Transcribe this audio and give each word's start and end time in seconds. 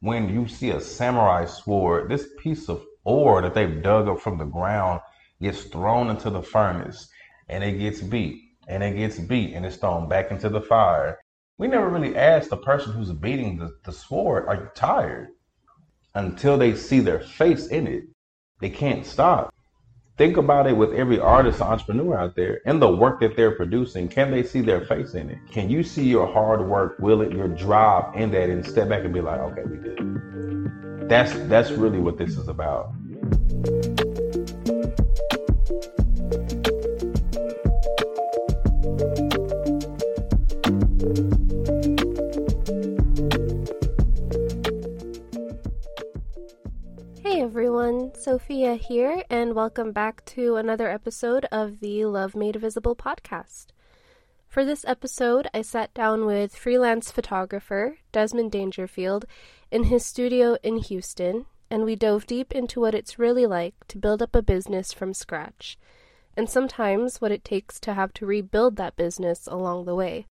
when 0.00 0.28
you 0.28 0.48
see 0.48 0.70
a 0.70 0.80
samurai 0.80 1.44
sword, 1.44 2.08
this 2.08 2.26
piece 2.38 2.68
of 2.68 2.84
ore 3.04 3.42
that 3.42 3.54
they've 3.54 3.82
dug 3.82 4.08
up 4.08 4.20
from 4.20 4.38
the 4.38 4.44
ground 4.44 5.00
gets 5.40 5.64
thrown 5.64 6.10
into 6.10 6.30
the 6.30 6.42
furnace 6.42 7.08
and 7.48 7.62
it 7.62 7.78
gets 7.78 8.00
beat 8.00 8.42
and 8.68 8.82
it 8.82 8.96
gets 8.96 9.18
beat 9.18 9.54
and 9.54 9.66
it's 9.66 9.76
thrown 9.76 10.08
back 10.08 10.30
into 10.30 10.48
the 10.48 10.60
fire. 10.60 11.18
We 11.58 11.68
never 11.68 11.88
really 11.88 12.16
ask 12.16 12.48
the 12.48 12.56
person 12.56 12.92
who's 12.92 13.12
beating 13.12 13.58
the, 13.58 13.70
the 13.84 13.92
sword, 13.92 14.46
are 14.48 14.54
you 14.54 14.68
tired? 14.74 15.28
Until 16.14 16.56
they 16.56 16.74
see 16.74 17.00
their 17.00 17.20
face 17.20 17.66
in 17.66 17.86
it. 17.86 18.04
They 18.60 18.70
can't 18.70 19.06
stop. 19.06 19.52
Think 20.16 20.36
about 20.36 20.66
it 20.66 20.76
with 20.76 20.92
every 20.92 21.18
artist 21.18 21.60
entrepreneur 21.62 22.18
out 22.18 22.36
there 22.36 22.60
and 22.66 22.80
the 22.80 22.94
work 22.94 23.20
that 23.20 23.36
they're 23.36 23.56
producing. 23.56 24.08
Can 24.08 24.30
they 24.30 24.42
see 24.42 24.60
their 24.60 24.84
face 24.84 25.14
in 25.14 25.30
it? 25.30 25.38
Can 25.50 25.70
you 25.70 25.82
see 25.82 26.06
your 26.06 26.26
hard 26.26 26.68
work, 26.68 26.98
will 26.98 27.22
it, 27.22 27.32
your 27.32 27.48
drive 27.48 28.14
in 28.14 28.30
that 28.32 28.50
and 28.50 28.64
step 28.66 28.90
back 28.90 29.04
and 29.04 29.14
be 29.14 29.20
like, 29.20 29.40
okay, 29.40 29.62
we 29.62 29.78
did. 29.78 31.08
That's 31.08 31.32
that's 31.48 31.70
really 31.72 31.98
what 31.98 32.18
this 32.18 32.36
is 32.36 32.48
about. 32.48 32.92
Sophia 48.20 48.74
here, 48.74 49.24
and 49.30 49.54
welcome 49.54 49.92
back 49.92 50.22
to 50.26 50.56
another 50.56 50.90
episode 50.90 51.46
of 51.50 51.80
the 51.80 52.04
Love 52.04 52.36
Made 52.36 52.56
Visible 52.56 52.94
podcast. 52.94 53.68
For 54.46 54.62
this 54.62 54.84
episode, 54.84 55.48
I 55.54 55.62
sat 55.62 55.94
down 55.94 56.26
with 56.26 56.54
freelance 56.54 57.10
photographer 57.10 57.96
Desmun 58.12 58.50
Dangerfield 58.50 59.24
in 59.70 59.84
his 59.84 60.04
studio 60.04 60.58
in 60.62 60.76
Houston, 60.76 61.46
and 61.70 61.86
we 61.86 61.96
dove 61.96 62.26
deep 62.26 62.52
into 62.52 62.78
what 62.78 62.94
it's 62.94 63.18
really 63.18 63.46
like 63.46 63.86
to 63.88 63.96
build 63.96 64.20
up 64.20 64.36
a 64.36 64.42
business 64.42 64.92
from 64.92 65.14
scratch, 65.14 65.78
and 66.36 66.50
sometimes 66.50 67.22
what 67.22 67.32
it 67.32 67.42
takes 67.42 67.80
to 67.80 67.94
have 67.94 68.12
to 68.12 68.26
rebuild 68.26 68.76
that 68.76 68.96
business 68.96 69.46
along 69.46 69.86
the 69.86 69.94
way. 69.94 70.26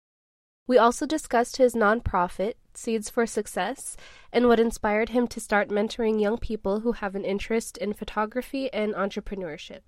We 0.68 0.78
also 0.78 1.06
discussed 1.06 1.56
his 1.56 1.74
nonprofit, 1.74 2.56
Seeds 2.78 3.10
for 3.10 3.26
Success, 3.26 3.98
and 4.32 4.48
what 4.48 4.60
inspired 4.60 5.10
him 5.10 5.28
to 5.28 5.40
start 5.40 5.70
mentoring 5.70 6.22
young 6.22 6.38
people 6.38 6.82
who 6.82 6.92
have 6.92 7.16
an 7.16 7.26
interest 7.26 7.76
in 7.78 7.94
photography 7.94 8.72
and 8.72 8.94
entrepreneurship. 8.94 9.80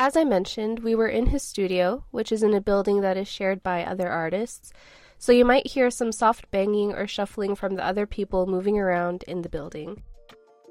As 0.00 0.16
I 0.16 0.24
mentioned, 0.24 0.78
we 0.78 0.94
were 0.94 1.08
in 1.08 1.26
his 1.26 1.42
studio, 1.42 2.04
which 2.10 2.32
is 2.32 2.42
in 2.42 2.54
a 2.54 2.60
building 2.60 3.02
that 3.02 3.16
is 3.16 3.28
shared 3.28 3.62
by 3.62 3.84
other 3.84 4.08
artists, 4.08 4.72
so 5.18 5.32
you 5.32 5.44
might 5.44 5.66
hear 5.66 5.90
some 5.90 6.12
soft 6.12 6.50
banging 6.50 6.94
or 6.94 7.06
shuffling 7.06 7.54
from 7.54 7.74
the 7.74 7.84
other 7.84 8.06
people 8.06 8.46
moving 8.46 8.78
around 8.78 9.24
in 9.24 9.42
the 9.42 9.48
building. 9.48 10.02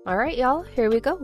Alright, 0.08 0.38
y'all, 0.38 0.64
here 0.64 0.90
we 0.90 1.02
go. 1.02 1.24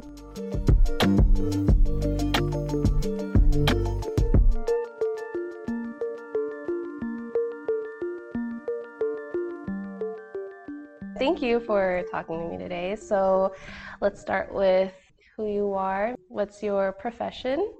Thank 11.23 11.41
you 11.41 11.61
for 11.61 12.03
talking 12.11 12.37
to 12.37 12.49
me 12.49 12.57
today. 12.57 12.97
So 12.97 13.55
let's 14.01 14.19
start 14.19 14.53
with 14.53 14.91
who 15.37 15.47
you 15.47 15.71
are. 15.71 16.15
What's 16.27 16.61
your 16.61 16.91
profession? 16.91 17.71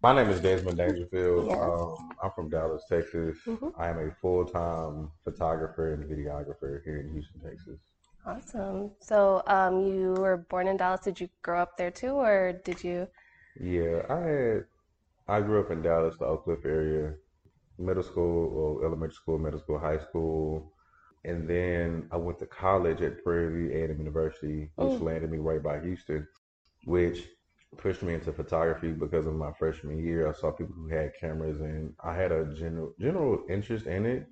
My 0.00 0.14
name 0.14 0.28
is 0.28 0.40
Desmun 0.40 0.76
Dangerfield. 0.76 1.48
Yes. 1.48 1.58
Um, 1.58 1.96
I'm 2.22 2.30
from 2.30 2.50
Dallas, 2.50 2.84
Texas. 2.88 3.36
Mm-hmm. 3.48 3.70
I 3.76 3.88
am 3.88 3.98
a 3.98 4.14
full 4.20 4.44
time 4.44 5.10
photographer 5.24 5.94
and 5.94 6.04
videographer 6.04 6.84
here 6.84 7.00
in 7.00 7.12
Houston, 7.12 7.40
Texas. 7.40 7.80
Awesome. 8.24 8.92
So 9.00 9.42
um, 9.48 9.80
you 9.84 10.12
were 10.12 10.36
born 10.36 10.68
in 10.68 10.76
Dallas. 10.76 11.00
Did 11.00 11.20
you 11.20 11.28
grow 11.42 11.60
up 11.62 11.76
there 11.76 11.90
too, 11.90 12.12
or 12.12 12.60
did 12.64 12.84
you? 12.84 13.08
Yeah, 13.60 14.02
I 14.08 14.20
had. 14.20 14.64
I 15.26 15.40
grew 15.40 15.58
up 15.58 15.72
in 15.72 15.82
Dallas, 15.82 16.14
the 16.16 16.26
Oak 16.26 16.44
Cliff 16.44 16.64
area. 16.64 17.14
Middle 17.76 18.04
school, 18.04 18.50
well, 18.54 18.86
elementary 18.86 19.16
school, 19.16 19.36
middle 19.36 19.58
school, 19.58 19.80
high 19.80 19.98
school. 19.98 20.71
And 21.24 21.48
then 21.48 22.08
I 22.10 22.16
went 22.16 22.38
to 22.40 22.46
college 22.46 23.00
at 23.00 23.22
Prairie 23.22 23.68
View 23.68 23.80
A&M 23.80 23.98
University, 23.98 24.70
which 24.74 25.00
oh. 25.00 25.04
landed 25.04 25.30
me 25.30 25.38
right 25.38 25.62
by 25.62 25.80
Houston, 25.80 26.26
which 26.84 27.28
pushed 27.76 28.02
me 28.02 28.14
into 28.14 28.32
photography 28.32 28.92
because 28.92 29.26
of 29.26 29.34
my 29.34 29.52
freshman 29.52 29.98
year. 29.98 30.28
I 30.28 30.32
saw 30.32 30.50
people 30.50 30.74
who 30.74 30.88
had 30.88 31.12
cameras, 31.18 31.60
and 31.60 31.94
I 32.02 32.14
had 32.14 32.32
a 32.32 32.52
general 32.54 32.94
general 33.00 33.44
interest 33.48 33.86
in 33.86 34.04
it. 34.04 34.26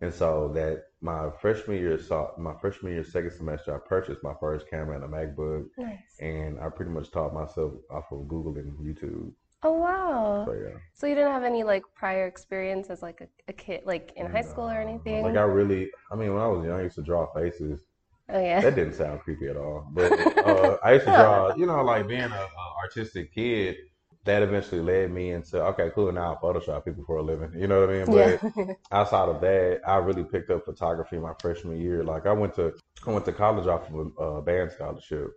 And 0.00 0.12
so 0.12 0.50
that 0.54 0.84
my 1.00 1.30
freshman 1.40 1.78
year, 1.78 1.98
saw 1.98 2.32
my 2.36 2.54
freshman 2.60 2.92
year, 2.92 3.04
second 3.04 3.30
semester, 3.30 3.74
I 3.74 3.88
purchased 3.88 4.22
my 4.22 4.34
first 4.40 4.68
camera 4.68 4.96
and 4.96 5.04
a 5.04 5.08
MacBook, 5.08 5.66
nice. 5.78 6.18
and 6.20 6.58
I 6.60 6.68
pretty 6.68 6.90
much 6.90 7.10
taught 7.10 7.32
myself 7.32 7.74
off 7.90 8.10
of 8.10 8.28
Google 8.28 8.56
and 8.56 8.76
YouTube. 8.78 9.32
Oh 9.62 9.72
wow! 9.72 10.03
So, 10.24 10.52
yeah. 10.52 10.76
so 10.92 11.06
you 11.06 11.14
didn't 11.14 11.32
have 11.32 11.44
any 11.44 11.62
like 11.62 11.82
prior 11.94 12.26
experience 12.26 12.88
as 12.90 13.02
like 13.02 13.20
a, 13.20 13.28
a 13.48 13.52
kid, 13.52 13.82
like 13.84 14.12
in 14.16 14.26
high 14.26 14.42
school 14.42 14.68
or 14.68 14.80
anything? 14.80 15.22
Like 15.22 15.36
I 15.36 15.42
really, 15.42 15.90
I 16.10 16.16
mean, 16.16 16.32
when 16.32 16.42
I 16.42 16.46
was 16.46 16.64
young, 16.64 16.80
I 16.80 16.82
used 16.82 16.96
to 16.96 17.02
draw 17.02 17.32
faces. 17.32 17.80
Oh 18.28 18.40
yeah. 18.40 18.60
That 18.60 18.74
didn't 18.74 18.94
sound 18.94 19.20
creepy 19.20 19.48
at 19.48 19.56
all. 19.56 19.88
But 19.92 20.12
uh, 20.38 20.78
I 20.82 20.94
used 20.94 21.04
to 21.04 21.10
draw, 21.14 21.54
you 21.56 21.66
know, 21.66 21.82
like 21.84 22.08
being 22.08 22.22
an 22.22 22.32
artistic 22.82 23.34
kid. 23.34 23.76
That 24.24 24.42
eventually 24.42 24.80
led 24.80 25.12
me 25.12 25.32
into 25.32 25.62
okay, 25.62 25.90
cool. 25.94 26.10
Now 26.10 26.32
I 26.32 26.42
Photoshop 26.42 26.86
people 26.86 27.04
for 27.04 27.18
a 27.18 27.22
living. 27.22 27.52
You 27.60 27.66
know 27.66 27.80
what 27.80 27.90
I 27.90 27.92
mean? 27.92 28.06
But 28.06 28.56
yeah. 28.56 28.74
outside 28.90 29.28
of 29.28 29.42
that, 29.42 29.82
I 29.86 29.96
really 29.96 30.24
picked 30.24 30.48
up 30.48 30.64
photography 30.64 31.18
my 31.18 31.34
freshman 31.42 31.78
year. 31.78 32.02
Like 32.02 32.24
I 32.24 32.32
went 32.32 32.54
to 32.54 32.72
I 33.06 33.10
went 33.10 33.26
to 33.26 33.32
college 33.34 33.66
off 33.66 33.82
of 33.92 34.38
a 34.38 34.40
band 34.40 34.72
scholarship, 34.72 35.30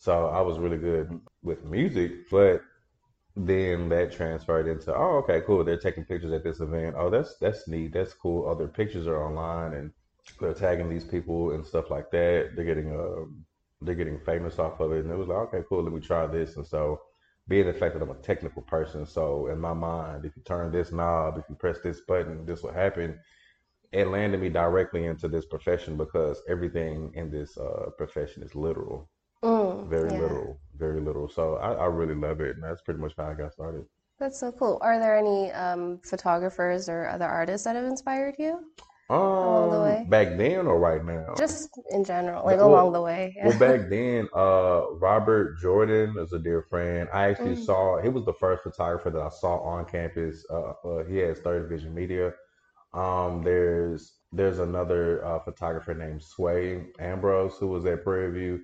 so 0.00 0.26
I 0.26 0.40
was 0.40 0.58
really 0.58 0.76
good 0.76 1.20
with 1.44 1.64
music, 1.64 2.28
but 2.28 2.62
then 3.36 3.90
that 3.90 4.12
transferred 4.12 4.66
into 4.66 4.94
oh 4.94 5.18
okay 5.18 5.42
cool. 5.46 5.62
They're 5.62 5.76
taking 5.76 6.04
pictures 6.04 6.32
at 6.32 6.42
this 6.42 6.60
event. 6.60 6.96
Oh 6.98 7.10
that's 7.10 7.36
that's 7.36 7.68
neat. 7.68 7.92
That's 7.92 8.14
cool. 8.14 8.48
Other 8.48 8.66
pictures 8.66 9.06
are 9.06 9.22
online 9.22 9.74
and 9.74 9.92
they're 10.40 10.54
tagging 10.54 10.88
these 10.88 11.04
people 11.04 11.50
and 11.52 11.64
stuff 11.64 11.90
like 11.90 12.10
that. 12.12 12.52
They're 12.56 12.64
getting 12.64 12.98
uh 12.98 13.26
they're 13.82 13.94
getting 13.94 14.18
famous 14.20 14.58
off 14.58 14.80
of 14.80 14.92
it. 14.92 15.04
And 15.04 15.12
it 15.12 15.18
was 15.18 15.28
like 15.28 15.36
okay 15.48 15.62
cool. 15.68 15.82
Let 15.82 15.92
me 15.92 16.00
try 16.00 16.26
this. 16.26 16.56
And 16.56 16.66
so 16.66 17.02
being 17.46 17.66
the 17.66 17.74
fact 17.74 17.94
that 17.94 18.02
I'm 18.02 18.10
a 18.10 18.14
technical 18.14 18.62
person 18.62 19.04
so 19.04 19.48
in 19.48 19.60
my 19.60 19.74
mind 19.74 20.24
if 20.24 20.34
you 20.34 20.42
turn 20.42 20.72
this 20.72 20.90
knob 20.90 21.38
if 21.38 21.44
you 21.48 21.54
press 21.54 21.78
this 21.80 22.00
button 22.00 22.46
this 22.46 22.62
will 22.62 22.72
happen. 22.72 23.18
It 23.92 24.08
landed 24.08 24.40
me 24.40 24.48
directly 24.48 25.04
into 25.04 25.28
this 25.28 25.44
profession 25.44 25.96
because 25.96 26.42
everything 26.48 27.12
in 27.14 27.30
this 27.30 27.56
uh, 27.56 27.90
profession 27.96 28.42
is 28.42 28.54
literal. 28.54 29.08
Mm, 29.44 29.88
very 29.88 30.10
yeah. 30.10 30.20
little, 30.20 30.60
very 30.78 31.00
little. 31.00 31.28
So 31.28 31.56
I, 31.56 31.72
I 31.72 31.86
really 31.86 32.14
love 32.14 32.40
it, 32.40 32.56
and 32.56 32.64
that's 32.64 32.82
pretty 32.82 33.00
much 33.00 33.14
how 33.16 33.30
I 33.30 33.34
got 33.34 33.52
started. 33.52 33.84
That's 34.18 34.40
so 34.40 34.50
cool. 34.52 34.78
Are 34.80 34.98
there 34.98 35.16
any 35.16 35.52
um, 35.52 36.00
photographers 36.02 36.88
or 36.88 37.08
other 37.08 37.26
artists 37.26 37.64
that 37.64 37.76
have 37.76 37.84
inspired 37.84 38.36
you 38.38 38.60
um, 39.10 39.18
along 39.18 39.70
the 39.72 39.80
way? 39.80 40.06
Back 40.08 40.38
then 40.38 40.66
or 40.66 40.78
right 40.78 41.04
now? 41.04 41.34
Just 41.36 41.68
in 41.90 42.02
general, 42.02 42.44
like 42.44 42.56
well, 42.56 42.70
along 42.70 42.92
the 42.92 43.02
way. 43.02 43.36
Well, 43.44 43.58
back 43.58 43.90
then, 43.90 44.28
uh, 44.34 44.92
Robert 44.92 45.58
Jordan 45.60 46.16
is 46.18 46.32
a 46.32 46.38
dear 46.38 46.62
friend. 46.62 47.08
I 47.12 47.28
actually 47.28 47.56
mm. 47.56 47.64
saw 47.64 48.00
he 48.00 48.08
was 48.08 48.24
the 48.24 48.32
first 48.32 48.62
photographer 48.62 49.10
that 49.10 49.20
I 49.20 49.28
saw 49.28 49.58
on 49.58 49.84
campus. 49.84 50.46
Uh, 50.50 50.72
uh, 50.82 51.04
he 51.04 51.18
has 51.18 51.38
Third 51.40 51.68
Vision 51.68 51.94
Media. 51.94 52.32
Um, 52.94 53.42
there's 53.42 54.14
there's 54.32 54.60
another 54.60 55.24
uh, 55.26 55.40
photographer 55.40 55.92
named 55.92 56.22
Sway 56.22 56.86
Ambrose 56.98 57.56
who 57.58 57.68
was 57.68 57.84
at 57.84 58.02
Prairie 58.02 58.32
View. 58.32 58.60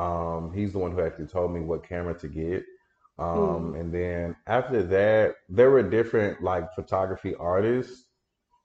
Um, 0.00 0.52
he's 0.54 0.72
the 0.72 0.78
one 0.78 0.92
who 0.92 1.02
actually 1.02 1.26
told 1.26 1.52
me 1.52 1.60
what 1.60 1.86
camera 1.86 2.14
to 2.18 2.28
get. 2.28 2.64
Um, 3.18 3.74
mm. 3.74 3.80
And 3.80 3.92
then 3.92 4.36
after 4.46 4.82
that, 4.82 5.34
there 5.48 5.70
were 5.70 5.82
different 5.82 6.42
like 6.42 6.72
photography 6.74 7.34
artists 7.34 8.06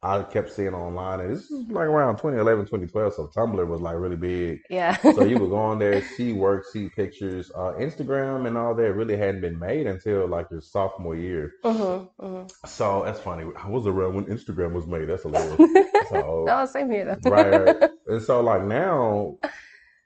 I 0.05 0.21
kept 0.21 0.51
seeing 0.51 0.73
online. 0.73 1.19
And 1.19 1.35
this 1.35 1.49
is 1.49 1.67
like 1.67 1.87
around 1.87 2.17
2011, 2.17 2.65
2012. 2.65 3.13
So 3.15 3.27
Tumblr 3.35 3.67
was 3.67 3.81
like 3.81 3.95
really 3.97 4.15
big. 4.15 4.61
Yeah. 4.69 4.95
so 5.01 5.23
you 5.23 5.39
would 5.39 5.49
go 5.49 5.57
on 5.57 5.79
there, 5.79 6.01
see 6.15 6.31
work, 6.31 6.65
see 6.71 6.89
pictures. 6.89 7.51
Uh, 7.55 7.73
Instagram 7.79 8.47
and 8.47 8.55
all 8.55 8.75
that 8.75 8.93
really 8.93 9.17
hadn't 9.17 9.41
been 9.41 9.57
made 9.57 9.87
until 9.87 10.27
like 10.27 10.47
your 10.51 10.61
sophomore 10.61 11.15
year. 11.15 11.53
Mm-hmm, 11.63 12.23
mm-hmm. 12.23 12.47
So 12.67 13.01
that's 13.03 13.19
funny. 13.19 13.45
I 13.57 13.67
was 13.67 13.87
around 13.87 14.13
when 14.13 14.25
Instagram 14.25 14.73
was 14.73 14.85
made. 14.85 15.09
That's 15.09 15.25
a 15.25 15.27
little. 15.27 15.57
so, 16.09 16.45
no, 16.47 16.65
same 16.65 16.91
here 16.91 17.05
though. 17.05 17.29
right, 17.29 17.65
right. 17.65 17.89
And 18.07 18.21
so 18.21 18.39
like 18.41 18.63
now 18.63 19.39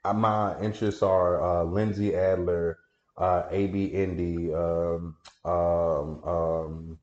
uh, 0.04 0.12
my 0.12 0.58
interests 0.60 1.02
are 1.02 1.42
uh, 1.42 1.64
Lindsay 1.64 2.14
Adler, 2.14 2.78
uh, 3.16 3.44
AB 3.50 3.86
Indy, 3.86 4.52
um, 4.54 5.16
um, 5.44 6.24
um, 6.24 6.98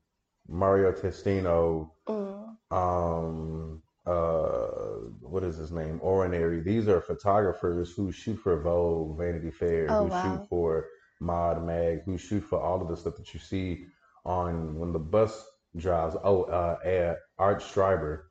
Mario 0.47 0.91
Testino, 0.91 1.91
mm. 2.07 2.55
um, 2.71 3.81
uh, 4.05 4.67
what 5.21 5.43
is 5.43 5.57
his 5.57 5.71
name? 5.71 5.99
Orinary. 5.99 6.63
These 6.63 6.87
are 6.87 7.01
photographers 7.01 7.91
who 7.91 8.11
shoot 8.11 8.37
for 8.37 8.59
Vogue, 8.61 9.17
Vanity 9.17 9.51
Fair, 9.51 9.87
oh, 9.89 10.05
who 10.05 10.09
wow. 10.09 10.23
shoot 10.23 10.47
for 10.47 10.87
Mod 11.19 11.65
Mag, 11.65 12.03
who 12.05 12.17
shoot 12.17 12.41
for 12.41 12.59
all 12.59 12.81
of 12.81 12.87
the 12.87 12.95
stuff 12.95 13.17
that 13.17 13.33
you 13.33 13.39
see 13.39 13.85
on 14.25 14.79
when 14.79 14.93
the 14.93 14.99
bus 14.99 15.45
drives. 15.75 16.15
Oh, 16.23 16.43
uh, 16.43 17.15
Art 17.37 17.61
Streiber. 17.61 18.21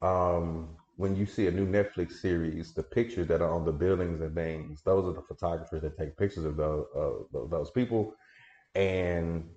Um, 0.00 0.75
when 0.96 1.16
you 1.16 1.26
see 1.26 1.46
a 1.46 1.50
new 1.50 1.66
Netflix 1.66 2.12
series, 2.12 2.72
the 2.74 2.82
pictures 2.82 3.26
that 3.28 3.42
are 3.42 3.52
on 3.52 3.64
the 3.64 3.72
buildings 3.72 4.20
and 4.20 4.34
things, 4.34 4.82
those 4.82 5.06
are 5.06 5.12
the 5.12 5.22
photographers 5.22 5.82
that 5.82 5.96
take 5.98 6.16
pictures 6.16 6.44
of 6.44 6.56
those 6.56 6.86
uh, 6.96 7.46
those 7.48 7.70
people, 7.70 8.14
and 8.74 9.48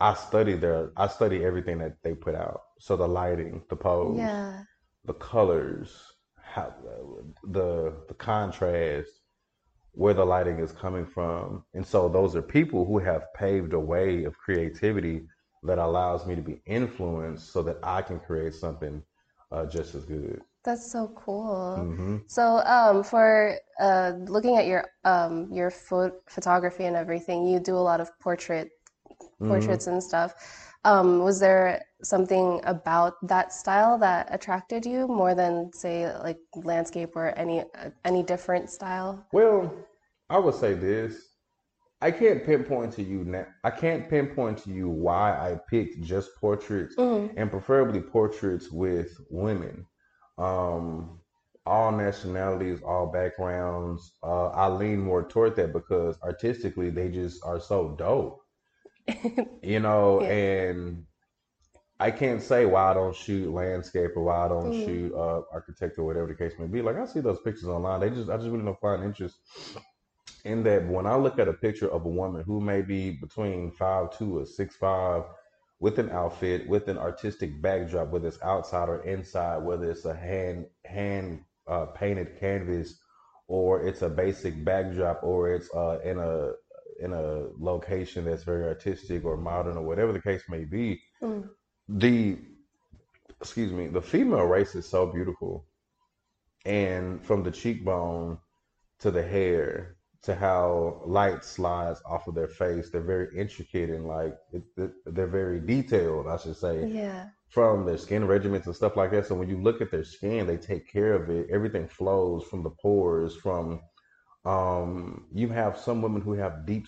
I 0.00 0.14
study 0.14 0.54
their 0.54 0.90
I 0.96 1.08
study 1.08 1.44
everything 1.44 1.78
that 1.78 2.02
they 2.02 2.14
put 2.14 2.34
out. 2.34 2.62
So 2.80 2.96
the 2.96 3.08
lighting, 3.08 3.62
the 3.70 3.76
pose, 3.76 4.30
Yeah. 4.30 4.64
the 5.04 5.14
colors, 5.14 6.12
how 6.42 6.74
the 7.44 7.94
the 8.08 8.14
contrast, 8.14 9.10
where 9.92 10.14
the 10.14 10.24
lighting 10.24 10.58
is 10.58 10.72
coming 10.72 11.06
from, 11.06 11.64
and 11.74 11.86
so 11.86 12.08
those 12.08 12.34
are 12.36 12.42
people 12.42 12.84
who 12.84 12.98
have 12.98 13.32
paved 13.34 13.72
a 13.74 13.78
way 13.80 14.24
of 14.24 14.38
creativity 14.38 15.26
that 15.62 15.78
allows 15.78 16.26
me 16.26 16.34
to 16.36 16.42
be 16.42 16.62
influenced, 16.66 17.50
so 17.52 17.62
that 17.62 17.78
I 17.82 18.02
can 18.02 18.20
create 18.20 18.54
something 18.54 19.02
uh, 19.52 19.66
just 19.66 19.94
as 19.94 20.04
good. 20.04 20.42
That's 20.64 20.90
so 20.90 21.08
cool. 21.14 21.88
hmm 21.88 22.16
So, 22.26 22.58
um, 22.64 23.02
for 23.04 23.56
uh, 23.78 24.12
looking 24.26 24.56
at 24.56 24.66
your 24.66 24.86
um, 25.04 25.48
your 25.52 25.70
pho- 25.70 26.16
photography 26.26 26.84
and 26.84 26.96
everything, 26.96 27.46
you 27.46 27.60
do 27.60 27.76
a 27.76 27.84
lot 27.90 28.00
of 28.00 28.10
portrait 28.20 28.70
hmm 29.38 29.48
portraits 29.48 29.86
and 29.86 30.02
stuff. 30.02 30.34
Um, 30.84 31.20
was 31.22 31.40
there 31.40 31.82
something 32.02 32.60
about 32.64 33.14
that 33.28 33.52
style 33.52 33.98
that 33.98 34.28
attracted 34.30 34.86
you 34.86 35.06
more 35.08 35.34
than, 35.34 35.72
say, 35.72 36.10
like 36.22 36.38
landscape 36.54 37.16
or 37.16 37.28
any 37.38 37.60
uh, 37.60 37.90
any 38.04 38.22
different 38.22 38.70
style? 38.70 39.24
Well, 39.32 39.74
I 40.30 40.38
would 40.38 40.54
say 40.54 40.74
this. 40.74 41.28
I 42.00 42.10
can't 42.10 42.44
pinpoint 42.44 42.92
to 42.94 43.02
you 43.02 43.24
now. 43.24 43.46
I 43.64 43.70
can't 43.70 44.08
pinpoint 44.08 44.58
to 44.60 44.70
you 44.70 44.88
why 44.88 45.32
I 45.32 45.60
picked 45.68 46.02
just 46.02 46.34
portraits 46.36 46.96
hmm 46.96 47.26
and 47.36 47.50
preferably 47.50 48.00
portraits 48.00 48.70
with 48.70 49.16
women. 49.30 49.86
Um, 50.38 51.20
all 51.66 51.92
nationalities, 51.92 52.82
all 52.82 53.06
backgrounds. 53.12 54.12
Uh, 54.22 54.48
I 54.48 54.68
lean 54.68 55.00
more 55.00 55.26
toward 55.26 55.56
that 55.56 55.72
because 55.72 56.18
artistically 56.22 56.90
they 56.90 57.10
just 57.10 57.44
are 57.44 57.60
so 57.60 57.94
dope, 57.98 58.40
you 59.62 59.80
know. 59.80 60.20
Yeah. 60.20 60.28
And 60.28 61.04
I 62.00 62.10
can't 62.10 62.42
say 62.42 62.66
why 62.66 62.90
I 62.90 62.94
don't 62.94 63.14
shoot 63.14 63.52
landscape 63.52 64.10
or 64.16 64.24
why 64.24 64.44
I 64.44 64.48
don't 64.48 64.72
Mhm. 64.72 64.74
shoot 64.74 65.12
uh, 65.14 65.42
architect 65.52 65.98
or 65.98 66.04
whatever 66.04 66.26
the 66.28 66.34
case 66.34 66.54
may 66.58 66.66
be. 66.66 66.82
Like 66.82 66.96
I 66.96 67.06
see 67.06 67.20
those 67.20 67.40
pictures 67.40 67.68
online, 67.68 68.00
they 68.00 68.10
just 68.10 68.30
I 68.30 68.36
just 68.36 68.48
really 68.50 68.64
don't 68.64 68.80
find 68.80 69.04
interest 69.04 69.38
in 70.44 70.62
that. 70.64 70.86
When 70.86 71.06
I 71.06 71.16
look 71.16 71.38
at 71.38 71.48
a 71.48 71.52
picture 71.52 71.88
of 71.88 72.04
a 72.04 72.08
woman 72.08 72.42
who 72.44 72.60
may 72.60 72.82
be 72.82 73.12
between 73.12 73.70
five 73.72 74.10
two 74.16 74.38
or 74.38 74.46
six 74.46 74.76
five, 74.76 75.24
with 75.84 75.98
an 75.98 76.08
outfit, 76.12 76.66
with 76.66 76.88
an 76.88 76.96
artistic 76.96 77.60
backdrop, 77.60 78.08
whether 78.08 78.26
it's 78.26 78.40
outside 78.42 78.88
or 78.88 79.04
inside, 79.04 79.58
whether 79.58 79.90
it's 79.90 80.06
a 80.06 80.16
hand 80.16 80.64
hand 80.86 81.44
uh, 81.66 81.84
painted 81.84 82.40
canvas, 82.40 82.94
or 83.48 83.86
it's 83.86 84.00
a 84.00 84.08
basic 84.08 84.64
backdrop, 84.64 85.22
or 85.22 85.52
it's 85.52 85.68
uh, 85.74 85.98
in 86.02 86.18
a 86.18 86.52
in 87.00 87.12
a 87.12 87.48
location 87.58 88.24
that's 88.24 88.44
very 88.44 88.64
artistic 88.66 89.26
or 89.26 89.36
modern 89.36 89.76
or 89.76 89.82
whatever 89.82 90.14
the 90.14 90.22
case 90.22 90.44
may 90.48 90.64
be. 90.64 91.02
Mm. 91.20 91.50
The 91.86 92.38
excuse 93.38 93.70
me, 93.70 93.88
the 93.88 94.00
female 94.00 94.46
race 94.46 94.74
is 94.74 94.88
so 94.88 95.04
beautiful, 95.04 95.66
and 96.64 97.22
from 97.22 97.42
the 97.42 97.50
cheekbone 97.50 98.38
to 99.00 99.10
the 99.10 99.22
hair 99.22 99.96
to 100.24 100.34
how 100.34 101.02
light 101.06 101.44
slides 101.44 102.02
off 102.06 102.28
of 102.28 102.34
their 102.34 102.48
face, 102.48 102.90
they're 102.90 103.02
very 103.02 103.28
intricate 103.38 103.90
and 103.90 104.06
like 104.06 104.34
it, 104.52 104.62
it, 104.76 104.92
they're 105.06 105.26
very 105.26 105.60
detailed, 105.60 106.26
I 106.28 106.36
should 106.36 106.56
say 106.56 106.88
Yeah. 106.88 107.30
from 107.48 107.86
their 107.86 107.98
skin 107.98 108.24
regimens 108.24 108.66
and 108.66 108.74
stuff 108.74 108.96
like 108.96 109.10
that. 109.12 109.26
So 109.26 109.34
when 109.34 109.48
you 109.48 109.60
look 109.60 109.80
at 109.80 109.90
their 109.90 110.04
skin, 110.04 110.46
they 110.46 110.56
take 110.56 110.90
care 110.90 111.14
of 111.14 111.30
it. 111.30 111.48
Everything 111.50 111.88
flows 111.88 112.44
from 112.44 112.62
the 112.62 112.70
pores. 112.70 113.36
From 113.36 113.80
um, 114.44 115.26
you 115.32 115.48
have 115.48 115.78
some 115.78 116.02
women 116.02 116.20
who 116.22 116.34
have 116.34 116.66
deep, 116.66 116.86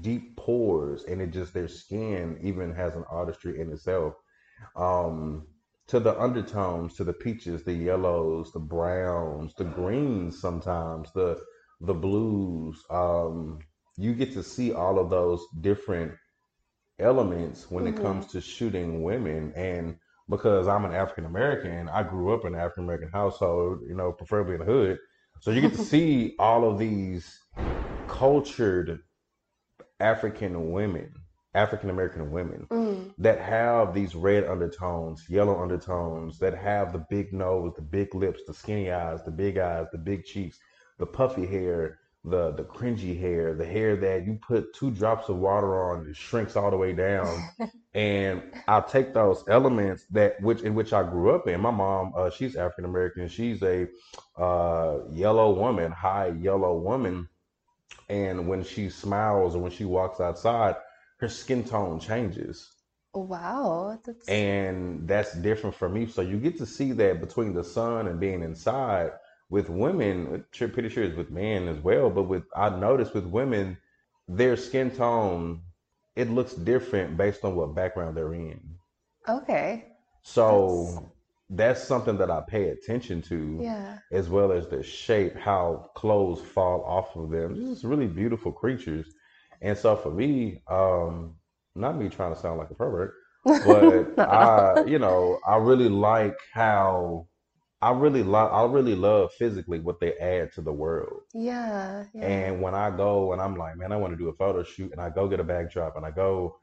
deep 0.00 0.36
pores, 0.36 1.04
and 1.04 1.20
it 1.20 1.30
just 1.32 1.54
their 1.54 1.68
skin 1.68 2.38
even 2.42 2.74
has 2.74 2.94
an 2.96 3.04
artistry 3.10 3.60
in 3.60 3.72
itself. 3.72 4.14
Um, 4.76 5.46
to 5.88 6.00
the 6.00 6.18
undertones, 6.20 6.94
to 6.96 7.04
the 7.04 7.12
peaches, 7.12 7.64
the 7.64 7.72
yellows, 7.74 8.52
the 8.52 8.60
browns, 8.60 9.54
the 9.54 9.64
greens, 9.64 10.40
sometimes 10.40 11.12
the 11.12 11.40
the 11.80 11.94
blues. 11.94 12.82
Um, 12.90 13.60
you 13.96 14.14
get 14.14 14.32
to 14.34 14.42
see 14.42 14.72
all 14.72 14.98
of 14.98 15.10
those 15.10 15.44
different 15.60 16.12
elements 16.98 17.70
when 17.70 17.86
it 17.86 17.96
hmm 17.96 17.96
comes 17.96 18.26
to 18.28 18.40
shooting 18.40 19.02
women 19.02 19.52
and 19.56 19.96
because 20.28 20.68
I'm 20.68 20.84
an 20.84 20.94
African 20.94 21.26
American, 21.26 21.88
I 21.88 22.02
grew 22.02 22.34
up 22.34 22.44
in 22.44 22.54
an 22.54 22.60
African 22.60 22.84
American 22.84 23.10
household, 23.10 23.80
you 23.88 23.94
know, 23.94 24.12
preferably 24.12 24.54
in 24.54 24.60
the 24.60 24.66
hood. 24.66 24.98
So 25.40 25.50
you 25.50 25.60
get 25.60 25.72
to 25.72 25.78
see 25.78 26.34
all 26.38 26.68
of 26.68 26.78
these 26.78 27.38
cultured 28.08 29.00
African 30.00 30.72
women, 30.72 31.12
African 31.54 31.90
American 31.90 32.30
women 32.30 32.68
Mm. 32.70 33.14
that 33.18 33.40
have 33.40 33.94
these 33.94 34.14
red 34.14 34.44
undertones, 34.44 35.24
yellow 35.28 35.60
undertones, 35.62 36.38
that 36.40 36.54
have 36.54 36.92
the 36.92 37.04
big 37.10 37.32
nose, 37.32 37.72
the 37.76 37.82
big 37.82 38.14
lips, 38.14 38.42
the 38.46 38.54
skinny 38.54 38.90
eyes, 38.90 39.24
the 39.24 39.30
big 39.30 39.58
eyes, 39.58 39.86
the 39.92 39.98
big 39.98 40.24
cheeks, 40.24 40.58
the 40.98 41.06
puffy 41.06 41.46
hair, 41.46 41.98
the 42.24 42.52
the 42.52 42.64
cringy 42.64 43.18
hair, 43.18 43.54
the 43.54 43.66
hair 43.66 43.96
that 43.96 44.26
you 44.26 44.38
put 44.46 44.74
two 44.74 44.90
drops 44.90 45.28
of 45.28 45.36
water 45.38 45.90
on, 45.90 46.06
it 46.08 46.16
shrinks 46.16 46.56
all 46.56 46.70
the 46.70 46.76
way 46.76 46.92
down. 46.92 47.48
And 47.94 48.42
I'll 48.68 48.82
take 48.82 49.14
those 49.14 49.42
elements 49.48 50.04
that 50.10 50.38
which 50.42 50.60
in 50.60 50.74
which 50.74 50.92
I 50.92 51.02
grew 51.02 51.34
up 51.34 51.48
in. 51.48 51.58
My 51.62 51.70
mom, 51.70 52.12
uh, 52.14 52.28
she's 52.28 52.54
African 52.54 52.84
American. 52.84 53.26
She's 53.26 53.62
a 53.62 53.86
uh, 54.36 54.98
yellow 55.12 55.54
woman, 55.54 55.92
high 55.92 56.28
yellow 56.38 56.76
woman. 56.76 57.26
And 58.10 58.48
when 58.48 58.64
she 58.64 58.90
smiles 58.90 59.56
or 59.56 59.62
when 59.62 59.72
she 59.72 59.86
walks 59.86 60.20
outside, 60.20 60.76
her 61.20 61.28
skin 61.28 61.64
tone 61.64 61.98
changes 61.98 62.70
Wow. 63.16 63.98
That's 64.04 64.28
and 64.28 65.08
that's 65.08 65.34
different 65.36 65.74
for 65.74 65.88
me. 65.88 66.06
So 66.06 66.20
you 66.20 66.36
get 66.38 66.58
to 66.58 66.66
see 66.66 66.92
that 66.92 67.20
between 67.20 67.54
the 67.54 67.64
sun 67.64 68.08
and 68.08 68.20
being 68.20 68.42
inside 68.42 69.12
with 69.50 69.68
women. 69.68 70.44
sure- 70.52 70.68
Pretty 70.68 70.88
sure 70.88 71.04
it's 71.04 71.16
with 71.16 71.30
men 71.30 71.68
as 71.68 71.78
well, 71.78 72.10
but 72.10 72.24
with 72.24 72.44
I 72.54 72.70
noticed 72.70 73.14
with 73.14 73.26
women, 73.26 73.78
their 74.28 74.56
skin 74.56 74.90
tone 74.90 75.62
it 76.16 76.30
looks 76.30 76.54
different 76.54 77.16
based 77.16 77.44
on 77.44 77.54
what 77.54 77.74
background 77.74 78.16
they're 78.16 78.32
in. 78.34 78.60
okay. 79.28 79.84
So 80.22 81.08
that's 81.50 81.82
something 81.84 82.16
that 82.18 82.30
I 82.30 82.40
pay 82.40 82.70
attention 82.70 83.22
to, 83.22 83.60
yeah. 83.62 83.98
as 84.10 84.28
well 84.28 84.50
as 84.50 84.66
the 84.66 84.82
shape, 84.82 85.36
how 85.36 85.90
clothes 85.94 86.40
fall 86.40 86.82
off 86.84 87.14
of 87.14 87.30
them. 87.30 87.54
Just 87.54 87.84
really 87.84 88.08
beautiful 88.08 88.50
creatures. 88.50 89.06
And 89.62 89.78
so 89.78 89.94
for 89.94 90.10
me, 90.10 90.62
um, 90.68 91.36
not 91.76 91.96
me 91.96 92.08
trying 92.08 92.34
to 92.34 92.40
sound 92.40 92.58
like 92.58 92.70
a 92.70 92.74
pervert, 92.74 93.14
but 93.44 94.18
I, 94.18 94.84
you 94.86 94.98
know, 94.98 95.38
I 95.46 95.56
really 95.58 95.88
like 95.88 96.36
how 96.52 97.28
I 97.86 97.90
really 97.92 98.24
love 98.24 98.52
I 98.52 98.64
really 98.72 98.96
love 98.96 99.32
physically 99.34 99.78
what 99.78 100.00
they 100.00 100.14
add 100.14 100.50
to 100.54 100.60
the 100.60 100.72
world. 100.72 101.20
Yeah, 101.32 102.04
yeah, 102.12 102.26
And 102.26 102.60
when 102.60 102.74
I 102.74 102.90
go 102.90 103.32
and 103.32 103.40
I'm 103.40 103.54
like, 103.56 103.76
man, 103.76 103.92
I 103.92 103.96
want 103.96 104.12
to 104.12 104.18
do 104.18 104.28
a 104.28 104.32
photo 104.32 104.64
shoot, 104.64 104.90
and 104.90 105.00
I 105.00 105.08
go 105.08 105.28
get 105.28 105.38
a 105.38 105.44
backdrop, 105.44 105.96
and 105.96 106.04
I 106.04 106.10
go 106.10 106.58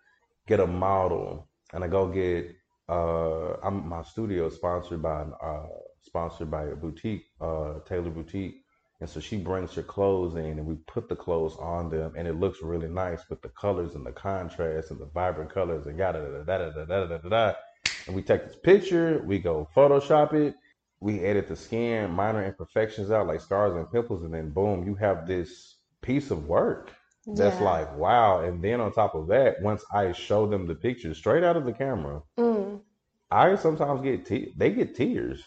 get 0.48 0.60
a 0.60 0.68
model, 0.68 1.48
and 1.72 1.82
I 1.82 1.88
go 1.88 2.10
get 2.10 2.54
uh, 2.90 3.54
I'm 3.64 3.88
my 3.88 4.04
studio 4.04 4.48
is 4.48 4.56
sponsored 4.56 5.02
by 5.02 5.22
an, 5.22 5.32
uh, 5.42 5.68
sponsored 6.02 6.52
by 6.52 6.66
a 6.66 6.76
boutique, 6.76 7.24
uh, 7.40 7.76
Taylor 7.88 8.10
Boutique, 8.10 8.58
and 9.00 9.10
so 9.10 9.22
she 9.22 9.38
brings 9.38 9.74
her 9.76 9.84
clothes 9.84 10.36
in, 10.36 10.60
and 10.60 10.66
we 10.66 10.76
put 10.88 11.08
the 11.08 11.16
clothes 11.16 11.56
on 11.58 11.90
them, 11.90 12.16
and 12.18 12.28
it 12.28 12.38
looks 12.38 12.62
really 12.62 12.90
nice 12.90 13.22
with 13.30 13.42
the 13.42 13.50
colors 13.50 13.96
and 13.96 14.06
the 14.06 14.12
contrast 14.12 14.92
and 14.92 15.00
the 15.00 15.06
vibrant 15.14 15.54
colors 15.54 15.88
and 15.88 15.98
yada 15.98 16.20
da 16.20 16.44
da 16.44 16.70
da 16.70 16.70
da 16.70 16.86
da 16.86 17.08
da 17.08 17.18
da. 17.18 17.30
da. 17.30 17.54
And 18.08 18.16
we 18.16 18.22
take 18.22 18.46
this 18.46 18.58
picture, 18.58 19.24
we 19.26 19.40
go 19.40 19.70
Photoshop 19.74 20.34
it 20.34 20.56
we 21.04 21.20
edit 21.20 21.48
the 21.50 21.56
skin, 21.56 22.12
minor 22.12 22.44
imperfections 22.46 23.12
out 23.12 23.28
like 23.28 23.42
scars 23.42 23.76
and 23.76 23.92
pimples, 23.92 24.24
and 24.24 24.34
then 24.34 24.50
boom, 24.52 24.86
you 24.88 24.96
have 24.96 25.28
this 25.28 25.50
piece 26.02 26.32
of 26.32 26.48
work 26.48 26.92
that's 27.28 27.60
Yeah. 27.60 27.72
like 27.72 27.98
wow. 27.98 28.42
And 28.46 28.64
then 28.64 28.80
on 28.82 28.92
top 28.94 29.14
of 29.16 29.28
that, 29.28 29.62
once 29.62 29.84
I 29.94 30.12
show 30.14 30.48
them 30.48 30.66
the 30.68 30.76
pictures 30.76 31.18
straight 31.18 31.44
out 31.44 31.58
of 31.58 31.66
the 31.66 31.74
camera, 31.74 32.22
Mm. 32.38 32.82
I 33.32 33.56
sometimes 33.56 34.02
get 34.02 34.26
te- 34.26 34.54
they 34.58 34.70
get 34.72 34.96
tears, 34.96 35.44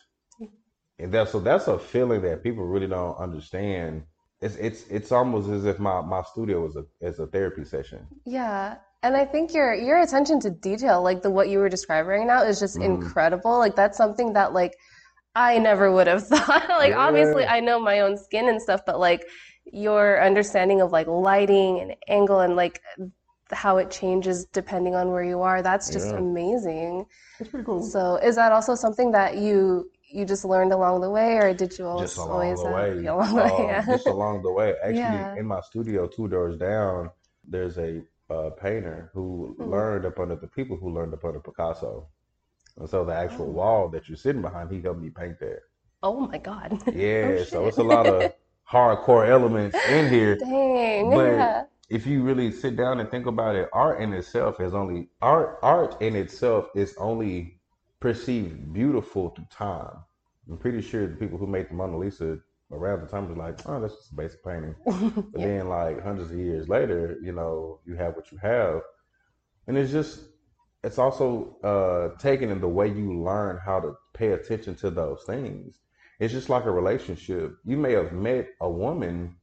and 0.99 1.13
that's 1.13 1.33
so 1.33 1.41
that's 1.41 1.69
a 1.69 1.79
feeling 1.79 2.23
that 2.23 2.43
people 2.43 2.65
really 2.65 2.87
don't 2.89 3.17
understand. 3.19 4.03
It's 4.41 4.57
it's 4.57 4.87
it's 4.89 5.13
almost 5.13 5.49
as 5.49 5.65
if 5.65 5.79
my 5.79 6.01
my 6.03 6.23
studio 6.23 6.67
is 6.67 6.77
a 6.77 6.85
is 7.01 7.19
a 7.19 7.27
therapy 7.27 7.65
session. 7.65 8.07
Yeah. 8.27 8.77
And 9.03 9.17
I 9.17 9.25
think 9.25 9.55
your 9.55 9.73
your 9.75 9.99
attention 10.01 10.41
to 10.41 10.51
detail, 10.51 11.03
like 11.03 11.23
the 11.23 11.31
what 11.31 11.49
you 11.49 11.59
were 11.61 11.69
describing 11.69 12.11
right 12.11 12.27
now, 12.27 12.43
is 12.43 12.59
just 12.61 12.77
Mhm. 12.77 12.85
incredible. 12.91 13.59
Like 13.59 13.77
that's 13.77 13.97
something 13.97 14.33
that 14.35 14.53
like 14.53 14.75
I 15.37 15.59
never 15.59 15.93
would 15.93 16.09
have 16.09 16.27
thought. 16.33 16.69
Like 16.71 16.95
obviously 16.97 17.45
I 17.47 17.61
know 17.61 17.79
my 17.79 18.01
own 18.01 18.17
skin 18.17 18.49
and 18.49 18.61
stuff, 18.61 18.81
but 18.87 18.99
like 18.99 19.27
your 19.67 20.23
understanding 20.23 20.81
of 20.81 20.93
like 20.93 21.07
lighting 21.07 21.81
and 21.81 21.95
angle 22.09 22.41
and 22.41 22.57
like 22.57 22.81
how 23.53 23.77
it 23.77 23.91
changes 23.91 24.47
depending 24.47 24.95
on 24.97 25.13
where 25.13 25.23
you 25.25 25.41
are, 25.43 25.63
that's 25.63 25.91
just 25.93 26.13
Yeah. 26.13 26.19
amazing. 26.19 27.07
It's 27.39 27.51
pretty 27.51 27.67
cool. 27.67 27.83
So 27.83 28.17
is 28.17 28.37
that 28.37 28.53
also 28.53 28.75
something 28.75 29.13
that 29.13 29.37
you 29.37 29.91
you 30.09 30.25
just 30.25 30.45
learned 30.45 30.73
along 30.73 31.01
the 31.03 31.11
way, 31.11 31.37
or 31.37 31.53
did 31.53 31.77
you 31.79 31.87
always 31.87 32.11
just 32.11 32.19
along 32.19 32.57
the 32.57 32.71
way. 32.71 33.01
yeah, 33.05 33.13
along 33.13 33.35
the 33.37 33.43
way? 33.43 33.51
Um, 33.51 33.67
Yeah. 33.69 33.87
just 33.87 34.07
along 34.07 34.43
the 34.43 34.53
way. 34.53 34.75
Actually, 34.85 35.19
Yeah. 35.19 35.35
in 35.37 35.47
my 35.47 35.61
studio, 35.61 36.07
two 36.07 36.29
doors 36.29 36.57
down, 36.57 37.11
there's 37.47 37.79
a 37.79 38.03
uh, 38.31 38.51
painter 38.51 39.11
who 39.15 39.57
Mhm. 39.59 39.71
learned 39.71 40.07
up 40.07 40.19
under 40.19 40.37
the 40.37 40.49
people 40.49 40.77
who 40.77 40.91
learned 40.93 41.15
up 41.15 41.25
under 41.25 41.41
Picasso. 41.41 42.09
And 42.79 42.89
so 42.89 43.05
the 43.05 43.15
actual 43.15 43.47
Oh. 43.47 43.53
wall 43.53 43.89
that 43.91 44.09
you're 44.09 44.17
sitting 44.17 44.43
behind, 44.43 44.71
he 44.71 44.81
helped 44.83 45.01
me 45.01 45.11
paint 45.11 45.39
that. 45.41 45.61
oh 46.03 46.21
my 46.27 46.39
god. 46.39 46.73
Oh, 46.87 46.91
yeah, 46.93 47.39
Oh, 47.41 47.45
so 47.45 47.67
it's 47.69 47.79
a 47.79 47.83
lot 47.83 48.07
of 48.07 48.33
hardcore 48.71 49.29
elements 49.29 49.77
in 49.89 50.09
here. 50.11 50.37
Dang. 50.37 51.11
But- 51.11 51.25
yeah. 51.39 51.65
If 51.89 52.05
you 52.05 52.25
really 52.25 52.51
sit 52.51 52.75
down 52.77 52.99
and 52.99 53.09
think 53.09 53.27
about 53.27 53.55
it, 53.55 53.69
art 53.73 54.01
in 54.01 54.13
itself 54.13 54.61
is 54.61 54.75
only 54.75 55.09
art. 55.23 55.61
Art 55.63 56.03
in 56.03 56.17
itself 56.17 56.67
is 56.75 56.97
only 56.99 57.61
perceived 58.01 58.73
beautiful 58.73 59.31
through 59.31 59.47
time. 59.53 59.97
I'm 60.51 60.59
pretty 60.59 60.81
sure 60.83 61.07
the 61.07 61.15
people 61.15 61.39
who 61.39 61.47
made 61.47 61.69
the 61.71 61.75
Mona 61.75 61.97
Lisa 61.97 62.39
around 62.73 63.03
the 63.03 63.07
time 63.07 63.29
was 63.29 63.39
like, 63.39 63.57
"Oh, 63.67 63.81
that's 63.81 63.95
just 63.95 64.11
a 64.11 64.17
basic 64.17 64.45
painting." 64.45 64.75
But 65.33 65.43
Yeah. 65.43 65.47
then, 65.47 65.69
like 65.69 66.03
hundreds 66.03 66.33
of 66.33 66.39
years 66.39 66.69
later, 66.69 67.19
you 67.23 67.31
know, 67.31 67.79
you 67.87 67.95
have 67.95 68.17
what 68.17 68.33
you 68.33 68.39
have, 68.39 68.83
and 69.69 69.79
it's 69.79 69.93
just, 69.93 70.21
it's 70.87 70.99
also 70.99 71.57
uh, 71.65 72.19
taken 72.19 72.51
in 72.51 72.61
the 72.61 72.69
way 72.69 72.89
you 72.89 73.23
learn 73.23 73.59
how 73.65 73.81
to 73.81 73.95
pay 74.15 74.33
attention 74.33 74.75
to 74.77 74.91
those 74.91 75.25
things. 75.25 75.81
It's 76.21 76.33
just 76.33 76.49
like 76.49 76.65
a 76.67 76.71
relationship. 76.71 77.57
You 77.65 77.77
may 77.77 77.93
have 77.93 78.13
met 78.13 78.49
a 78.61 78.71
woman 78.71 79.37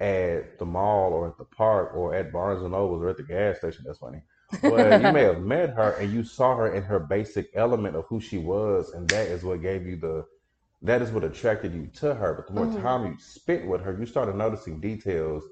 at 0.00 0.58
the 0.58 0.66
mall 0.66 1.12
or 1.12 1.28
at 1.28 1.38
the 1.38 1.44
park 1.44 1.94
or 1.94 2.14
at 2.14 2.32
Barnes 2.32 2.62
and 2.62 2.72
Nobles 2.72 3.02
or 3.02 3.08
at 3.10 3.16
the 3.18 3.22
gas 3.22 3.58
station. 3.58 3.84
That's 3.86 3.98
funny. 3.98 4.22
But 4.66 5.00
you 5.00 5.08
may 5.08 5.22
have 5.22 5.40
met 5.42 5.70
her 5.70 5.92
and 5.92 6.12
you 6.12 6.24
saw 6.24 6.56
her 6.56 6.74
in 6.74 6.82
her 6.84 6.98
basic 6.98 7.50
element 7.54 7.96
of 7.96 8.06
who 8.06 8.20
she 8.20 8.38
was, 8.38 8.92
and 8.92 9.10
that 9.10 9.28
is 9.28 9.44
what 9.44 9.62
gave 9.62 9.86
you 9.86 9.96
the 9.96 10.26
that 10.82 11.02
is 11.02 11.10
what 11.10 11.24
attracted 11.24 11.74
you 11.74 11.88
to 11.94 12.14
her. 12.14 12.34
But 12.34 12.46
the 12.48 12.52
more 12.54 12.68
Mhm. 12.68 12.80
time 12.82 13.06
you 13.06 13.18
spent 13.18 13.66
with 13.66 13.82
her, 13.82 13.96
you 13.98 14.06
started 14.06 14.36
noticing 14.36 14.80
details. 14.80 15.44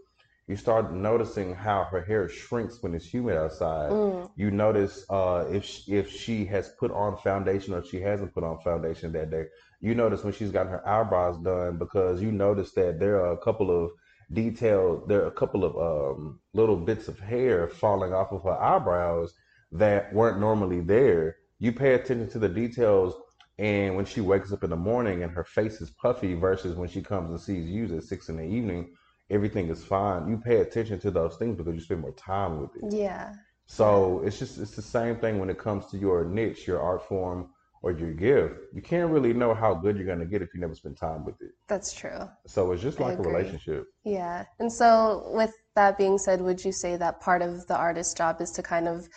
You 0.47 0.57
start 0.57 0.93
noticing 0.93 1.55
how 1.55 1.85
her 1.85 2.03
hair 2.03 2.29
shrinks 2.29 2.83
when 2.83 2.95
it's 2.95 3.07
humid 3.07 3.37
outside. 3.37 3.91
Mm. 3.91 4.31
You 4.37 4.51
notice 4.51 5.05
uh, 5.09 5.47
if 5.51 5.65
sh- 5.65 5.89
if 5.89 6.11
she 6.11 6.45
has 6.47 6.69
put 6.79 6.91
on 6.91 7.17
foundation 7.17 7.73
or 7.73 7.85
she 7.85 8.01
hasn't 8.01 8.35
put 8.35 8.45
on 8.45 8.61
foundation 8.61 9.13
that 9.13 9.31
day. 9.31 9.47
You 9.81 9.95
notice 9.95 10.23
when 10.23 10.35
she's 10.35 10.51
gotten 10.51 10.73
her 10.73 10.87
eyebrows 10.87 11.39
done 11.39 11.79
because 11.79 12.21
you 12.21 12.31
notice 12.31 12.73
that 12.73 12.99
there 13.01 13.25
are 13.25 13.33
a 13.33 13.39
couple 13.39 13.71
of 13.71 13.91
detailed. 14.33 15.09
There 15.09 15.23
are 15.23 15.29
a 15.29 15.33
couple 15.33 15.65
of 15.65 15.77
um, 15.77 16.41
little 16.53 16.77
bits 16.77 17.09
of 17.09 17.19
hair 17.19 17.69
falling 17.69 18.13
off 18.13 18.33
of 18.33 18.43
her 18.43 18.61
eyebrows 18.61 19.33
that 19.73 20.13
weren't 20.13 20.41
normally 20.41 20.81
there. 20.81 21.37
You 21.59 21.73
pay 21.73 21.95
attention 21.95 22.29
to 22.31 22.39
the 22.39 22.49
details 22.49 23.15
and 23.59 23.95
when 23.97 24.05
she 24.05 24.21
wakes 24.21 24.53
up 24.53 24.65
in 24.65 24.71
the 24.71 24.77
morning 24.77 25.23
and 25.23 25.33
her 25.33 25.45
face 25.45 25.81
is 25.81 25.91
puffy 25.91 26.35
versus 26.35 26.77
when 26.77 26.89
she 26.89 27.03
comes 27.03 27.31
and 27.31 27.41
sees 27.41 27.69
you 27.69 27.97
at 27.97 28.03
six 28.03 28.29
in 28.29 28.37
the 28.37 28.43
evening, 28.45 28.93
everything 29.31 29.69
is 29.69 29.85
fine. 29.85 30.29
You 30.29 30.37
pay 30.37 30.57
attention 30.57 30.99
to 31.01 31.11
those 31.11 31.37
things 31.37 31.57
because 31.57 31.75
you 31.75 31.81
spend 31.81 32.01
more 32.01 32.13
time 32.13 32.61
with 32.61 32.71
it. 32.77 32.97
Yeah. 32.97 33.33
So 33.67 34.23
it's 34.25 34.39
just 34.39 34.59
it's 34.59 34.77
the 34.77 34.83
same 34.83 35.17
thing 35.17 35.39
when 35.39 35.51
it 35.51 35.59
comes 35.59 35.87
to 35.91 35.99
your 35.99 36.25
niche, 36.25 36.67
your 36.67 36.81
art 36.81 37.07
form, 37.09 37.49
or 37.83 37.93
your 37.93 38.13
gift. 38.13 38.61
You 38.73 38.83
can't 38.83 39.11
really 39.11 39.33
know 39.33 39.55
how 39.55 39.75
good 39.75 39.97
you're 39.97 40.07
gonna 40.07 40.27
get 40.27 40.43
if 40.43 40.55
you 40.55 40.61
never 40.61 40.75
spend 40.75 40.97
time 40.97 41.25
with 41.25 41.41
it. 41.41 41.53
That's 41.69 41.93
true. 41.93 42.29
So 42.47 42.73
it's 42.73 42.83
just 42.83 43.01
like 43.01 43.19
a 43.19 43.23
relationship. 43.23 43.87
Yeah. 44.05 44.45
And 44.59 44.73
so, 44.73 45.31
with 45.33 45.53
that 45.75 45.99
being 45.99 46.19
said, 46.19 46.41
would 46.41 46.65
you 46.65 46.73
say 46.73 46.97
that 46.97 47.21
part 47.21 47.43
of 47.43 47.67
the 47.67 47.77
artist's 47.77 48.15
job 48.15 48.41
is 48.41 48.51
to 48.53 48.63
kind 48.63 48.89
of 48.89 49.09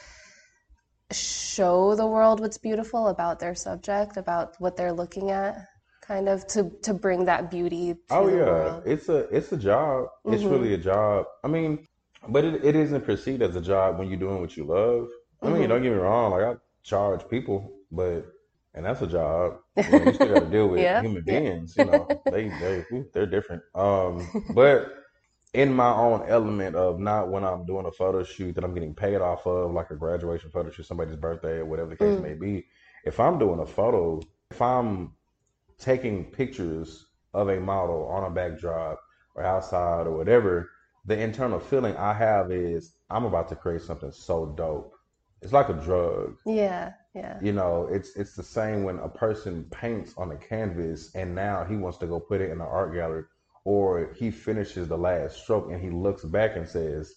show 1.12 1.96
the 1.96 2.06
world 2.06 2.40
what's 2.40 2.58
beautiful 2.58 3.08
about 3.08 3.40
their 3.40 3.56
subject, 3.56 4.18
about 4.18 4.56
what 4.60 4.76
they're 4.76 4.94
looking 4.94 5.32
at, 5.32 5.66
kind 6.08 6.30
of 6.30 6.48
to 6.48 6.72
to 6.84 6.94
bring 6.94 7.26
that 7.26 7.52
beauty 7.52 7.96
to 7.96 7.98
Oh 8.10 8.28
yeah, 8.28 8.72
world? 8.74 8.84
it's 8.86 9.10
a 9.10 9.28
it's 9.36 9.52
a 9.52 9.58
job. 9.58 10.08
It's 10.30 10.46
Mhm. 10.46 10.50
really 10.50 10.74
a 10.74 10.78
job. 10.78 11.26
I 11.44 11.48
mean, 11.48 11.86
but 12.30 12.46
it, 12.46 12.64
it 12.64 12.76
isn't 12.76 13.06
perceived 13.06 13.42
as 13.42 13.56
a 13.56 13.62
job 13.62 14.00
when 14.00 14.10
you're 14.10 14.20
doing 14.20 14.40
what 14.42 14.56
you 14.56 14.66
love. 14.66 15.08
I 15.44 15.50
mean, 15.50 15.68
Mhm. 15.68 15.70
don't 15.70 15.84
get 15.84 15.92
me 15.92 15.98
wrong. 15.98 16.32
Like 16.32 16.44
I 16.44 16.56
charge 16.84 17.28
people, 17.30 17.80
but 17.92 18.26
and 18.74 18.86
that's 18.86 19.02
a 19.02 19.08
job. 19.08 19.60
You, 19.86 19.94
know, 19.94 20.04
you 20.04 20.14
still 20.14 20.30
got 20.30 20.40
to 20.40 20.50
deal 20.50 20.68
with 20.70 20.90
Yeah, 20.90 21.02
human 21.02 21.24
beings. 21.26 21.76
You 21.78 21.86
know, 21.86 22.10
they 22.30 22.50
they 22.50 22.86
they're 23.14 23.26
different. 23.26 23.62
Um, 23.76 24.32
but 24.50 24.94
in 25.54 25.74
my 25.74 25.92
own 25.94 26.24
element 26.28 26.76
of 26.76 27.00
not 27.00 27.30
when 27.30 27.44
I'm 27.44 27.66
doing 27.66 27.86
a 27.86 27.92
photo 27.92 28.24
shoot 28.24 28.56
that 28.56 28.64
I'm 28.64 28.74
getting 28.74 28.94
paid 28.96 29.18
off 29.22 29.48
of, 29.48 29.72
like 29.74 29.92
a 29.92 29.96
graduation 29.96 30.52
photo 30.52 30.72
shoot, 30.72 30.86
somebody's 30.86 31.16
birthday, 31.16 31.58
or 31.60 31.66
whatever 31.66 31.90
the 31.90 31.96
case 31.98 32.18
Mm. 32.18 32.22
may 32.22 32.34
be. 32.36 32.66
If 33.06 33.20
I'm 33.20 33.40
doing 33.40 33.60
a 33.60 33.66
photo, 33.66 34.22
if 34.52 34.62
I'm 34.62 35.14
taking 35.80 36.26
pictures 36.26 37.06
of 37.34 37.50
a 37.50 37.60
model 37.60 38.08
on 38.08 38.24
a 38.24 38.34
backdrop 38.34 39.00
or 39.36 39.44
outside 39.44 40.08
or 40.08 40.18
whatever, 40.18 40.72
the 41.06 41.18
internal 41.18 41.60
feeling 41.60 41.96
I 41.96 42.14
have 42.14 42.52
is 42.52 42.94
I'm 43.10 43.26
about 43.26 43.48
to 43.50 43.56
create 43.56 43.82
something 43.82 44.12
so 44.12 44.48
dope. 44.58 44.94
It's 45.42 45.54
like 45.54 45.70
a 45.70 45.74
drug. 45.74 46.38
Yeah. 46.46 46.94
Yeah. 47.14 47.40
You 47.42 47.54
know, 47.54 47.88
it's 47.92 48.16
it's 48.16 48.36
the 48.36 48.44
same 48.44 48.84
when 48.84 49.00
a 49.00 49.10
person 49.10 49.66
paints 49.72 50.14
on 50.18 50.32
a 50.32 50.36
canvas 50.36 51.14
and 51.16 51.34
now 51.34 51.64
he 51.64 51.76
wants 51.76 51.98
to 52.00 52.08
go 52.08 52.20
put 52.20 52.42
it 52.42 52.52
in 52.52 52.60
an 52.60 52.62
art 52.62 52.94
gallery 52.94 53.24
or 53.64 54.14
he 54.14 54.32
finishes 54.32 54.88
the 54.88 54.98
last 54.98 55.38
stroke 55.44 55.72
and 55.72 55.82
he 55.82 55.90
looks 55.90 56.24
back 56.24 56.56
and 56.56 56.68
says, 56.68 57.16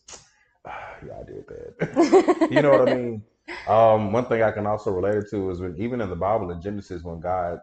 ah, 0.66 0.94
yeah, 1.06 1.20
I 1.20 1.24
did 1.24 1.44
that. 1.46 2.48
you 2.50 2.62
know 2.62 2.70
what 2.70 2.88
I 2.88 2.94
mean? 2.94 3.22
Um, 3.68 4.12
one 4.12 4.26
thing 4.26 4.44
I 4.44 4.52
can 4.52 4.64
also 4.64 4.92
relate 4.92 5.16
it 5.16 5.30
to 5.30 5.50
is 5.50 5.60
when 5.60 5.74
even 5.76 6.00
in 6.00 6.08
the 6.08 6.14
Bible 6.14 6.52
in 6.52 6.62
Genesis, 6.62 7.02
when 7.02 7.18
God 7.18 7.58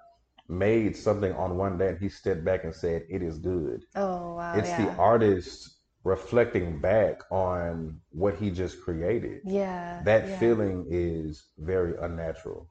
made 0.49 0.95
something 0.95 1.33
on 1.33 1.57
one 1.57 1.77
day 1.77 1.89
and 1.89 1.99
he 1.99 2.09
stepped 2.09 2.45
back 2.45 2.63
and 2.63 2.73
said, 2.73 3.03
It 3.09 3.21
is 3.21 3.37
good. 3.37 3.83
Oh 3.95 4.35
wow. 4.35 4.55
It's 4.55 4.69
yeah. 4.69 4.85
the 4.85 4.91
artist 4.93 5.77
reflecting 6.03 6.79
back 6.79 7.19
on 7.31 7.99
what 8.11 8.35
he 8.35 8.49
just 8.49 8.81
created. 8.81 9.41
Yeah. 9.43 10.01
That 10.05 10.27
yeah. 10.27 10.39
feeling 10.39 10.85
is 10.89 11.43
very 11.57 11.95
unnatural. 11.99 12.69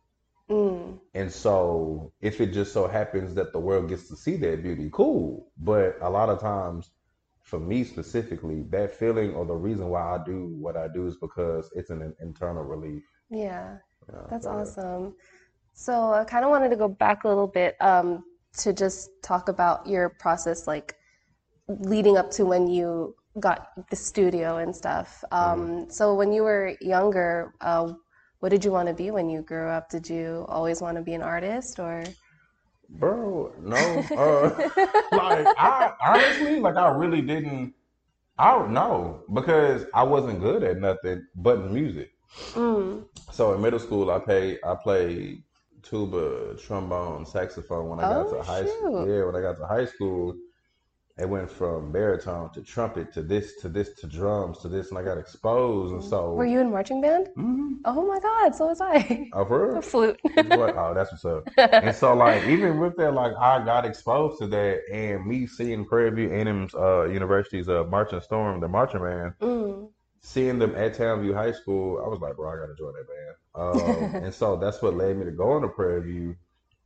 Mm. 0.51 1.01
And 1.15 1.33
so 1.33 2.13
if 2.21 2.41
it 2.41 2.53
just 2.53 2.73
so 2.73 2.87
happens 2.87 3.35
that 3.35 3.53
the 3.53 3.59
world 3.59 3.89
gets 3.89 4.09
to 4.09 4.17
see 4.17 4.37
that 4.37 4.63
beauty, 4.63 4.89
cool. 4.93 5.51
But 5.59 5.99
a 6.01 6.09
lot 6.09 6.29
of 6.29 6.41
times, 6.41 6.91
for 7.43 7.61
me 7.61 7.85
specifically, 7.85 8.63
that 8.71 8.93
feeling 8.93 9.35
or 9.35 9.45
the 9.45 9.55
reason 9.55 9.89
why 9.89 10.03
I 10.03 10.25
do 10.25 10.47
what 10.59 10.77
I 10.77 10.89
do 10.89 11.07
is 11.07 11.17
because 11.17 11.71
it's 11.75 11.91
an 11.91 12.15
internal 12.21 12.65
relief. 12.65 13.03
Yeah. 13.31 13.77
know, 14.13 14.27
That's 14.31 14.45
so, 14.45 14.53
yeah. 14.53 14.59
awesome. 14.61 15.15
So 15.79 16.15
I 16.15 16.25
kind 16.25 16.43
of 16.43 16.51
wanted 16.51 16.71
to 16.71 16.77
go 16.77 16.89
back 16.89 17.25
a 17.25 17.29
little 17.29 17.47
bit 17.47 17.77
um, 17.81 18.25
to 18.59 18.73
just 18.73 19.11
talk 19.23 19.51
about 19.51 19.87
your 19.87 20.09
process, 20.09 20.67
like 20.67 20.97
leading 21.69 22.17
up 22.17 22.31
to 22.33 22.47
when 22.47 22.67
you 22.67 23.15
got 23.39 23.69
the 23.91 23.97
studio 23.97 24.57
and 24.57 24.75
stuff. 24.75 25.23
Um, 25.31 25.91
so 25.91 26.15
when 26.15 26.33
you 26.33 26.45
were 26.45 26.75
younger, 26.81 27.53
uh, 27.61 27.93
what 28.41 28.49
did 28.49 28.65
you 28.65 28.73
want 28.73 28.89
to 28.89 28.95
be 28.95 29.11
when 29.11 29.29
you 29.29 29.43
grew 29.43 29.69
up? 29.69 29.91
Did 29.91 30.09
you 30.09 30.47
always 30.49 30.81
want 30.81 30.97
to 30.97 31.03
be 31.03 31.13
an 31.13 31.23
artist 31.23 31.79
or? 31.79 32.05
Bro, 32.89 33.53
no. 33.61 33.77
Uh, 34.17 34.71
like 35.13 35.47
I 35.59 35.93
honestly, 36.07 36.59
like 36.59 36.77
I 36.77 36.89
really 36.89 37.21
didn't. 37.21 37.75
I 38.39 38.53
don't 38.53 38.73
know 38.73 39.25
because 39.33 39.85
I 39.93 40.05
wasn't 40.05 40.41
good 40.41 40.63
at 40.63 40.79
nothing 40.79 41.27
but 41.35 41.71
music. 41.71 42.13
Mm. 42.53 43.05
So 43.31 43.53
in 43.55 43.61
middle 43.61 43.79
school, 43.79 44.11
I 44.11 44.19
played 44.21 44.59
I 44.65 44.75
played 44.75 45.43
tuba, 45.89 46.57
trombone, 46.59 47.27
saxophone. 47.27 47.89
When 47.89 48.01
I 48.01 48.09
got 48.09 48.29
Oh, 48.29 48.31
to 48.31 48.43
high 48.43 48.65
school, 48.67 49.09
yeah, 49.09 49.25
when 49.25 49.37
I 49.37 49.41
got 49.41 49.57
to 49.59 49.67
high 49.67 49.85
school, 49.87 50.35
it 51.19 51.29
went 51.29 51.51
from 51.51 51.93
baritone 51.93 52.53
to 52.55 52.63
trumpet 52.63 53.13
to 53.15 53.23
this 53.23 53.57
to 53.63 53.69
this 53.69 53.95
to 54.01 54.07
drums 54.07 54.59
to 54.61 54.69
this, 54.69 54.91
and 54.91 54.99
I 54.99 55.03
got 55.03 55.19
exposed. 55.19 55.93
And 55.95 56.05
so, 56.05 56.35
Were 56.37 56.47
you 56.47 56.61
in 56.61 56.71
marching 56.71 57.01
band? 57.01 57.29
Mhm. 57.37 57.79
Oh 57.85 58.07
my 58.07 58.21
God, 58.21 58.55
so 58.55 58.67
was 58.67 58.81
I. 58.81 59.31
oh, 59.33 59.45
for 59.45 59.67
A 59.73 59.73
real? 59.73 59.83
flute. 59.83 60.21
What? 60.35 60.73
Oh, 60.77 60.93
that's 60.95 61.13
what's 61.13 61.25
up. 61.25 61.45
And 61.83 61.95
so, 61.95 62.15
like, 62.15 62.45
even 62.47 62.79
with 62.81 62.97
that, 62.97 63.13
like, 63.15 63.33
I 63.37 63.65
got 63.65 63.85
exposed 63.87 64.39
to 64.41 64.47
that, 64.49 64.81
and 64.93 65.25
me 65.27 65.47
seeing 65.47 65.85
Prairie 65.87 66.11
View 66.11 66.31
A&M's 66.33 66.75
uh, 66.75 67.05
University's 67.05 67.69
uh, 67.69 67.85
Marching 67.85 68.21
Storm, 68.21 68.61
the 68.61 68.69
marching 68.69 69.01
band, 69.01 69.33
Mm. 69.41 69.89
Seeing 70.27 70.59
them 70.59 70.75
at 70.77 70.97
Townview 70.97 71.35
High 71.35 71.53
School, 71.53 72.03
I 72.05 72.09
was 72.09 72.21
like, 72.21 72.37
bro, 72.37 72.51
I 72.53 72.57
got 72.57 72.67
to 72.67 72.77
join 72.77 72.95
that 72.95 73.09
band. 73.09 73.37
Um, 73.55 74.17
and 74.25 74.35
so 74.35 74.57
that's 74.57 74.83
what 74.83 74.95
led 74.97 75.17
me 75.17 75.25
to 75.25 75.31
go 75.33 75.57
into 75.57 75.69
Prairie 75.69 76.03
View. 76.03 76.37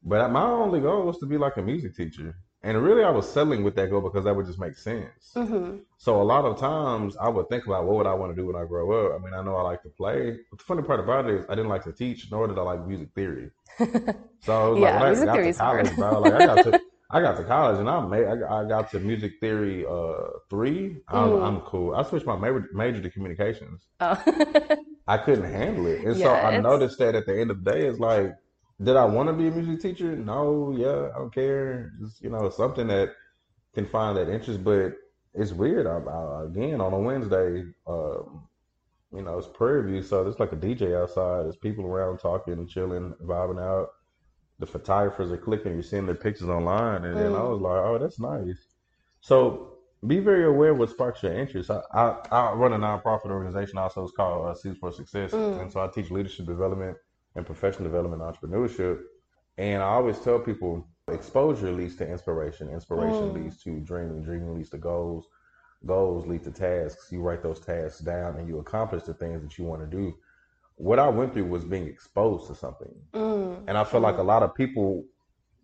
But 0.02 0.30
my 0.30 0.42
only 0.44 0.80
goal 0.80 1.04
was 1.04 1.18
to 1.18 1.26
be 1.26 1.38
like 1.38 1.56
a 1.56 1.62
music 1.62 1.97
teacher. 1.97 2.37
And 2.62 2.82
really, 2.82 3.04
I 3.04 3.11
was 3.11 3.30
settling 3.30 3.64
with 3.64 3.75
that 3.76 3.90
goal 3.90 4.02
because 4.02 4.25
that 4.25 4.37
would 4.37 4.47
just 4.47 4.61
make 4.61 4.76
sense. 4.76 5.25
hmm 5.35 5.85
So 5.99 6.20
a 6.20 6.25
lot 6.25 6.44
of 6.44 6.59
times 6.59 7.16
I 7.16 7.28
would 7.28 7.49
think 7.49 7.66
about 7.66 7.85
what 7.87 7.97
would 7.99 8.06
I 8.06 8.14
want 8.14 8.35
to 8.35 8.37
do 8.40 8.47
when 8.47 8.56
I 8.56 8.66
grow 8.66 9.06
up. 9.06 9.20
I 9.20 9.25
mean, 9.25 9.35
I 9.35 9.42
know 9.42 9.56
I 9.56 9.62
like 9.62 9.82
to 9.82 9.90
play, 9.90 10.38
but 10.50 10.59
the 10.59 10.64
funny 10.64 10.82
part 10.82 11.00
about 11.00 11.28
it 11.28 11.35
is 11.40 11.47
I 11.49 11.54
didn't 11.54 11.70
like 11.70 11.85
to 11.85 11.92
teach, 11.92 12.30
nor 12.30 12.49
did 12.49 12.59
I 12.59 12.62
like 12.62 12.87
music 12.87 13.11
theory. 13.14 13.50
So 14.40 14.73
it 14.75 14.76
was 14.78 14.80
Yeah, 14.80 14.92
like 14.94 15.09
when 15.09 15.09
music 15.09 15.30
I 15.30 15.38
got 15.38 15.42
to 15.44 15.50
college, 15.50 15.97
bro, 15.97 16.18
like 16.20 16.35
I 16.35 16.42
got 16.42 16.62
to 16.64 16.78
I 17.12 17.20
got 17.20 17.36
to 17.38 17.44
college 17.44 17.80
and 17.80 17.88
I 17.90 18.06
made 18.06 18.26
I 18.26 18.36
got, 18.36 18.50
I 18.50 18.68
got 18.68 18.90
to 18.92 19.00
music 19.00 19.32
theory 19.40 19.84
uh 19.86 20.14
three. 20.48 20.98
I 21.08 21.24
was, 21.24 21.40
Mm. 21.40 21.46
I'm 21.46 21.60
cool. 21.62 21.94
I 21.94 22.02
switched 22.04 22.26
my 22.26 22.36
major, 22.36 22.68
major 22.72 23.00
to 23.02 23.10
communications. 23.10 23.86
Oh. 24.00 24.16
I 25.08 25.18
couldn't 25.18 25.50
handle 25.50 25.86
it, 25.88 26.04
and 26.04 26.16
so 26.16 26.28
I 26.30 26.48
it's- 26.50 26.62
noticed 26.62 26.98
that 26.98 27.14
at 27.16 27.26
the 27.26 27.38
end 27.40 27.50
of 27.50 27.64
the 27.64 27.70
day, 27.72 27.86
it's 27.86 27.98
like 27.98 28.32
did 28.82 28.96
I 28.96 29.04
want 29.04 29.28
to 29.28 29.34
be 29.34 29.48
a 29.48 29.50
music 29.50 29.82
teacher? 29.82 30.16
No, 30.16 30.72
yeah, 30.74 31.10
I 31.14 31.18
don't 31.18 31.34
care. 31.34 31.92
Just 32.00 32.22
you 32.22 32.30
know, 32.30 32.48
something 32.48 32.86
that 32.86 33.10
can 33.74 33.84
find 33.86 34.16
that 34.16 34.28
interest. 34.30 34.62
But 34.64 34.94
it's 35.34 35.52
weird. 35.52 35.86
I, 35.86 35.98
I, 35.98 36.44
again 36.46 36.80
on 36.80 36.92
a 36.94 36.98
Wednesday, 36.98 37.64
um, 37.86 38.48
you 39.12 39.22
know, 39.22 39.36
it's 39.38 39.48
Prairie 39.48 39.90
View, 39.90 40.02
so 40.02 40.22
there's 40.24 40.38
like 40.38 40.52
a 40.52 40.56
DJ 40.56 40.96
outside. 41.00 41.44
There's 41.44 41.56
people 41.56 41.84
around 41.84 42.18
talking, 42.18 42.66
chilling, 42.68 43.12
vibing 43.22 43.60
out. 43.62 43.88
The 44.60 44.66
photographers 44.66 45.32
are 45.32 45.38
clicking. 45.38 45.72
You're 45.72 45.82
seeing 45.82 46.06
their 46.06 46.14
pictures 46.14 46.48
online, 46.48 47.04
and 47.04 47.18
then 47.18 47.34
I 47.34 47.40
Mm. 47.40 47.50
was 47.50 47.60
like, 47.60 47.82
oh, 47.84 47.98
that's 47.98 48.20
nice. 48.20 48.58
So 49.20 49.78
be 50.06 50.20
very 50.20 50.44
aware 50.44 50.74
what 50.74 50.90
sparks 50.90 51.22
your 51.22 51.32
interest. 51.32 51.70
I, 51.70 51.80
I, 51.92 52.04
I 52.30 52.52
run 52.52 52.72
a 52.74 52.78
nonprofit 52.78 53.30
organization 53.30 53.78
also. 53.78 54.04
It's 54.04 54.12
called 54.12 54.46
uh, 54.46 54.54
Seeds 54.54 54.78
for 54.78 54.92
Success, 54.92 55.32
Mm. 55.32 55.60
and 55.62 55.72
so 55.72 55.80
I 55.82 55.88
teach 55.88 56.10
leadership 56.10 56.46
development 56.46 56.96
and 57.36 57.44
professional 57.46 57.84
development, 57.90 58.22
entrepreneurship. 58.22 59.00
And 59.58 59.82
I 59.82 59.86
always 59.86 60.18
tell 60.20 60.38
people, 60.38 60.86
exposure 61.08 61.72
leads 61.72 61.96
to 61.96 62.08
inspiration. 62.08 62.68
Inspiration 62.70 63.28
Mm. 63.28 63.34
leads 63.34 63.62
to 63.64 63.80
dreaming. 63.80 64.22
Dreaming 64.22 64.54
leads 64.54 64.70
to 64.70 64.78
goals. 64.78 65.26
Goals 65.86 66.26
lead 66.26 66.44
to 66.44 66.50
tasks. 66.50 67.10
You 67.10 67.22
write 67.22 67.42
those 67.42 67.60
tasks 67.60 68.00
down, 68.00 68.36
and 68.36 68.46
you 68.48 68.58
accomplish 68.58 69.04
the 69.04 69.14
things 69.14 69.42
that 69.42 69.58
you 69.58 69.64
want 69.64 69.80
to 69.82 69.86
do. 69.96 70.14
What 70.80 70.99
I 70.99 71.08
went 71.08 71.34
through 71.34 71.44
was 71.44 71.64
being 71.64 71.87
exposed 71.87 72.46
to 72.49 72.54
something, 72.54 72.94
Mm. 73.12 73.64
and 73.68 73.76
I 73.76 73.84
feel 73.84 74.00
like 74.00 74.16
a 74.16 74.22
lot 74.22 74.42
of 74.42 74.54
people 74.54 75.04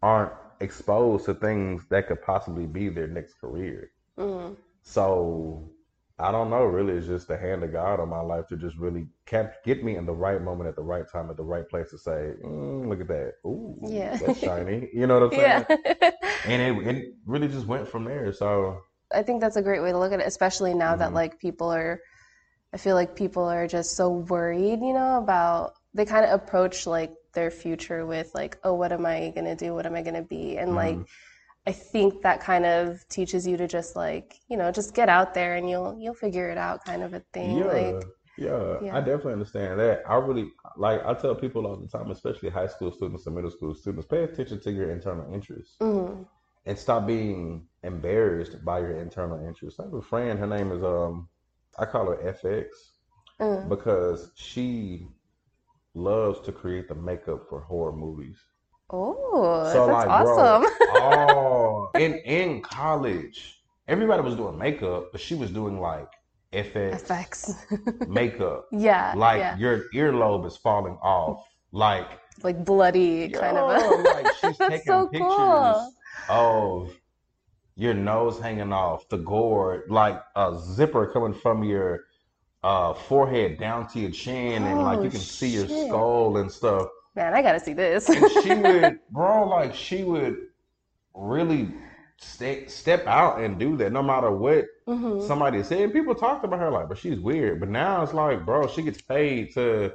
aren't 0.03 0.33
exposed 0.61 1.25
to 1.25 1.35
things 1.35 1.87
that 1.89 2.07
could 2.07 2.21
possibly 2.23 2.67
be 2.67 2.91
their 2.91 3.07
next 3.07 3.35
career. 3.41 3.91
Mm. 4.19 4.57
So 4.83 5.71
I 6.19 6.33
don't 6.33 6.51
know. 6.51 6.65
Really, 6.65 6.95
it's 6.95 7.07
just 7.07 7.29
the 7.29 7.37
hand 7.37 7.63
of 7.65 7.73
God 7.73 7.99
on 8.01 8.09
my 8.11 8.21
life 8.21 8.47
to 8.49 8.57
just 8.57 8.77
really 8.77 9.07
kept 9.27 9.65
get 9.65 9.83
me 9.83 9.97
in 9.97 10.05
the 10.07 10.15
right 10.15 10.41
moment 10.43 10.69
at 10.69 10.77
the 10.77 10.83
right 10.83 11.07
time 11.11 11.31
at 11.31 11.37
the 11.37 11.45
right 11.55 11.69
place 11.69 11.91
to 11.91 11.99
say, 11.99 12.35
mm, 12.45 12.89
"Look 12.89 13.01
at 13.01 13.09
that! 13.09 13.33
Ooh, 13.47 13.79
Yeah. 13.83 14.17
that's 14.17 14.39
shiny." 14.41 14.89
You 14.95 15.07
know 15.07 15.21
what 15.21 15.33
I'm 15.33 15.39
saying? 15.41 15.67
Yeah. 16.03 16.11
And 16.47 16.63
it, 16.63 16.87
it 16.97 17.15
really 17.27 17.49
just 17.49 17.67
went 17.67 17.89
from 17.89 18.05
there. 18.05 18.33
So 18.33 18.81
I 19.13 19.23
think 19.23 19.41
that's 19.41 19.57
a 19.57 19.63
great 19.63 19.81
way 19.83 19.93
to 19.93 19.99
look 19.99 20.13
at 20.13 20.21
it, 20.21 20.27
especially 20.27 20.75
now 20.75 20.95
that 20.97 21.11
Mhm. 21.11 21.15
like 21.21 21.39
people 21.39 21.73
are, 21.73 22.01
I 22.77 22.79
feel 22.79 22.95
like 22.95 23.17
people 23.17 23.45
are 23.45 23.67
just 23.67 23.97
so 23.97 24.11
worried, 24.11 24.81
you 24.83 24.95
know, 24.95 25.19
about 25.19 25.75
they 25.95 26.05
kind 26.05 26.27
of 26.27 26.33
approach 26.33 26.87
like 26.87 27.13
their 27.35 27.51
future 27.51 28.07
with 28.07 28.31
like, 28.35 28.59
oh, 28.65 28.75
what 28.75 28.93
am 28.93 29.07
I 29.07 29.33
gonna 29.35 29.57
do? 29.57 29.75
What 29.75 29.87
am 29.87 29.97
I 29.97 30.03
gonna 30.03 30.23
be? 30.23 30.59
And 30.59 30.77
like, 30.77 30.99
Mhm. 30.99 31.07
I 31.67 31.73
think 31.73 32.23
that 32.23 32.41
kind 32.41 32.67
of 32.67 33.09
teaches 33.09 33.47
you 33.47 33.57
to 33.59 33.69
just 33.69 33.97
like, 33.97 34.41
you 34.49 34.59
know, 34.59 34.73
just 34.73 34.95
get 34.95 35.09
out 35.09 35.35
there 35.35 35.57
and 35.57 35.71
you'll 35.71 35.99
you'll 36.01 36.15
figure 36.15 36.51
it 36.51 36.59
out, 36.59 36.85
kind 36.85 37.03
of 37.05 37.15
a 37.15 37.21
thing. 37.33 37.61
yeah, 37.61 37.67
Like, 37.67 38.05
yeah, 38.37 38.81
yeah. 38.81 38.81
I 38.93 39.01
definitely 39.01 39.35
understand 39.35 39.81
that. 39.81 40.03
I 40.09 40.17
really 40.17 40.51
like. 40.77 41.05
I 41.05 41.15
tell 41.15 41.35
people 41.35 41.67
all 41.67 41.77
the 41.77 41.89
time, 41.89 42.11
especially 42.11 42.51
high 42.51 42.67
school 42.67 42.93
students 42.93 43.27
and 43.27 43.35
middle 43.37 43.51
school 43.51 43.75
students, 43.75 44.07
pay 44.07 44.25
attention 44.25 44.61
to 44.61 44.73
your 44.73 44.91
internal 44.91 45.33
interests. 45.35 45.81
mm, 45.81 46.27
and 46.67 46.79
stop 46.79 47.07
being 47.07 47.67
embarrassed 47.85 48.65
by 48.65 48.81
your 48.81 49.01
internal 49.01 49.45
interests. 49.47 49.81
I 49.81 49.85
have 49.85 49.95
a 49.95 50.03
friend, 50.03 50.39
her 50.41 50.47
name 50.47 50.73
is 50.73 50.83
um 50.85 51.29
I 51.79 51.85
call 51.87 52.07
her 52.07 52.17
FX 52.43 52.67
mm. 53.41 53.69
because 53.69 54.31
she 54.37 55.07
loves 55.95 56.41
to 56.43 56.53
create 56.53 56.89
the 56.89 56.95
makeup 56.95 57.49
for 57.49 57.61
horror 57.61 57.93
movies. 57.93 58.39
Oh, 58.91 59.69
So 59.73 59.87
that's 59.87 60.07
like 60.07 60.07
bro, 60.07 60.39
awesome. 60.39 60.71
oh 60.81 61.91
in 61.99 62.15
in 62.25 62.63
college, 62.63 63.61
everybody 63.89 64.23
was 64.23 64.37
doing 64.37 64.57
makeup, 64.59 65.11
but 65.13 65.21
she 65.21 65.35
was 65.35 65.51
doing 65.51 65.81
like 65.81 66.09
FX 66.53 67.03
FX. 67.07 68.09
makeup. 68.09 68.67
Yeah, 68.73 69.15
Like 69.17 69.39
yeah. 69.41 69.57
your 69.59 69.85
earlobe 69.95 70.47
is 70.47 70.57
falling 70.57 70.99
off. 71.03 71.45
Like 71.73 72.09
Like 72.43 72.65
bloody 72.65 73.29
kind 73.31 73.59
of 73.59 73.71
Yo, 73.81 73.91
a 73.91 74.03
like 74.15 74.27
she's 74.41 74.57
taking 74.69 74.81
so 74.87 75.09
pictures 75.09 75.29
cool. 75.29 75.83
of 76.29 76.93
your 77.77 77.95
nose 77.95 78.39
hanging 78.41 78.73
off, 78.73 79.09
the 79.09 79.19
gourd, 79.19 79.85
like 79.91 80.23
a 80.37 80.59
zipper 80.59 81.07
coming 81.09 81.35
from 81.35 81.65
your 81.65 82.05
uh, 82.65 82.95
forehead 82.95 83.59
down 83.59 83.89
to 83.89 84.01
your 84.01 84.11
chin, 84.13 84.67
and 84.67 84.83
like 84.83 85.03
Oh, 85.03 85.05
you 85.05 85.11
can 85.11 85.25
see 85.25 85.49
your 85.49 85.69
shit. 85.69 85.69
skull 85.69 86.39
and 86.39 86.51
stuff. 86.53 86.89
Man, 87.15 87.35
I 87.35 87.43
gotta 87.43 87.61
see 87.61 87.73
this. 87.73 88.11
And 88.15 88.27
she 88.29 88.55
would, 88.57 88.99
bro, 89.11 89.49
like 89.49 89.75
she 89.75 90.05
would 90.05 90.37
really 91.15 91.75
step 92.19 92.71
step 92.71 93.07
out 93.07 93.41
and 93.41 93.59
do 93.59 93.77
that, 93.79 93.93
no 93.93 94.03
matter 94.03 94.31
what 94.31 94.67
hmm 94.87 95.29
somebody 95.29 95.63
said. 95.63 95.81
And 95.81 95.93
people 95.93 96.15
talked 96.15 96.45
about 96.45 96.61
her 96.61 96.71
like, 96.71 96.89
but 96.89 96.99
she's 96.99 97.21
weird. 97.21 97.61
But 97.61 97.71
now 97.71 98.03
it's 98.03 98.15
like, 98.15 98.45
bro, 98.47 98.69
she 98.69 98.83
gets 98.83 99.01
paid 99.03 99.55
to 99.55 99.93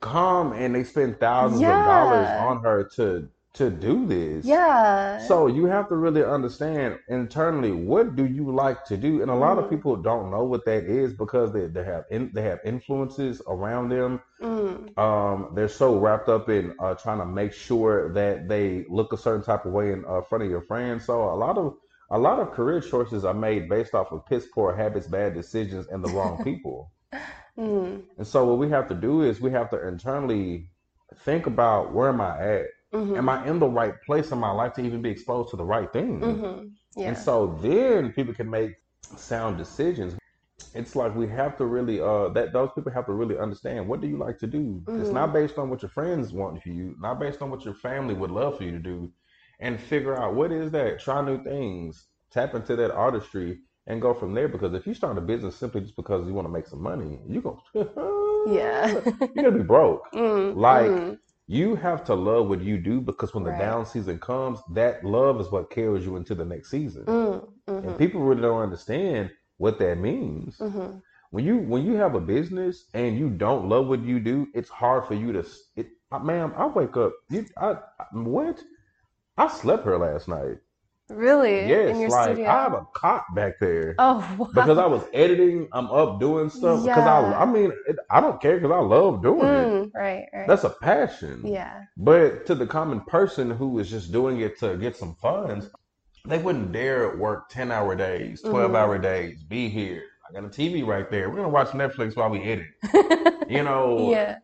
come 0.00 0.52
and 0.52 0.74
they 0.74 0.84
spend 0.84 1.20
thousands 1.20 1.68
of 1.68 1.84
dollars 1.84 2.32
on 2.32 2.62
her 2.62 2.84
to 2.96 3.28
to 3.54 3.70
do 3.70 4.06
this. 4.06 4.60
Yeah. 4.60 5.16
So 5.16 5.46
you 5.46 5.66
have 5.66 5.88
to 5.88 5.96
really 5.96 6.24
understand 6.24 6.98
internally 7.08 7.72
what 7.72 8.16
do 8.16 8.24
you 8.26 8.52
like 8.52 8.84
to 8.86 8.96
do, 8.96 9.22
and 9.22 9.30
a 9.30 9.34
lot 9.34 9.58
of 9.58 9.68
Mhm. 9.68 9.70
people 9.70 9.96
don't 9.96 10.30
know 10.30 10.44
what 10.44 10.64
that 10.66 10.84
is 10.84 11.12
because 11.14 11.52
they, 11.52 11.66
they 11.66 11.84
have 11.84 12.04
in, 12.10 12.30
they 12.34 12.42
have 12.42 12.60
influences 12.64 13.42
around 13.46 13.88
them. 13.90 14.20
Mm, 14.40 14.94
Um, 14.96 15.52
they're 15.54 15.68
so 15.68 15.98
wrapped 15.98 16.28
up 16.28 16.48
in 16.48 16.74
uh, 16.80 16.94
trying 16.94 17.18
to 17.18 17.26
make 17.26 17.52
sure 17.52 18.12
that 18.14 18.48
they 18.48 18.84
look 18.88 19.12
a 19.12 19.16
certain 19.16 19.42
type 19.42 19.64
of 19.64 19.72
way 19.72 19.92
in 19.92 20.04
uh, 20.06 20.22
front 20.22 20.44
of 20.44 20.50
your 20.50 20.62
friends. 20.62 21.04
So 21.06 21.22
a 21.22 21.36
lot 21.36 21.56
of 21.58 21.74
a 22.10 22.18
lot 22.18 22.38
of 22.40 22.50
career 22.52 22.80
choices 22.80 23.24
are 23.24 23.34
made 23.34 23.68
based 23.68 23.94
off 23.94 24.12
of 24.12 24.26
piss 24.26 24.46
poor 24.54 24.74
habits, 24.74 25.06
bad 25.06 25.34
decisions, 25.34 25.86
and 25.88 26.02
the 26.04 26.08
wrong 26.08 26.38
people. 26.44 26.92
mm, 27.56 28.02
And 28.16 28.26
so 28.26 28.44
what 28.44 28.58
we 28.58 28.68
have 28.70 28.88
to 28.88 28.94
do 28.94 29.22
is 29.22 29.40
we 29.40 29.50
have 29.52 29.70
to 29.70 29.86
internally 29.88 30.70
think 31.24 31.46
about 31.46 31.92
where 31.92 32.08
am 32.08 32.20
I 32.20 32.38
at? 32.60 32.66
Mhm, 32.92 33.16
Am 33.16 33.28
I 33.28 33.46
in 33.46 33.58
the 33.58 33.66
right 33.68 33.94
place 34.02 34.30
in 34.32 34.38
my 34.38 34.50
life 34.50 34.74
to 34.74 34.82
even 34.82 35.02
be 35.02 35.10
exposed 35.10 35.50
to 35.50 35.56
the 35.56 35.64
right 35.64 35.92
thing? 35.92 36.40
mhm. 36.40 36.72
Yeah. 36.96 37.06
And 37.06 37.16
so 37.16 37.58
then 37.62 38.12
people 38.12 38.34
can 38.34 38.50
make 38.50 38.72
sound 39.16 39.58
decisions. 39.58 40.14
It's 40.74 40.94
like 40.96 41.14
we 41.14 41.28
have 41.28 41.56
to 41.58 41.66
really 41.66 42.00
uh 42.00 42.28
that 42.30 42.52
those 42.52 42.70
people 42.74 42.92
have 42.92 43.06
to 43.06 43.12
really 43.12 43.38
understand 43.38 43.88
what 43.88 44.00
do 44.00 44.08
you 44.08 44.16
like 44.18 44.38
to 44.38 44.46
do. 44.46 44.82
It's 44.96 45.12
Mhm. 45.12 45.12
not 45.12 45.32
based 45.32 45.58
on 45.58 45.70
what 45.70 45.82
your 45.82 45.90
friends 45.90 46.32
want 46.32 46.62
for 46.62 46.68
you, 46.70 46.94
not 47.00 47.18
based 47.20 47.42
on 47.42 47.50
what 47.50 47.64
your 47.64 47.74
family 47.74 48.14
would 48.14 48.30
love 48.30 48.56
for 48.58 48.64
you 48.64 48.72
to 48.72 48.78
do, 48.78 49.10
and 49.60 49.80
figure 49.80 50.16
out 50.16 50.34
what 50.34 50.52
is 50.52 50.70
that. 50.72 51.00
Try 51.00 51.24
new 51.24 51.42
things, 51.42 52.06
tap 52.30 52.54
into 52.54 52.76
that 52.76 52.90
artistry, 52.92 53.60
and 53.86 54.00
go 54.00 54.14
from 54.14 54.34
there. 54.34 54.48
Because 54.48 54.74
if 54.74 54.86
you 54.86 54.94
start 54.94 55.18
a 55.18 55.22
business 55.22 55.56
simply 55.56 55.80
just 55.82 55.96
because 55.96 56.26
you 56.26 56.34
want 56.34 56.46
to 56.46 56.52
make 56.52 56.66
some 56.66 56.82
money, 56.82 57.20
you 57.28 57.40
go 57.42 57.62
Yeah. 58.44 58.94
you're 59.34 59.44
gonna 59.44 59.56
be 59.56 59.64
broke. 59.64 60.06
Mm, 60.14 60.56
Like 60.56 60.94
mm, 60.94 61.18
you 61.52 61.76
have 61.76 62.04
to 62.06 62.14
love 62.14 62.48
what 62.48 62.62
you 62.62 62.78
do 62.78 63.00
because 63.00 63.34
when 63.34 63.44
the 63.44 63.52
down 63.52 63.86
season 63.86 64.18
comes, 64.18 64.60
that 64.72 65.04
love 65.04 65.40
is 65.40 65.50
what 65.50 65.70
carries 65.70 66.06
you 66.06 66.16
into 66.16 66.34
the 66.34 66.44
next 66.44 66.70
season. 66.70 67.08
mm, 67.08 67.40
And 67.82 67.96
mhm, 67.96 67.98
people 67.98 68.22
really 68.22 68.42
don't 68.42 68.62
understand 68.62 69.30
what 69.58 69.78
that 69.78 69.98
means. 69.98 70.64
mhm. 70.64 71.02
When 71.30 71.44
you 71.44 71.58
when 71.58 71.84
you 71.84 71.94
have 71.96 72.14
a 72.14 72.20
business 72.20 72.86
and 72.94 73.18
you 73.18 73.30
don't 73.30 73.68
love 73.68 73.88
what 73.88 74.02
you 74.02 74.20
do, 74.20 74.48
it's 74.54 74.70
hard 74.70 75.06
for 75.06 75.14
you 75.14 75.32
to. 75.32 75.40
s- 75.40 75.70
It, 75.76 75.88
ma'am, 76.22 76.52
I 76.56 76.66
wake 76.66 76.96
up. 76.96 77.12
You, 77.30 77.46
I, 77.58 77.72
I 78.00 78.04
what? 78.12 78.62
I 79.36 79.48
slept 79.48 79.84
here 79.84 79.98
last 79.98 80.28
night. 80.28 80.58
Really? 81.10 81.80
In 81.86 81.98
Yes, 81.98 82.00
your 82.00 82.08
like 82.08 82.40
studio? 82.40 82.48
I 82.48 82.62
have 82.62 82.74
a 82.74 82.86
cot 82.94 83.24
back 83.34 83.58
there 83.60 84.00
Oh, 84.00 84.36
wow. 84.38 84.48
because 84.52 84.78
I 84.78 84.86
was 84.86 85.04
editing. 85.14 85.68
I'm 85.72 85.90
up 85.90 86.20
doing 86.20 86.50
stuff 86.50 86.82
because 86.82 87.06
I. 87.06 87.20
Yeah. 87.20 87.42
I 87.42 87.46
mean, 87.46 87.72
it, 87.86 87.96
I 88.10 88.20
don't 88.20 88.40
care 88.40 88.56
because 88.58 88.72
I 88.72 88.80
love 88.80 89.22
doing 89.22 89.54
it. 89.54 89.71
Right, 89.94 90.26
right. 90.32 90.46
That's 90.48 90.64
a 90.64 90.70
passion. 90.70 91.42
yeah. 91.46 91.82
But 91.96 92.46
to 92.46 92.54
the 92.54 92.66
common 92.66 93.00
person 93.02 93.50
who 93.50 93.78
is 93.78 93.90
just 93.90 94.12
doing 94.12 94.40
it 94.40 94.58
to 94.60 94.76
get 94.76 94.96
some 94.96 95.14
funds, 95.16 95.68
they 96.26 96.38
wouldn't 96.38 96.72
dare 96.72 97.16
work 97.16 97.48
10 97.50 97.70
hour 97.72 97.94
days, 97.96 98.40
12 98.42 98.70
Mhm. 98.70 98.76
hour 98.76 98.98
days, 98.98 99.42
be 99.42 99.68
here. 99.68 100.02
I 100.28 100.32
got 100.32 100.44
a 100.44 100.48
TV 100.48 100.82
right 100.86 101.10
there. 101.10 101.28
We're 101.28 101.36
going 101.36 101.46
to 101.48 101.52
watch 101.52 101.68
Netflix 101.68 102.16
while 102.16 102.30
we 102.30 102.42
edit. 102.42 102.66
You 103.48 103.62
know, 103.64 104.10
yeah. 104.10 104.38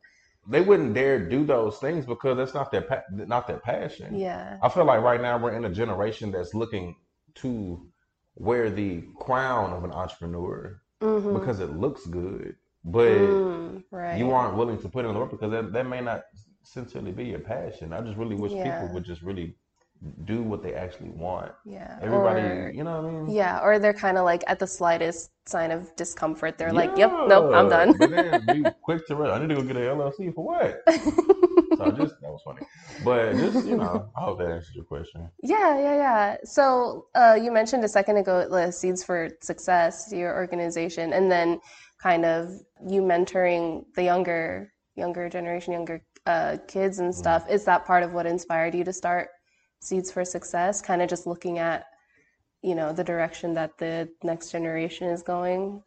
they 0.46 0.60
wouldn't 0.60 0.92
dare 0.92 1.18
do 1.30 1.46
those 1.46 1.78
things 1.78 2.04
because 2.04 2.36
that's 2.36 2.52
not 2.52 2.70
their, 2.70 2.82
pa- 2.82 3.04
not 3.10 3.46
their 3.46 3.58
passion. 3.60 4.18
Yeah. 4.18 4.58
I 4.62 4.68
feel 4.68 4.84
like 4.84 5.00
right 5.02 5.20
now 5.22 5.38
we're 5.38 5.52
in 5.54 5.64
a 5.64 5.70
generation 5.70 6.30
that's 6.30 6.52
looking 6.52 6.96
to 7.36 7.86
wear 8.34 8.68
the 8.70 9.04
crown 9.18 9.72
of 9.72 9.84
an 9.84 9.92
entrepreneur 9.92 10.80
hmm 11.00 11.32
because 11.38 11.60
it 11.60 11.70
looks 11.70 12.04
good, 12.06 12.56
but 12.90 13.08
Mm, 13.08 13.82
right. 13.90 14.18
you 14.18 14.30
aren't 14.32 14.56
willing 14.56 14.78
to 14.84 14.88
put 14.88 15.04
in 15.04 15.12
the 15.12 15.18
work 15.18 15.30
because 15.30 15.50
that, 15.50 15.72
that 15.72 15.86
may 15.86 16.00
not 16.00 16.22
sincerely 16.62 17.12
be 17.12 17.24
your 17.24 17.40
passion. 17.40 17.92
I 17.92 18.00
just 18.00 18.16
really 18.16 18.34
wish 18.36 18.52
Yeah. 18.52 18.64
people 18.80 18.94
would 18.94 19.04
just 19.04 19.22
really 19.22 19.56
do 20.24 20.42
what 20.42 20.62
they 20.62 20.74
actually 20.74 21.10
want. 21.10 21.50
Yeah. 21.64 21.98
Everybody, 22.00 22.40
Or, 22.40 22.70
you 22.70 22.84
know 22.84 23.02
what 23.02 23.08
I 23.10 23.12
mean? 23.12 23.30
yeah, 23.30 23.60
or 23.64 23.78
they're 23.80 23.92
kind 24.06 24.16
of 24.16 24.24
like 24.24 24.44
at 24.46 24.58
the 24.60 24.66
slightest 24.66 25.30
sign 25.46 25.70
of 25.72 25.94
discomfort, 25.96 26.56
they're 26.58 26.72
like, 26.72 26.96
"Yep, 26.96 27.10
nope, 27.26 27.52
I'm 27.54 27.68
done." 27.68 27.96
But 27.98 28.10
then 28.10 28.46
be 28.46 28.64
quick 28.82 29.06
to 29.08 29.16
run. 29.16 29.30
I 29.30 29.38
need 29.44 29.48
to 29.54 29.60
go 29.60 29.62
get 29.62 29.76
an 29.76 29.82
LLC 29.98 30.32
for 30.34 30.44
what? 30.44 30.82
So 31.76 31.90
just 31.90 32.14
that 32.20 32.30
was 32.30 32.42
funny. 32.44 32.60
But 33.04 33.32
just 33.34 33.66
you 33.66 33.76
know, 33.76 34.10
I 34.16 34.20
hope 34.20 34.38
that 34.38 34.50
answers 34.50 34.74
your 34.74 34.84
question. 34.84 35.28
Yeah, 35.42 35.78
yeah, 35.78 35.96
yeah. 35.96 36.36
So 36.44 37.06
uh, 37.14 37.38
you 37.40 37.52
mentioned 37.52 37.84
a 37.84 37.88
second 37.88 38.16
ago 38.16 38.48
the 38.48 38.70
Seeds 38.70 39.04
for 39.04 39.30
Success, 39.42 40.10
your 40.12 40.34
organization, 40.34 41.12
and 41.12 41.30
then 41.30 41.60
kind 42.02 42.24
of 42.24 42.50
you 42.86 43.02
mentoring 43.02 43.84
the 43.94 44.02
younger 44.02 44.72
younger 44.96 45.28
generation, 45.28 45.72
younger 45.72 46.02
uh, 46.26 46.58
kids 46.66 46.98
and 46.98 47.14
stuff. 47.14 47.46
Mm. 47.46 47.52
Is 47.52 47.64
that 47.64 47.86
part 47.86 48.02
of 48.02 48.12
what 48.12 48.26
inspired 48.26 48.74
you 48.74 48.84
to 48.84 48.92
start 48.92 49.28
Seeds 49.80 50.10
for 50.10 50.24
Success? 50.24 50.82
Kind 50.82 51.02
of 51.02 51.08
just 51.08 51.26
looking 51.26 51.58
at, 51.58 51.86
you 52.62 52.74
know, 52.74 52.92
the 52.92 53.04
direction 53.04 53.54
that 53.54 53.78
the 53.78 54.08
next 54.22 54.50
generation 54.50 55.08
is 55.08 55.22
going. 55.22 55.82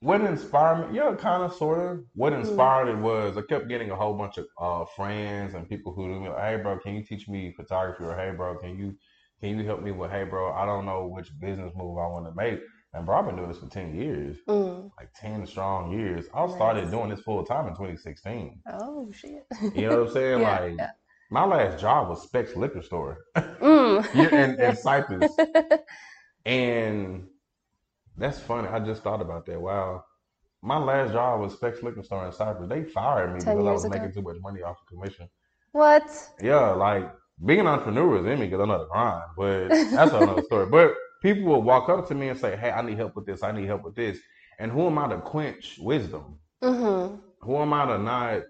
What 0.00 0.20
inspired 0.20 0.90
me? 0.90 0.96
Yeah, 0.96 1.14
kind 1.14 1.42
of, 1.42 1.54
sort 1.54 1.78
of. 1.80 2.04
What 2.14 2.32
mm. 2.32 2.40
inspired 2.40 2.88
mm. 2.88 2.98
it 2.98 3.00
was 3.00 3.36
I 3.36 3.42
kept 3.42 3.68
getting 3.68 3.90
a 3.90 3.96
whole 3.96 4.14
bunch 4.14 4.36
of 4.38 4.46
uh, 4.60 4.84
friends 4.94 5.54
and 5.54 5.68
people 5.68 5.92
who, 5.94 6.12
you 6.12 6.20
know, 6.20 6.36
hey, 6.36 6.56
bro, 6.62 6.78
can 6.78 6.94
you 6.94 7.02
teach 7.02 7.28
me 7.28 7.52
photography? 7.56 8.04
Or 8.04 8.14
hey, 8.14 8.32
bro, 8.36 8.58
can 8.58 8.78
you 8.78 8.94
can 9.40 9.58
you 9.58 9.64
help 9.64 9.82
me 9.82 9.92
with, 9.92 10.10
hey, 10.10 10.24
bro, 10.24 10.52
I 10.52 10.64
don't 10.64 10.86
know 10.86 11.06
which 11.06 11.28
business 11.40 11.72
move 11.76 11.98
I 11.98 12.06
want 12.06 12.26
to 12.26 12.34
make. 12.34 12.60
And 12.94 13.04
bro, 13.04 13.18
I've 13.18 13.26
been 13.26 13.36
doing 13.36 13.48
this 13.48 13.58
for 13.58 13.68
10 13.68 13.94
years, 13.94 14.38
mm. 14.48 14.90
like 14.98 15.10
10 15.20 15.46
strong 15.46 15.92
years. 15.92 16.26
I 16.32 16.48
started 16.48 16.90
doing 16.90 17.10
this 17.10 17.20
full 17.20 17.44
time 17.44 17.66
in 17.66 17.74
2016. 17.74 18.60
Oh, 18.72 19.10
shit. 19.12 19.46
You 19.74 19.88
know 19.88 20.00
what 20.00 20.08
I'm 20.08 20.12
saying? 20.14 20.40
yeah, 20.40 20.60
like, 20.60 20.74
yeah. 20.78 20.90
my 21.30 21.44
last 21.44 21.78
job 21.78 22.08
was 22.08 22.22
Specs 22.22 22.56
Liquor 22.56 22.80
Store 22.80 23.18
mm. 23.36 24.14
in, 24.32 24.58
in 24.58 24.76
Cypress. 24.76 25.30
and 26.46 27.26
that's 28.16 28.38
funny. 28.38 28.68
I 28.68 28.80
just 28.80 29.02
thought 29.02 29.20
about 29.20 29.46
that. 29.46 29.60
Wow. 29.60 30.04
My 30.62 30.78
last 30.78 31.12
job 31.12 31.40
was 31.40 31.52
Specs 31.52 31.82
Liquor 31.82 32.02
Store 32.02 32.26
in 32.26 32.32
Cypress. 32.32 32.68
They 32.68 32.84
fired 32.84 33.32
me 33.32 33.38
because 33.38 33.66
I 33.66 33.72
was 33.72 33.84
ago. 33.84 33.94
making 33.94 34.12
too 34.12 34.22
much 34.22 34.36
money 34.40 34.62
off 34.62 34.78
of 34.80 34.86
commission. 34.88 35.28
What? 35.72 36.08
Yeah, 36.40 36.70
like 36.72 37.12
being 37.44 37.60
an 37.60 37.66
entrepreneur 37.66 38.18
is 38.18 38.26
in 38.26 38.40
me 38.40 38.46
because 38.46 38.60
I'm 38.60 38.68
not 38.68 38.82
a 38.82 38.86
grind, 38.86 39.24
but 39.36 39.68
that's 39.90 40.12
another 40.12 40.42
story. 40.42 40.66
But 40.66 40.94
people 41.22 41.44
will 41.44 41.62
walk 41.62 41.88
up 41.88 42.08
to 42.08 42.14
me 42.14 42.28
and 42.28 42.38
say, 42.38 42.56
"Hey, 42.56 42.70
I 42.70 42.82
need 42.82 42.96
help 42.96 43.14
with 43.14 43.26
this. 43.26 43.42
I 43.42 43.52
need 43.52 43.66
help 43.66 43.84
with 43.84 43.94
this." 43.94 44.18
And 44.58 44.72
who 44.72 44.86
am 44.86 44.98
I 44.98 45.08
to 45.08 45.18
quench 45.18 45.78
wisdom? 45.78 46.38
Mm-hmm. 46.62 47.16
Who 47.40 47.56
am 47.58 47.72
I 47.74 47.86
to 47.86 47.98
not 47.98 48.42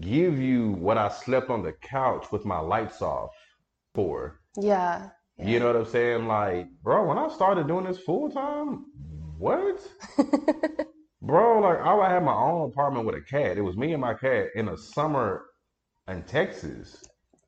give 0.00 0.38
you 0.38 0.72
what 0.72 0.98
I 0.98 1.08
slept 1.08 1.48
on 1.48 1.62
the 1.62 1.72
couch 1.72 2.32
with 2.32 2.44
my 2.44 2.58
lights 2.58 3.00
off 3.00 3.30
for? 3.94 4.40
Yeah. 4.60 5.10
Yeah. 5.38 5.46
You 5.46 5.60
know 5.60 5.66
what 5.66 5.76
I'm 5.76 5.86
saying? 5.86 6.26
Like, 6.26 6.68
bro, 6.82 7.06
when 7.06 7.18
I 7.18 7.28
started 7.28 7.66
doing 7.68 7.84
this 7.84 7.98
full 7.98 8.30
time, 8.30 8.84
what? 9.38 9.80
bro, 11.22 11.60
like 11.60 11.78
I 11.78 12.12
had 12.12 12.24
my 12.24 12.34
own 12.34 12.70
apartment 12.70 13.06
with 13.06 13.16
a 13.16 13.22
cat. 13.22 13.58
It 13.58 13.62
was 13.62 13.76
me 13.76 13.92
and 13.92 14.00
my 14.00 14.14
cat 14.14 14.48
in 14.54 14.66
the 14.66 14.76
summer 14.76 15.44
in 16.08 16.22
Texas. 16.22 17.02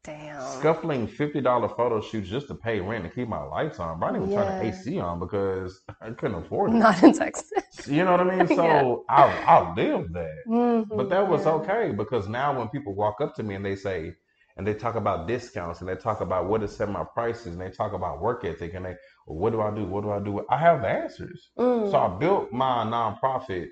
Damn. 0.05 0.43
Scuffling 0.61 1.07
fifty 1.07 1.41
dollar 1.41 1.69
photo 1.69 2.01
shoots 2.01 2.29
just 2.29 2.49
to 2.49 2.55
pay 2.55 2.79
rent 2.79 3.05
and 3.05 3.15
keep 3.15 3.27
my 3.27 3.43
lights 3.43 3.81
on. 3.81 3.99
But 3.99 4.07
I 4.07 4.13
didn't 4.13 4.29
even 4.29 4.35
yeah. 4.35 4.45
turn 4.45 4.59
the 4.59 4.69
AC 4.69 4.99
on 5.01 5.19
because 5.19 5.81
I 6.03 6.11
couldn't 6.11 6.45
afford 6.45 6.73
it. 6.73 6.75
Not 6.75 7.03
in 7.03 7.15
Texas. 7.15 7.53
You 7.87 8.05
know 8.05 8.13
what 8.13 8.21
I 8.21 8.37
mean? 8.37 8.47
So 8.57 9.05
yeah. 9.09 9.17
I 9.17 9.23
I 9.47 9.75
lived 9.75 10.13
that. 10.15 10.37
Mm-hmm, 10.47 10.97
but 10.97 11.09
that 11.09 11.27
was 11.27 11.47
yeah. 11.47 11.53
okay 11.53 11.93
because 11.97 12.29
now 12.29 12.57
when 12.59 12.69
people 12.69 12.95
walk 12.95 13.23
up 13.23 13.35
to 13.37 13.43
me 13.43 13.55
and 13.55 13.65
they 13.65 13.77
say 13.77 14.15
and 14.57 14.67
they 14.67 14.75
talk 14.75 14.95
about 14.95 15.27
discounts 15.27 15.81
and 15.81 15.89
they 15.89 15.97
talk 15.97 16.21
about 16.21 16.49
what 16.49 16.61
to 16.61 16.69
set 16.69 16.89
my 16.89 17.05
prices 17.05 17.47
and 17.47 17.61
they 17.61 17.71
talk 17.71 17.93
about 17.93 18.21
work 18.21 18.45
ethic 18.45 18.75
and 18.75 18.85
they 18.85 18.95
well, 19.27 19.39
what 19.39 19.53
do 19.53 19.61
I 19.61 19.75
do? 19.75 19.85
What 19.85 20.03
do 20.03 20.11
I 20.11 20.21
do? 20.21 20.45
I 20.49 20.59
have 20.59 20.83
the 20.83 20.89
answers. 20.89 21.51
Mm. 21.59 21.91
So 21.91 21.99
I 21.99 22.09
built 22.19 22.53
my 22.53 22.85
nonprofit 22.85 23.69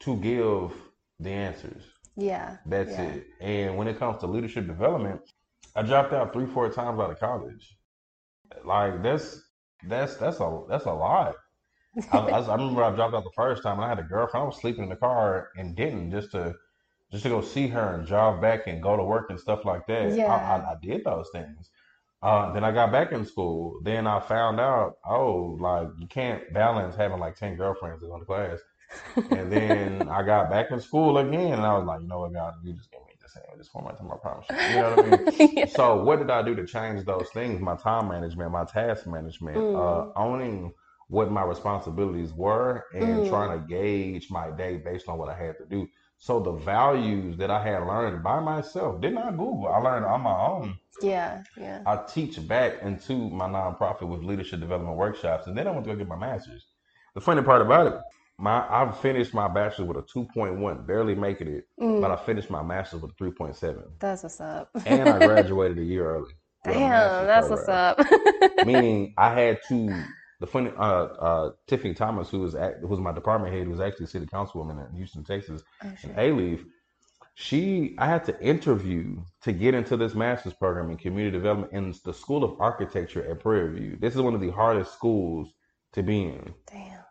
to 0.00 0.16
give 0.16 0.72
the 1.20 1.30
answers. 1.30 1.82
Yeah. 2.16 2.56
That's 2.66 2.92
it. 2.92 3.26
And 3.40 3.76
when 3.76 3.88
it 3.88 3.98
comes 3.98 4.20
to 4.20 4.26
leadership 4.26 4.66
development, 4.66 5.20
I 5.76 5.82
dropped 5.82 6.12
out 6.12 6.32
three, 6.32 6.46
four 6.46 6.68
times 6.70 6.98
out 6.98 7.10
of 7.10 7.20
college. 7.20 7.76
Like 8.64 9.02
that's 9.02 9.40
that's 9.86 10.16
that's 10.16 10.40
a 10.40 10.62
that's 10.68 10.86
a 10.86 10.92
lot. 10.92 11.36
I, 12.12 12.18
I, 12.18 12.40
I, 12.40 12.54
remember 12.54 12.84
I 12.84 12.94
dropped 12.94 13.14
out 13.14 13.24
the 13.24 13.30
first 13.34 13.62
time 13.62 13.76
and 13.76 13.84
I 13.84 13.88
had 13.88 13.98
a 13.98 14.04
girlfriend. 14.04 14.44
I 14.44 14.46
was 14.46 14.60
sleeping 14.60 14.84
in 14.84 14.90
the 14.90 14.96
car 14.96 15.50
and 15.56 15.76
didn't 15.76 16.10
just 16.10 16.32
to 16.32 16.54
just 17.10 17.24
to 17.24 17.28
go 17.28 17.40
see 17.40 17.68
her 17.68 17.94
and 17.94 18.06
drive 18.06 18.40
back 18.40 18.66
and 18.66 18.82
go 18.82 18.96
to 18.96 19.02
work 19.02 19.30
and 19.30 19.38
stuff 19.38 19.64
like 19.64 19.86
that. 19.88 20.14
Yeah. 20.14 20.32
I, 20.32 20.72
I 20.72 20.74
did 20.80 21.04
those 21.04 21.28
things. 21.32 21.70
Uh, 22.22 22.52
then 22.52 22.64
I 22.64 22.70
got 22.70 22.92
back 22.92 23.12
in 23.12 23.24
school. 23.24 23.80
Then 23.82 24.06
I 24.06 24.20
found 24.20 24.60
out, 24.60 24.98
oh, 25.06 25.56
like 25.58 25.88
you 25.98 26.06
can't 26.06 26.52
balance 26.52 26.94
having 26.94 27.18
like 27.18 27.36
ten 27.36 27.56
girlfriends 27.56 28.02
in 28.02 28.10
one 28.10 28.24
class. 28.24 28.58
and 29.30 29.50
then 29.50 30.08
I 30.10 30.22
got 30.22 30.50
back 30.50 30.70
in 30.70 30.80
school 30.80 31.18
again, 31.18 31.54
and 31.54 31.62
I 31.62 31.78
was 31.78 31.86
like, 31.86 32.02
you 32.02 32.08
know 32.08 32.20
what, 32.20 32.32
God, 32.32 32.54
you 32.62 32.74
just 32.74 32.90
give 32.90 33.00
me 33.00 33.10
saying 33.32 33.44
just 33.58 33.74
one 33.74 33.84
more 33.84 33.92
time, 33.94 34.10
I 34.12 34.16
promise 34.16 34.46
you. 34.50 34.56
You 34.56 34.82
know 34.82 34.96
what 34.96 35.04
I 35.04 35.46
mean? 35.46 35.52
yeah. 35.56 35.66
So 35.66 36.02
what 36.02 36.18
did 36.18 36.30
I 36.30 36.42
do 36.42 36.54
to 36.54 36.66
change 36.66 37.04
those 37.04 37.28
things? 37.32 37.60
My 37.60 37.76
time 37.76 38.08
management, 38.08 38.50
my 38.50 38.64
task 38.64 39.06
management, 39.06 39.56
uh, 39.56 39.60
mm. 39.60 40.10
uh, 40.16 40.18
owning 40.18 40.72
what 41.08 41.30
my 41.30 41.42
responsibilities 41.42 42.32
were 42.32 42.84
and 42.94 43.02
mm. 43.02 43.28
trying 43.28 43.58
to 43.60 43.66
gauge 43.66 44.30
my 44.30 44.50
day 44.50 44.76
based 44.76 45.08
on 45.08 45.18
what 45.18 45.28
I 45.28 45.34
had 45.34 45.58
to 45.58 45.64
do. 45.64 45.88
So 46.22 46.38
the 46.38 46.52
values 46.52 47.38
that 47.38 47.50
I 47.50 47.62
had 47.64 47.86
learned 47.86 48.22
by 48.22 48.40
myself, 48.40 49.00
did 49.00 49.14
not 49.14 49.38
Google. 49.38 49.68
I 49.68 49.78
learned 49.78 50.04
on 50.04 50.20
my 50.20 50.38
own. 50.38 50.78
Yeah, 51.00 51.42
yeah. 51.58 51.82
I 51.86 51.96
teach 51.96 52.46
back 52.46 52.82
into 52.82 53.30
my 53.30 53.48
nonprofit 53.48 54.06
with 54.06 54.22
leadership 54.22 54.60
development 54.60 54.98
workshops, 54.98 55.46
and 55.46 55.56
then 55.56 55.66
I 55.66 55.70
went 55.70 55.84
to 55.86 55.92
go 55.92 55.96
get 55.96 56.06
my 56.06 56.16
master's. 56.18 56.66
The 57.14 57.22
funny 57.22 57.40
part 57.40 57.62
about 57.62 57.86
it, 57.86 57.94
my 58.38 58.66
I've 58.68 59.00
finished 59.00 59.32
my 59.32 59.48
bachelor's 59.48 59.88
with 59.88 59.96
a 59.96 60.02
2.1, 60.02 60.86
barely 60.86 61.14
making 61.14 61.48
it, 61.48 61.66
mm. 61.80 62.02
but 62.02 62.10
I 62.10 62.16
finished 62.16 62.50
my 62.50 62.62
master's 62.62 63.00
with 63.00 63.12
a 63.12 63.14
3.7. 63.14 63.82
That's 63.98 64.22
what's 64.22 64.42
up. 64.42 64.68
and 64.84 65.08
I 65.08 65.18
graduated 65.26 65.78
a 65.78 65.84
year 65.84 66.04
early. 66.04 66.34
Damn, 66.64 67.26
that's 67.26 67.48
program. 67.48 67.96
what's 67.96 68.60
up. 68.60 68.66
Meaning 68.66 69.14
I 69.16 69.32
had 69.32 69.60
to 69.68 70.04
the 70.40 70.46
funny 70.46 70.72
uh, 70.76 71.04
uh, 71.04 71.50
Tiffany 71.66 71.94
Thomas, 71.94 72.30
who 72.30 72.40
was 72.40 72.54
at, 72.54 72.78
who 72.80 72.88
was 72.88 72.98
my 72.98 73.12
department 73.12 73.54
head, 73.54 73.64
who 73.64 73.70
was 73.70 73.80
actually 73.80 74.06
city 74.06 74.26
councilwoman 74.26 74.88
in 74.88 74.96
Houston, 74.96 75.22
Texas, 75.22 75.62
oh, 75.84 75.92
in 76.02 76.10
Alief. 76.14 76.64
She, 77.34 77.94
I 77.98 78.06
had 78.06 78.24
to 78.24 78.38
interview 78.42 79.22
to 79.42 79.52
get 79.52 79.74
into 79.74 79.96
this 79.96 80.14
master's 80.14 80.52
program 80.52 80.90
in 80.90 80.96
community 80.96 81.36
development 81.36 81.72
in 81.72 81.94
the 82.04 82.12
School 82.12 82.44
of 82.44 82.60
Architecture 82.60 83.30
at 83.30 83.40
Prairie 83.40 83.78
View. 83.78 83.96
This 83.98 84.14
is 84.14 84.20
one 84.20 84.34
of 84.34 84.40
the 84.40 84.50
hardest 84.50 84.92
schools 84.92 85.54
to 85.92 86.02
be 86.02 86.24
in. 86.24 86.54
Damn 86.66 87.04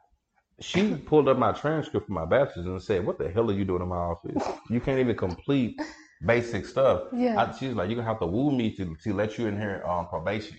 she 0.61 0.95
pulled 0.95 1.27
up 1.27 1.37
my 1.37 1.51
transcript 1.51 2.07
for 2.07 2.13
my 2.13 2.25
bachelor's 2.25 2.65
and 2.65 2.81
said, 2.81 3.05
"What 3.05 3.17
the 3.17 3.29
hell 3.29 3.49
are 3.49 3.53
you 3.53 3.65
doing 3.65 3.81
in 3.81 3.87
my 3.87 3.95
office? 3.95 4.43
You 4.69 4.79
can't 4.79 4.99
even 4.99 5.15
complete 5.15 5.79
basic 6.25 6.65
stuff." 6.65 7.03
Yeah. 7.13 7.41
I, 7.41 7.57
she's 7.57 7.73
like, 7.73 7.89
"You're 7.89 7.95
gonna 7.95 8.07
have 8.07 8.19
to 8.19 8.25
woo 8.25 8.51
me 8.51 8.75
to 8.75 8.95
to 9.03 9.13
let 9.13 9.37
you 9.37 9.47
in 9.47 9.57
here 9.57 9.81
on 9.85 10.07
probation 10.07 10.57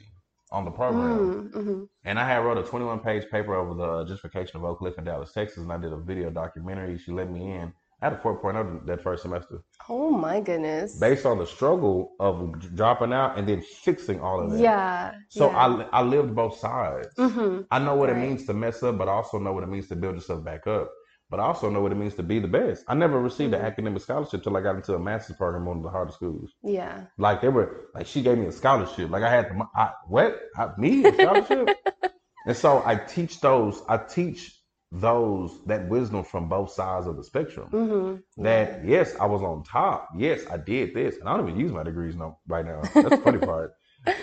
on 0.52 0.64
the 0.64 0.70
program." 0.70 1.18
Mm, 1.18 1.52
mm-hmm. 1.52 1.84
And 2.04 2.18
I 2.18 2.26
had 2.26 2.38
wrote 2.38 2.58
a 2.58 2.62
21 2.62 3.00
page 3.00 3.24
paper 3.30 3.54
over 3.54 3.74
the 3.74 4.04
justification 4.04 4.56
of 4.56 4.64
Oak 4.64 4.78
Cliff 4.78 4.98
in 4.98 5.04
Dallas, 5.04 5.32
Texas, 5.32 5.58
and 5.58 5.72
I 5.72 5.78
did 5.78 5.92
a 5.92 5.98
video 5.98 6.30
documentary. 6.30 6.98
She 6.98 7.12
let 7.12 7.30
me 7.30 7.52
in. 7.52 7.72
I 8.02 8.08
had 8.08 8.14
a 8.14 8.16
4.0 8.16 8.86
that 8.86 9.02
first 9.02 9.22
semester. 9.22 9.62
Oh 9.88 10.10
my 10.10 10.40
goodness. 10.40 10.98
Based 10.98 11.26
on 11.26 11.36
the 11.38 11.46
struggle 11.46 12.12
of 12.18 12.74
dropping 12.74 13.12
out 13.12 13.36
and 13.36 13.46
then 13.46 13.60
fixing 13.60 14.20
all 14.20 14.40
of 14.40 14.52
that. 14.52 14.58
Yeah. 14.58 15.12
So 15.28 15.50
yeah. 15.50 15.84
I, 15.92 16.00
I 16.00 16.02
lived 16.02 16.34
both 16.34 16.56
sides. 16.56 17.08
Mm-hmm. 17.18 17.62
I 17.70 17.78
know 17.78 17.96
what 17.96 18.08
right. 18.08 18.16
it 18.16 18.20
means 18.26 18.46
to 18.46 18.54
mess 18.54 18.82
up, 18.82 18.96
but 18.96 19.08
I 19.08 19.12
also 19.12 19.38
know 19.38 19.52
what 19.52 19.64
it 19.64 19.68
means 19.68 19.88
to 19.88 19.96
build 19.96 20.14
yourself 20.14 20.42
back 20.42 20.66
up. 20.66 20.90
But 21.30 21.38
I 21.38 21.44
also 21.44 21.70
know 21.70 21.80
what 21.80 21.92
it 21.92 21.94
means 21.94 22.14
to 22.14 22.24
be 22.24 22.40
the 22.40 22.48
best. 22.48 22.84
I 22.88 22.94
never 22.94 23.20
received 23.20 23.54
mm-hmm. 23.54 23.64
an 23.64 23.70
academic 23.70 24.02
scholarship 24.02 24.42
till 24.42 24.56
I 24.56 24.60
got 24.60 24.74
into 24.74 24.94
a 24.94 24.98
master's 24.98 25.36
program 25.36 25.62
on 25.62 25.68
one 25.68 25.76
of 25.78 25.82
the 25.84 25.90
hardest 25.90 26.18
schools. 26.18 26.52
Yeah. 26.62 27.04
Like 27.18 27.40
they 27.40 27.48
were 27.48 27.88
like 27.94 28.06
she 28.06 28.20
gave 28.20 28.36
me 28.36 28.46
a 28.46 28.52
scholarship. 28.52 29.10
Like 29.10 29.22
I 29.22 29.30
had 29.30 29.52
I, 29.76 29.90
what 30.08 30.40
I, 30.56 30.70
me 30.76 31.04
a 31.04 31.14
scholarship. 31.14 31.68
and 32.46 32.56
so 32.56 32.82
I 32.84 32.96
teach 32.96 33.40
those. 33.40 33.80
I 33.88 33.98
teach 33.98 34.56
those 34.92 35.64
that 35.66 35.88
wisdom 35.88 36.24
from 36.24 36.48
both 36.48 36.72
sides 36.72 37.06
of 37.06 37.16
the 37.16 37.22
spectrum. 37.22 37.68
Mm-hmm. 37.70 38.42
That 38.42 38.84
yes, 38.84 39.14
I 39.20 39.26
was 39.26 39.42
on 39.42 39.62
top. 39.62 40.08
Yes, 40.16 40.42
I 40.50 40.56
did 40.56 40.94
this, 40.94 41.16
and 41.18 41.28
I 41.28 41.36
don't 41.36 41.48
even 41.48 41.60
use 41.60 41.70
my 41.70 41.84
degrees 41.84 42.16
no 42.16 42.38
right 42.48 42.64
now. 42.64 42.80
That's 42.94 43.10
the 43.10 43.18
funny 43.18 43.38
part. 43.46 43.74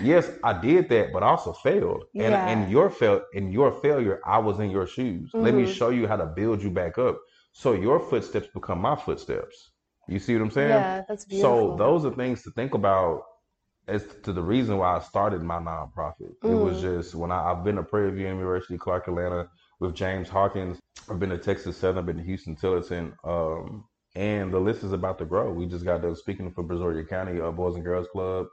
Yes, 0.01 0.29
I 0.43 0.59
did 0.59 0.89
that, 0.89 1.13
but 1.13 1.23
I 1.23 1.27
also 1.27 1.53
failed. 1.53 2.05
And 2.15 2.31
yeah. 2.31 2.47
and 2.47 2.71
your 2.71 2.89
fail 2.89 3.21
in 3.33 3.51
your 3.51 3.71
failure, 3.71 4.19
I 4.25 4.39
was 4.39 4.59
in 4.59 4.71
your 4.71 4.87
shoes. 4.87 5.29
Mm-hmm. 5.29 5.45
Let 5.45 5.53
me 5.53 5.63
mm-hmm. 5.63 5.71
show 5.73 5.89
you 5.89 6.07
how 6.07 6.17
to 6.17 6.25
build 6.25 6.61
you 6.63 6.71
back 6.71 6.97
up. 6.97 7.19
So 7.53 7.73
your 7.73 7.99
footsteps 7.99 8.47
become 8.53 8.81
my 8.81 8.95
footsteps. 8.95 9.71
You 10.07 10.19
see 10.19 10.33
what 10.33 10.43
I'm 10.43 10.51
saying? 10.51 10.69
Yeah, 10.69 11.03
that's 11.07 11.25
beautiful. 11.25 11.71
So 11.71 11.77
those 11.77 12.05
are 12.05 12.15
things 12.15 12.43
to 12.43 12.51
think 12.51 12.73
about 12.73 13.23
as 13.87 14.05
to 14.23 14.33
the 14.33 14.41
reason 14.41 14.77
why 14.77 14.97
I 14.97 14.99
started 14.99 15.41
my 15.41 15.59
nonprofit. 15.59 16.33
Mm. 16.43 16.51
It 16.51 16.63
was 16.63 16.77
mm. 16.77 16.81
just 16.81 17.15
when 17.15 17.31
I, 17.31 17.43
have 17.43 17.63
been 17.63 17.75
to 17.75 17.83
Prairie 17.83 18.11
View 18.11 18.27
University, 18.27 18.77
Clark 18.77 19.07
Atlanta, 19.07 19.49
with 19.79 19.95
James 19.95 20.27
Hawkins. 20.29 20.79
I've 21.09 21.19
been 21.19 21.29
to 21.29 21.37
Texas 21.37 21.77
Southern, 21.77 21.99
I've 21.99 22.05
been 22.05 22.17
to 22.17 22.29
Huston-Tillotson, 22.29 23.13
um, 23.23 23.85
and 24.15 24.51
the 24.51 24.59
list 24.59 24.83
is 24.83 24.91
about 24.91 25.19
to 25.19 25.25
grow. 25.25 25.53
We 25.53 25.67
just 25.67 25.85
got 25.85 26.01
done 26.01 26.15
speaking 26.15 26.51
for 26.51 26.63
Brazoria 26.63 27.07
County 27.07 27.39
uh, 27.39 27.51
Boys 27.51 27.75
and 27.75 27.83
Girls 27.83 28.07
Club, 28.11 28.47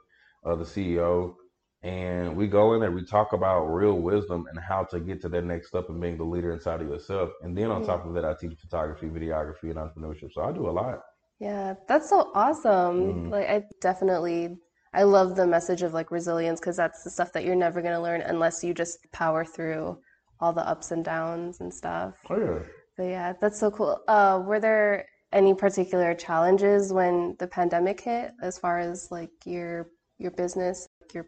uh, 0.45 0.55
the 0.55 0.63
CEO, 0.63 1.35
and 1.83 2.35
we 2.35 2.47
go 2.47 2.73
in 2.73 2.81
there. 2.81 2.91
We 2.91 3.05
talk 3.05 3.33
about 3.33 3.65
real 3.65 3.99
wisdom 3.99 4.45
and 4.49 4.59
how 4.59 4.83
to 4.85 4.99
get 4.99 5.21
to 5.21 5.29
that 5.29 5.43
next 5.43 5.67
step 5.67 5.89
and 5.89 6.01
being 6.01 6.17
the 6.17 6.23
leader 6.23 6.51
inside 6.51 6.81
of 6.81 6.87
yourself. 6.87 7.29
And 7.43 7.57
then 7.57 7.69
on 7.71 7.81
yeah. 7.81 7.87
top 7.87 8.05
of 8.05 8.13
that, 8.15 8.25
I 8.25 8.33
teach 8.33 8.57
photography, 8.59 9.07
videography, 9.07 9.69
and 9.69 9.75
entrepreneurship. 9.75 10.33
So 10.33 10.41
I 10.41 10.51
do 10.51 10.67
a 10.67 10.71
lot. 10.71 11.01
Yeah, 11.39 11.75
that's 11.87 12.09
so 12.09 12.31
awesome. 12.33 13.01
Mm-hmm. 13.01 13.29
Like 13.29 13.49
I 13.49 13.63
definitely 13.81 14.57
I 14.93 15.03
love 15.03 15.35
the 15.35 15.45
message 15.45 15.81
of 15.81 15.93
like 15.93 16.09
resilience 16.09 16.59
because 16.59 16.77
that's 16.77 17.03
the 17.03 17.09
stuff 17.09 17.33
that 17.33 17.43
you're 17.43 17.55
never 17.55 17.81
going 17.81 17.93
to 17.93 18.01
learn 18.01 18.21
unless 18.21 18.63
you 18.63 18.73
just 18.73 18.97
power 19.11 19.43
through 19.43 19.97
all 20.39 20.53
the 20.53 20.65
ups 20.67 20.91
and 20.91 21.03
downs 21.03 21.59
and 21.59 21.73
stuff. 21.73 22.15
Oh 22.29 22.39
yeah. 22.39 22.59
But 22.97 23.03
yeah, 23.03 23.33
that's 23.41 23.59
so 23.59 23.69
cool. 23.71 23.99
Uh, 24.07 24.41
were 24.45 24.61
there 24.61 25.05
any 25.33 25.53
particular 25.53 26.13
challenges 26.13 26.93
when 26.93 27.35
the 27.39 27.47
pandemic 27.47 27.99
hit, 27.99 28.31
as 28.41 28.57
far 28.57 28.79
as 28.79 29.09
like 29.11 29.31
your 29.45 29.89
your 30.17 30.31
business, 30.31 30.87
your 31.13 31.27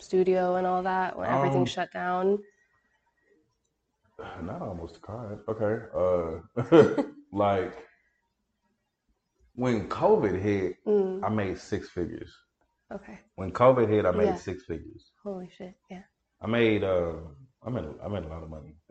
studio, 0.00 0.56
and 0.56 0.66
all 0.66 0.82
that 0.82 1.18
when 1.18 1.28
everything 1.30 1.60
Um, 1.60 1.66
shut 1.66 1.92
down? 1.92 2.38
Not 4.42 4.62
almost 4.62 5.00
cried. 5.00 5.38
Okay. 5.48 5.86
Uh, 5.94 7.02
like 7.32 7.72
when 9.54 9.88
COVID 9.88 10.40
hit, 10.40 10.76
Mm, 10.86 11.24
I 11.24 11.28
made 11.28 11.58
six 11.58 11.88
figures. 11.90 12.32
okay. 12.92 13.18
When 13.36 13.52
COVID 13.52 13.88
hit, 13.88 14.06
I 14.06 14.10
made 14.12 14.26
Yeah. 14.26 14.34
six 14.36 14.64
figures. 14.64 15.12
Holy 15.22 15.48
shit. 15.56 15.74
Yeah. 15.90 16.02
I 16.40 16.46
made 16.46 16.84
uh, 16.84 17.14
I 17.66 17.70
made 17.70 17.84
I 18.02 18.08
made 18.08 18.24
a 18.24 18.28
lot 18.28 18.42
of 18.42 18.50
money 18.50 18.74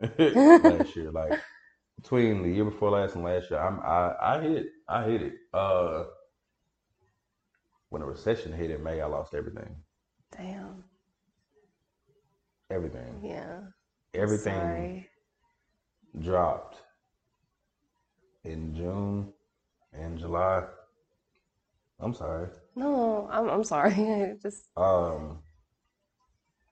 last 0.62 0.94
year. 0.96 1.10
Like 1.10 1.38
between 1.96 2.42
the 2.42 2.50
year 2.50 2.64
before 2.64 2.90
last 2.90 3.14
and 3.14 3.24
last 3.24 3.50
year, 3.50 3.60
I'm 3.60 3.80
I 3.80 4.14
I 4.20 4.40
hit 4.42 4.66
I 4.88 5.04
hit 5.04 5.22
it. 5.22 5.32
Uh, 5.52 6.04
when 7.90 8.02
a 8.02 8.06
recession 8.06 8.52
hit 8.52 8.70
in 8.70 8.82
May, 8.82 9.00
I 9.00 9.06
lost 9.06 9.34
everything. 9.34 9.74
Damn. 10.36 10.84
Everything. 12.70 13.20
Yeah. 13.22 13.60
Everything 14.14 14.52
Sorry. 14.52 15.08
dropped 16.20 16.76
in 18.44 18.74
June 18.74 19.32
and 19.92 20.18
July. 20.18 20.64
I'm 22.00 22.14
sorry. 22.14 22.48
No, 22.76 23.28
I'm 23.30 23.48
I'm 23.48 23.64
sorry. 23.64 23.92
I 23.94 24.34
just 24.42 24.68
Um, 24.76 25.38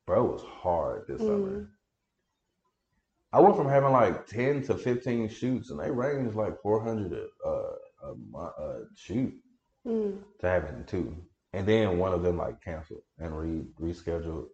bro, 0.07 0.27
it 0.27 0.33
was 0.33 0.43
hard 0.43 1.07
this 1.09 1.21
Mm. 1.23 1.27
summer. 1.27 1.71
I 3.33 3.41
went 3.41 3.57
from 3.57 3.69
having 3.69 3.91
like 3.93 4.27
10 4.27 4.63
to 4.65 4.77
15 4.79 5.29
shoots, 5.29 5.71
and 5.71 5.81
they 5.81 5.91
range 5.91 6.35
like 6.35 6.61
400 6.63 7.13
a, 7.13 7.27
uh, 7.47 7.75
a, 8.05 8.39
a 8.39 8.85
shoot 8.95 9.35
mm, 9.87 10.19
to 10.41 10.49
having 10.49 10.85
two. 10.87 11.17
And 11.53 11.67
then 11.67 11.99
one 11.99 12.13
of 12.13 12.23
them 12.23 12.39
like 12.39 12.63
canceled 12.63 13.03
and 13.19 13.37
re 13.39 13.65
rescheduled. 13.81 14.49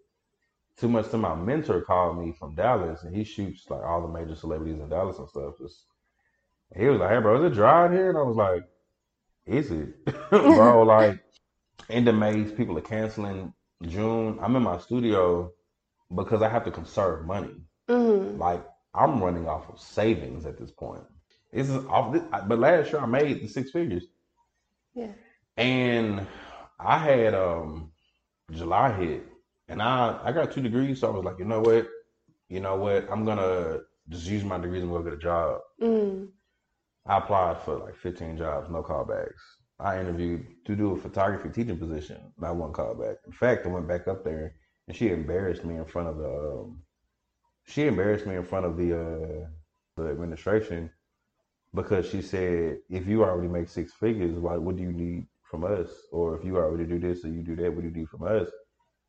Too 0.79 0.89
much 0.89 1.11
to 1.11 1.19
my 1.19 1.35
mentor 1.37 1.83
called 1.83 2.19
me 2.19 2.33
from 2.33 2.55
Dallas, 2.55 3.05
and 3.05 3.15
he 3.17 3.25
shoots 3.25 3.71
like 3.71 3.83
all 3.85 4.03
the 4.03 4.09
major 4.09 4.35
celebrities 4.37 4.81
in 4.81 4.89
Dallas 4.89 5.19
and 5.19 5.29
stuff. 5.29 5.55
Just 5.61 5.87
he 6.77 6.87
was 6.89 7.01
like, 7.01 7.11
"Hey, 7.11 7.21
bro, 7.21 7.45
is 7.45 7.53
it 7.53 7.57
dry 7.57 7.87
in 7.87 7.93
here?" 7.93 8.11
And 8.11 8.19
I 8.19 8.23
was 8.23 8.37
like, 8.37 8.65
"Is 9.47 9.71
it, 9.71 10.05
bro?" 10.31 10.83
Like 10.85 11.19
end 11.91 12.09
of 12.09 12.17
May, 12.17 12.45
people 12.45 12.79
are 12.79 12.83
canceling. 12.83 13.55
June, 13.83 14.39
I'm 14.43 14.57
in 14.57 14.63
my 14.63 14.79
studio 14.79 15.53
because 16.15 16.43
I 16.43 16.49
have 16.49 16.65
to 16.65 16.71
conserve 16.73 17.27
money. 17.27 17.55
mm, 17.89 18.39
Like 18.39 18.65
I'm 18.95 19.23
running 19.23 19.49
off 19.49 19.69
of 19.71 19.81
savings 19.81 20.47
at 20.47 20.59
this 20.59 20.71
point. 20.73 21.05
This 21.53 21.71
is 21.71 21.85
off. 21.87 22.13
This, 22.13 22.23
but 22.49 22.59
last 22.59 22.93
year 22.93 23.03
I 23.03 23.07
made 23.07 23.43
the 23.43 23.49
six 23.49 23.71
figures, 23.71 24.07
yeah. 24.95 25.13
and 25.57 26.27
I 26.79 26.99
had 26.99 27.35
um 27.35 27.93
July 28.51 28.93
hit, 28.93 29.27
and 29.69 29.83
I 29.83 30.21
I 30.25 30.33
got 30.33 30.53
two 30.53 30.63
degrees, 30.63 31.01
so 31.01 31.09
I 31.09 31.17
was 31.17 31.25
like, 31.25 31.39
you 31.39 31.45
know 31.45 31.61
what, 31.61 31.89
you 32.49 32.61
know 32.61 32.77
what, 32.77 33.11
I'm 33.11 33.25
gonna 33.25 33.81
just 34.09 34.27
use 34.27 34.45
my 34.45 34.59
degrees 34.59 34.83
and 34.83 34.93
go 34.93 35.03
get 35.03 35.13
a 35.15 35.19
job. 35.19 35.61
Mm, 35.81 36.29
I 37.07 37.19
applied 37.19 37.63
for 37.63 37.77
like 37.79 37.97
15 37.97 38.37
jobs, 38.37 38.71
no 38.71 38.83
callbacks. 38.83 39.41
I 39.79 39.99
interviewed 39.99 40.47
to 40.67 40.77
do 40.77 40.93
a 40.93 40.97
photography 40.97 41.49
teaching 41.49 41.79
position, 41.79 42.33
not 42.39 42.57
one 42.57 42.73
callback. 42.73 43.17
In 43.27 43.33
fact, 43.33 43.67
I 43.67 43.71
went 43.71 43.89
back 43.89 44.07
up 44.07 44.25
there 44.25 44.55
and 44.87 44.97
she 44.97 45.09
embarrassed 45.09 45.65
me 45.65 45.77
in 45.77 45.85
front 45.85 46.09
of 46.09 46.19
the 46.19 46.29
um, 46.29 46.83
she 47.65 47.87
embarrassed 47.87 48.27
me 48.27 48.37
in 48.37 48.45
front 48.45 48.67
of 48.67 48.77
the 48.77 48.95
uh, 48.95 49.47
the 49.97 50.11
administration 50.11 50.91
because 51.75 52.09
she 52.09 52.23
said, 52.23 52.79
if 52.91 53.07
you 53.07 53.25
already 53.25 53.49
make 53.49 53.69
six 53.69 53.93
figures, 53.93 54.35
why 54.39 54.57
what 54.57 54.77
do 54.77 54.83
you 54.83 54.93
need 54.93 55.27
from 55.43 55.65
us? 55.65 55.89
Or 56.13 56.37
if 56.37 56.45
you 56.45 56.57
already 56.57 56.85
do 56.85 56.99
this 56.99 57.25
or 57.25 57.29
you 57.29 57.43
do 57.43 57.57
that, 57.57 57.73
what 57.73 57.83
do 57.83 57.89
you 57.89 57.95
need 57.95 58.09
from 58.09 58.23
us? 58.25 58.49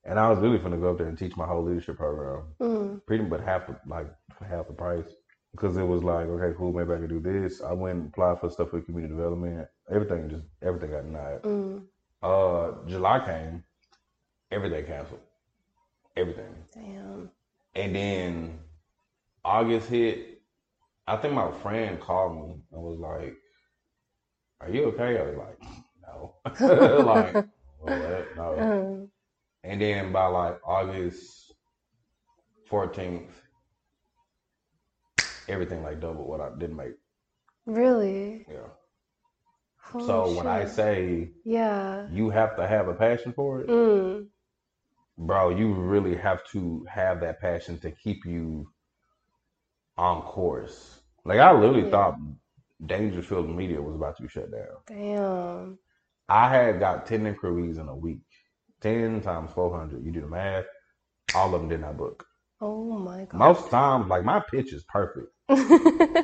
And 0.05 0.19
I 0.19 0.29
was 0.29 0.39
really 0.39 0.57
gonna 0.59 0.77
go 0.77 0.91
up 0.91 0.97
there 0.97 1.07
and 1.07 1.17
teach 1.17 1.35
my 1.37 1.45
whole 1.47 1.63
leadership 1.63 1.97
program 1.97 2.43
mm, 2.61 3.01
pretty 3.05 3.23
much 3.23 3.41
half 3.41 3.67
the 3.67 3.77
like 3.87 4.07
half 4.47 4.67
the 4.67 4.73
price 4.73 5.07
because 5.51 5.77
it 5.77 5.83
was 5.83 6.03
like 6.03 6.27
okay 6.27 6.55
cool 6.57 6.73
maybe 6.73 6.93
I 6.93 6.97
can 6.97 7.07
do 7.07 7.19
this. 7.21 7.61
I 7.61 7.73
went 7.73 7.97
and 7.99 8.07
applied 8.09 8.39
for 8.39 8.49
stuff 8.49 8.73
with 8.73 8.85
community 8.85 9.13
development. 9.15 9.67
Everything 9.91 10.29
just 10.29 10.43
everything 10.61 10.91
got 10.91 11.03
denied. 11.05 11.41
mm. 11.43 11.83
Uh, 12.21 12.71
July 12.87 13.19
came, 13.25 13.63
everything 14.51 14.85
canceled, 14.85 15.19
everything, 16.15 16.53
Damn. 16.73 17.29
and 17.75 17.95
then 17.95 18.59
August 19.45 19.89
hit. 19.89 20.32
I 21.07 21.17
think 21.17 21.33
my 21.33 21.51
friend 21.61 21.99
called 21.99 22.35
me 22.35 22.61
and 22.71 22.81
was 22.81 22.99
like, 22.99 23.35
"Are 24.61 24.69
you 24.69 24.85
okay?" 24.85 25.19
I 25.19 25.23
was 25.23 25.37
like, 25.37 25.59
"No," 26.01 26.35
like 27.03 27.39
what? 27.79 28.35
No. 28.35 28.65
Um, 28.65 29.11
And 29.63 29.81
then 29.81 30.11
by 30.13 30.27
like 30.27 30.59
August 30.65 31.53
14th, 32.69 33.31
everything 35.47 35.83
like 35.83 35.99
double 36.01 36.25
what 36.27 36.41
I 36.41 36.49
didn't 36.57 36.75
make. 36.77 36.95
really? 37.65 38.47
Yeah. 38.47 38.67
Holy 39.77 40.05
so 40.05 40.29
when 40.31 40.47
I 40.47 40.65
say 40.65 41.31
Yeah. 41.43 42.07
you 42.07 42.29
have 42.31 42.55
to 42.57 42.67
have 42.67 42.87
a 42.87 42.93
passion 42.95 43.33
for 43.33 43.61
it, 43.61 43.69
Mm, 43.69 44.29
bro, 45.17 45.49
you 45.49 45.73
really 45.73 46.15
have 46.15 46.43
to 46.51 46.85
have 46.89 47.21
that 47.21 47.39
passion 47.41 47.79
to 47.79 47.91
keep 47.91 48.25
you 48.25 48.72
on 49.97 50.21
course. 50.21 51.01
Like 51.25 51.39
I 51.39 51.51
literally 51.51 51.83
Yeah. 51.83 51.89
thought 51.89 52.15
Dangerfield 52.85 53.49
Media 53.49 53.81
was 53.81 53.95
about 53.95 54.17
to 54.17 54.27
shut 54.27 54.51
down. 54.51 54.77
damn. 54.87 55.79
I 56.29 56.49
had 56.49 56.79
got 56.79 57.05
10 57.05 57.25
inquiries 57.27 57.77
in 57.77 57.87
a 57.87 57.95
week. 57.95 58.21
10 58.81 59.21
times 59.21 59.51
400. 59.51 60.03
You 60.05 60.11
do 60.11 60.21
the 60.21 60.27
math. 60.27 60.65
All 61.35 61.53
of 61.53 61.61
them 61.61 61.69
did 61.69 61.81
not 61.81 61.97
book. 61.97 62.25
Oh 62.61 62.97
my 62.97 63.25
god. 63.25 63.37
Most 63.37 63.69
times, 63.69 64.07
like 64.07 64.23
my 64.23 64.39
pitch 64.51 64.73
is 64.73 64.83
perfect. 64.85 65.27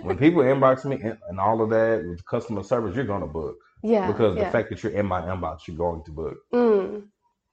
When 0.04 0.18
people 0.18 0.42
inbox 0.44 0.86
me 0.86 1.00
and, 1.04 1.18
and 1.28 1.40
all 1.40 1.62
of 1.62 1.70
that 1.72 2.06
with 2.08 2.26
customer 2.26 2.64
service, 2.64 2.96
you're 2.96 3.06
gonna 3.06 3.28
book 3.28 3.58
yeah. 3.84 4.08
because 4.08 4.38
yeah. 4.38 4.46
the 4.46 4.52
fact 4.52 4.70
that 4.70 4.82
you're 4.84 4.94
in 4.94 5.06
my 5.06 5.22
inbox, 5.22 5.68
you're 5.68 5.78
going 5.78 6.04
to 6.06 6.12
book. 6.12 6.38
Mm, 6.54 7.08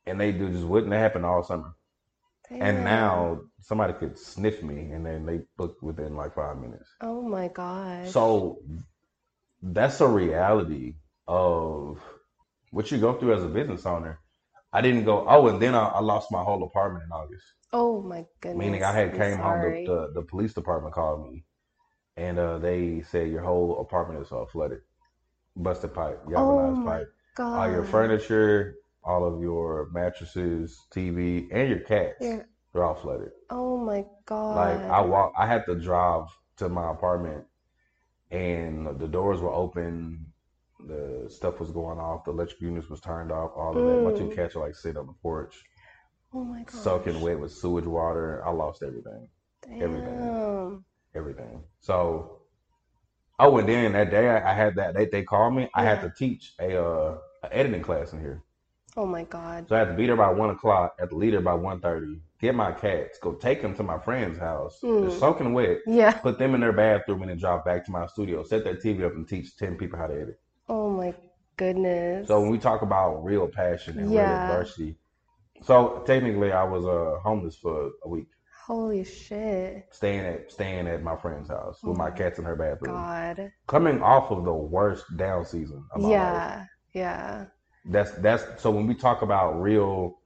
And 0.07 0.20
they 0.20 0.33
do 0.33 0.48
just 0.50 0.64
wouldn't 0.64 0.92
happen 0.92 1.24
all 1.24 1.42
summer. 1.42 1.74
And 2.50 2.85
now 2.85 3.40
somebody 3.61 3.92
could 3.94 4.18
sniff 4.18 4.62
me 4.62 4.92
and 4.92 5.04
then 5.04 5.26
they 5.26 5.40
book 5.56 5.76
within 5.82 6.16
like 6.16 6.35
five 6.35 6.59
minutes. 6.59 6.88
Oh 7.00 7.22
my 7.22 7.48
God. 7.48 8.06
So 8.09 8.59
that's 9.62 10.00
a 10.00 10.06
reality 10.09 10.94
of 11.26 11.98
what 12.70 12.90
you 12.90 12.98
go 12.98 13.14
through 13.14 13.35
as 13.35 13.42
a 13.44 13.48
business 13.48 13.87
owner. 13.87 14.20
I 14.72 14.80
didn't 14.80 15.04
go, 15.04 15.26
oh, 15.28 15.48
and 15.48 15.61
then 15.61 15.74
I, 15.74 15.87
I 15.87 16.00
lost 16.00 16.30
my 16.30 16.42
whole 16.42 16.62
apartment 16.64 17.04
in 17.04 17.12
August. 17.12 17.44
Oh 17.72 18.00
my 18.02 18.24
goodness. 18.40 18.59
Meaning 18.59 18.82
I 18.85 18.92
had 18.92 19.12
I'm 19.12 19.18
came 19.18 19.38
home, 19.38 19.61
the, 19.61 19.80
the, 19.85 20.12
the 20.14 20.22
police 20.22 20.54
department 20.54 20.94
called 20.94 21.30
me 21.30 21.44
and 22.16 22.38
uh, 22.38 22.59
they 22.59 23.02
said 23.02 23.30
your 23.30 23.42
whole 23.42 23.80
apartment 23.80 24.24
is 24.24 24.32
all 24.32 24.46
flooded. 24.46 24.80
Busted 25.56 25.94
pipe, 25.94 26.22
Oh 26.24 26.30
galvanized 26.30 26.85
my 26.85 26.98
pipe. 26.98 27.09
god. 27.35 27.59
All 27.59 27.70
your 27.70 27.85
furniture, 27.85 28.74
all 29.07 29.25
of 29.25 29.40
your 29.40 29.88
mattresses, 29.92 30.87
TV, 30.90 31.49
and 31.53 31.69
your 31.71 31.81
cats, 31.81 32.16
Yeah. 32.21 32.42
they're 32.73 32.85
all 32.85 32.95
flooded. 32.95 33.33
Oh 33.51 33.79
my 33.79 34.05
god. 34.27 34.57
Like 34.57 34.83
I 34.90 35.01
walk, 35.03 35.33
I 35.38 35.47
had 35.47 35.64
to 35.66 35.77
drive 35.77 36.25
to 36.59 36.69
my 36.69 36.90
apartment, 36.90 37.45
and 38.31 38.99
the 38.99 39.09
doors 39.09 39.40
were 39.40 39.53
open, 39.53 40.27
the 40.87 41.27
stuff 41.29 41.61
was 41.61 41.71
going 41.71 41.99
off, 41.99 42.25
the 42.25 42.33
electric 42.33 42.61
units 42.62 42.88
was 42.90 43.01
turned 43.01 43.33
off, 43.33 43.53
all 43.57 43.79
of 43.79 43.87
that. 43.87 44.03
My 44.03 44.12
two 44.12 44.29
Mm. 44.29 44.31
cats 44.31 44.57
are 44.57 44.61
like 44.61 44.77
sitting 44.77 44.99
on 44.99 45.07
the 45.07 45.14
porch, 45.23 45.66
Oh 46.33 46.45
my 46.45 46.62
god. 46.64 46.73
soaking 46.73 47.21
wet 47.21 47.40
with 47.40 47.53
sewage 47.53 47.87
water. 47.87 48.42
I 48.47 48.51
lost 48.51 48.83
everything, 48.83 49.29
everything. 49.81 50.35
Damn. 50.35 50.85
everything. 51.14 51.64
So, 51.81 52.42
oh, 53.38 53.59
and 53.59 53.69
then 53.69 53.92
that 53.92 54.11
day 54.11 54.29
I, 54.31 54.55
had 54.55 54.77
that. 54.77 54.95
They 54.95 55.07
they 55.07 55.25
called 55.25 55.55
me. 55.55 55.69
I 55.75 55.83
had 55.85 56.01
to 56.03 56.12
teach 56.16 56.55
a 56.61 56.83
uh, 56.83 57.19
a 57.45 57.57
editing 57.57 57.83
class 57.83 58.12
in 58.12 58.21
here. 58.21 58.42
Oh 58.96 59.06
my 59.06 59.24
god. 59.24 59.68
So 59.68 59.76
I 59.76 59.80
had 59.80 59.88
to 59.88 59.94
be 59.94 60.06
there 60.06 60.16
by 60.16 60.30
one 60.30 60.50
o'clock. 60.50 60.94
At 61.00 61.11
the 61.11 61.16
leader 61.16 61.40
by 61.40 61.54
one 61.54 61.80
thirty. 61.80 62.20
Get 62.40 62.54
my 62.54 62.72
cats. 62.72 63.18
Go 63.20 63.35
take 63.35 63.62
them 63.62 63.74
to 63.76 63.82
my 63.82 63.98
friend's 63.98 64.38
house. 64.38 64.78
They're 64.80 64.90
Mm. 64.90 65.18
soaking 65.20 65.52
wet. 65.52 65.78
Yeah. 65.87 66.12
Put 66.12 66.38
them 66.38 66.54
in 66.54 66.61
their 66.61 66.72
bathroom 66.72 67.22
and 67.22 67.30
then 67.30 67.38
drive 67.38 67.64
back 67.64 67.85
to 67.87 67.90
my 67.92 68.06
studio. 68.06 68.42
Set 68.42 68.64
that 68.64 68.80
TV 68.82 69.04
up 69.04 69.14
and 69.14 69.28
teach 69.28 69.56
ten 69.56 69.76
people 69.76 69.98
how 69.98 70.06
to 70.06 70.14
edit. 70.14 70.40
Oh 70.68 70.90
my 70.90 71.14
goodness. 71.56 72.28
So 72.28 72.40
when 72.40 72.50
we 72.50 72.59
talk 72.59 72.82
about 72.82 73.24
real 73.24 73.48
passion 73.48 73.98
and 73.98 74.11
Yeah. 74.11 74.22
real 74.22 74.50
adversity, 74.52 74.96
so 75.62 76.02
technically 76.06 76.52
I 76.52 76.64
was 76.64 76.85
uh, 76.87 77.18
homeless 77.22 77.56
for 77.56 77.90
a 78.04 78.09
week, 78.09 78.28
Holy 78.66 79.04
shit. 79.04 79.87
staying 79.92 80.26
at 80.26 80.50
staying 80.52 80.87
at 80.88 81.02
my 81.02 81.16
friend's 81.16 81.48
house 81.48 81.82
with 81.82 81.96
Oh 81.96 81.98
my 81.98 82.11
cats 82.11 82.38
in 82.38 82.44
her 82.44 82.56
bathroom. 82.56 82.94
God. 82.94 83.52
Coming 83.66 84.02
off 84.02 84.30
of 84.30 84.44
the 84.44 84.52
worst 84.54 85.04
down 85.16 85.44
season 85.44 85.85
of 85.92 86.00
my 86.02 86.09
life. 86.09 86.66
Yeah. 86.92 87.46
Yeah. 87.87 87.92
That's 87.92 88.11
that's 88.18 88.62
so 88.62 88.70
when 88.70 88.87
we 88.87 88.94
talk 88.94 89.22
about 89.22 89.61
real 89.61 90.18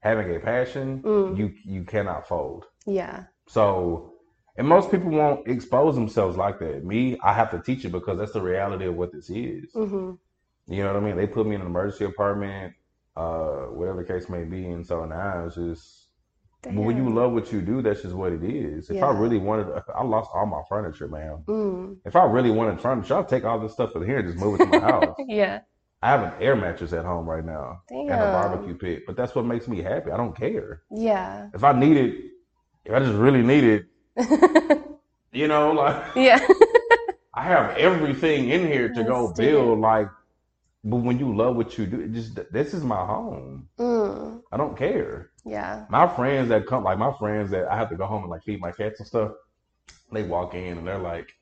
having 0.00 0.34
a 0.34 0.40
passion, 0.40 1.02
Mm. 1.02 1.36
you 1.36 1.52
you 1.64 1.84
cannot 1.84 2.28
fold. 2.28 2.66
Yeah. 2.86 3.24
So 3.46 4.14
And 4.56 4.66
most 4.68 4.90
people 4.90 5.10
won't 5.10 5.46
expose 5.46 5.94
themselves 5.94 6.36
like 6.36 6.58
that. 6.58 6.84
Me, 6.84 7.16
I 7.22 7.32
have 7.32 7.50
to 7.52 7.60
teach 7.60 7.84
it 7.84 7.90
because 7.92 8.18
that's 8.18 8.32
the 8.32 8.42
reality 8.42 8.86
of 8.86 8.96
what 8.96 9.12
this 9.12 9.30
is. 9.30 9.72
hmm 9.74 10.12
You 10.66 10.82
know 10.82 10.92
what 10.92 11.02
I 11.02 11.06
mean? 11.06 11.16
They 11.16 11.26
put 11.28 11.46
me 11.46 11.54
in 11.54 11.60
an 11.60 11.68
emergency 11.68 12.04
apartment, 12.06 12.74
uh, 13.16 13.66
whatever 13.78 14.02
the 14.02 14.12
case 14.12 14.28
may 14.28 14.44
be, 14.44 14.66
and 14.66 14.84
so 14.86 15.04
now 15.04 15.44
it's 15.46 15.54
just. 15.56 16.08
But 16.62 16.74
when 16.74 16.96
you 16.96 17.08
love 17.14 17.32
what 17.32 17.52
you 17.52 17.62
do, 17.62 17.82
that's 17.82 18.02
just 18.02 18.14
what 18.16 18.32
it 18.32 18.42
is. 18.42 18.90
If 18.90 19.00
I 19.02 19.10
really 19.10 19.38
wanted, 19.38 19.68
I 19.94 20.02
lost 20.02 20.30
all 20.34 20.46
my 20.46 20.62
furniture, 20.68 21.06
man. 21.08 21.44
Mm. 21.46 21.98
If 22.04 22.16
I 22.16 22.24
really 22.24 22.50
wanted 22.50 22.80
furniture, 22.80 23.14
I'd 23.16 23.28
take 23.28 23.44
all 23.44 23.60
this 23.60 23.72
stuff 23.74 23.92
from 23.92 24.04
here 24.04 24.18
and 24.18 24.26
just 24.28 24.38
move 24.38 24.60
it 24.60 24.64
to 24.64 24.66
my 24.66 24.80
house. 24.90 25.16
Yeah. 25.28 25.60
I 26.00 26.10
have 26.10 26.22
an 26.22 26.32
air 26.40 26.54
mattress 26.54 26.92
at 26.92 27.04
home 27.04 27.28
right 27.28 27.44
now 27.44 27.82
Damn. 27.88 28.00
and 28.02 28.10
a 28.10 28.32
barbecue 28.32 28.74
pit, 28.76 29.02
but 29.06 29.16
that's 29.16 29.34
what 29.34 29.44
makes 29.44 29.66
me 29.66 29.82
happy. 29.82 30.12
I 30.12 30.16
don't 30.16 30.36
care. 30.36 30.82
Yeah. 30.90 31.48
If 31.52 31.64
I 31.64 31.72
need 31.72 31.96
it, 31.96 32.14
if 32.84 32.92
I 32.94 33.00
just 33.00 33.14
really 33.14 33.42
need 33.42 33.64
it, 33.64 33.86
you 35.32 35.48
know, 35.48 35.72
like 35.72 36.14
yeah. 36.14 36.38
I 37.34 37.42
have 37.42 37.76
everything 37.76 38.50
in 38.50 38.66
here 38.66 38.92
to 38.92 39.04
go 39.04 39.26
Let's 39.26 39.38
build. 39.38 39.80
Like, 39.80 40.08
but 40.84 40.96
when 40.96 41.18
you 41.18 41.36
love 41.36 41.56
what 41.56 41.76
you 41.76 41.86
do, 41.86 42.00
it 42.00 42.12
just 42.12 42.38
this 42.52 42.74
is 42.74 42.84
my 42.84 43.04
home. 43.04 43.68
mm. 43.78 44.40
I 44.50 44.56
don't 44.56 44.76
care. 44.76 45.30
Yeah. 45.44 45.84
My 45.88 46.06
friends 46.06 46.48
that 46.48 46.66
come, 46.66 46.84
like 46.84 46.98
my 46.98 47.12
friends 47.18 47.50
that 47.50 47.68
I 47.68 47.76
have 47.76 47.90
to 47.90 47.96
go 47.96 48.06
home 48.06 48.22
and 48.22 48.30
like 48.30 48.44
feed 48.44 48.60
my 48.60 48.72
cats 48.72 49.00
and 49.00 49.06
stuff, 49.06 49.32
they 50.12 50.22
walk 50.22 50.54
in 50.54 50.78
and 50.78 50.86
they're 50.86 50.98
like, 50.98 51.32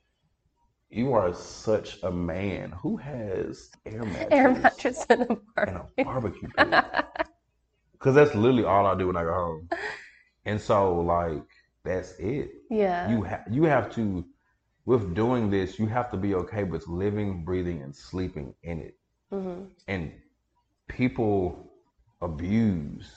"You 0.90 1.12
are 1.14 1.33
such 1.35 2.03
a 2.03 2.11
man 2.11 2.72
who 2.72 2.96
has 2.96 3.70
air 3.87 4.05
mattress, 4.05 4.29
Air 4.33 4.49
mattress 4.55 5.07
and 5.11 5.22
a 5.22 5.37
and 5.66 5.77
bar. 5.77 5.77
a 5.77 5.87
barbecue 6.05 6.49
pit." 6.49 6.85
Because 7.92 8.14
that's 8.14 8.35
literally 8.35 8.64
all 8.64 8.87
I 8.87 8.94
do 8.96 9.07
when 9.09 9.16
I 9.16 9.22
go 9.25 9.35
home. 9.35 9.68
And 10.44 10.61
so, 10.61 11.01
like, 11.01 11.44
that's 11.85 12.12
it. 12.18 12.51
yeah. 12.70 13.09
You 13.11 13.25
ha- 13.25 13.44
you 13.51 13.64
have 13.64 13.90
to, 13.94 14.25
with 14.85 15.14
doing 15.14 15.51
this, 15.51 15.79
you 15.79 15.87
have 15.87 16.11
to 16.12 16.16
be 16.16 16.35
okay 16.35 16.64
with 16.64 16.87
living, 16.88 17.44
breathing, 17.44 17.83
and 17.83 17.94
sleeping 17.94 18.55
in 18.62 18.81
it. 18.81 18.96
hmm 19.31 19.62
And 19.88 20.12
people 20.88 21.72
abuse 22.22 23.09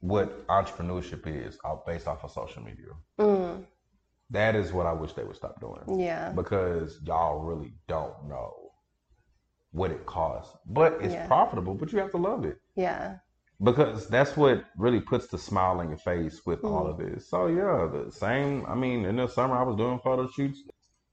what 0.00 0.46
entrepreneurship 0.48 1.26
is 1.26 1.58
off- 1.64 1.84
based 1.86 2.06
off 2.08 2.24
of 2.24 2.30
social 2.30 2.62
media. 2.62 2.88
Mm. 3.18 3.64
That 4.32 4.56
is 4.56 4.72
what 4.72 4.86
I 4.86 4.92
wish 4.94 5.12
they 5.12 5.24
would 5.24 5.36
stop 5.36 5.60
doing 5.60 6.00
Yeah. 6.00 6.32
because 6.32 7.00
y'all 7.04 7.40
really 7.40 7.72
don't 7.86 8.28
know 8.28 8.72
what 9.70 9.90
it 9.90 10.04
costs. 10.06 10.56
But 10.66 10.94
it's 11.00 11.14
Yeah. 11.14 11.26
profitable, 11.26 11.74
but 11.74 11.92
you 11.92 11.98
have 12.00 12.10
to 12.12 12.16
love 12.18 12.44
it 12.44 12.58
Yeah. 12.74 13.18
because 13.62 14.08
that's 14.08 14.36
what 14.36 14.64
really 14.76 15.00
puts 15.00 15.28
the 15.28 15.38
smile 15.38 15.80
on 15.80 15.88
your 15.88 15.98
face 15.98 16.44
with 16.46 16.64
all 16.64 16.84
Mm. 16.86 16.90
of 16.90 16.96
this. 16.98 17.28
So 17.28 17.46
yeah, 17.46 17.86
the 17.92 18.10
same. 18.10 18.66
I 18.66 18.74
mean, 18.74 19.04
in 19.04 19.16
the 19.16 19.28
summer 19.28 19.56
I 19.56 19.62
was 19.62 19.76
doing 19.76 19.98
photo 20.00 20.26
shoots. 20.28 20.62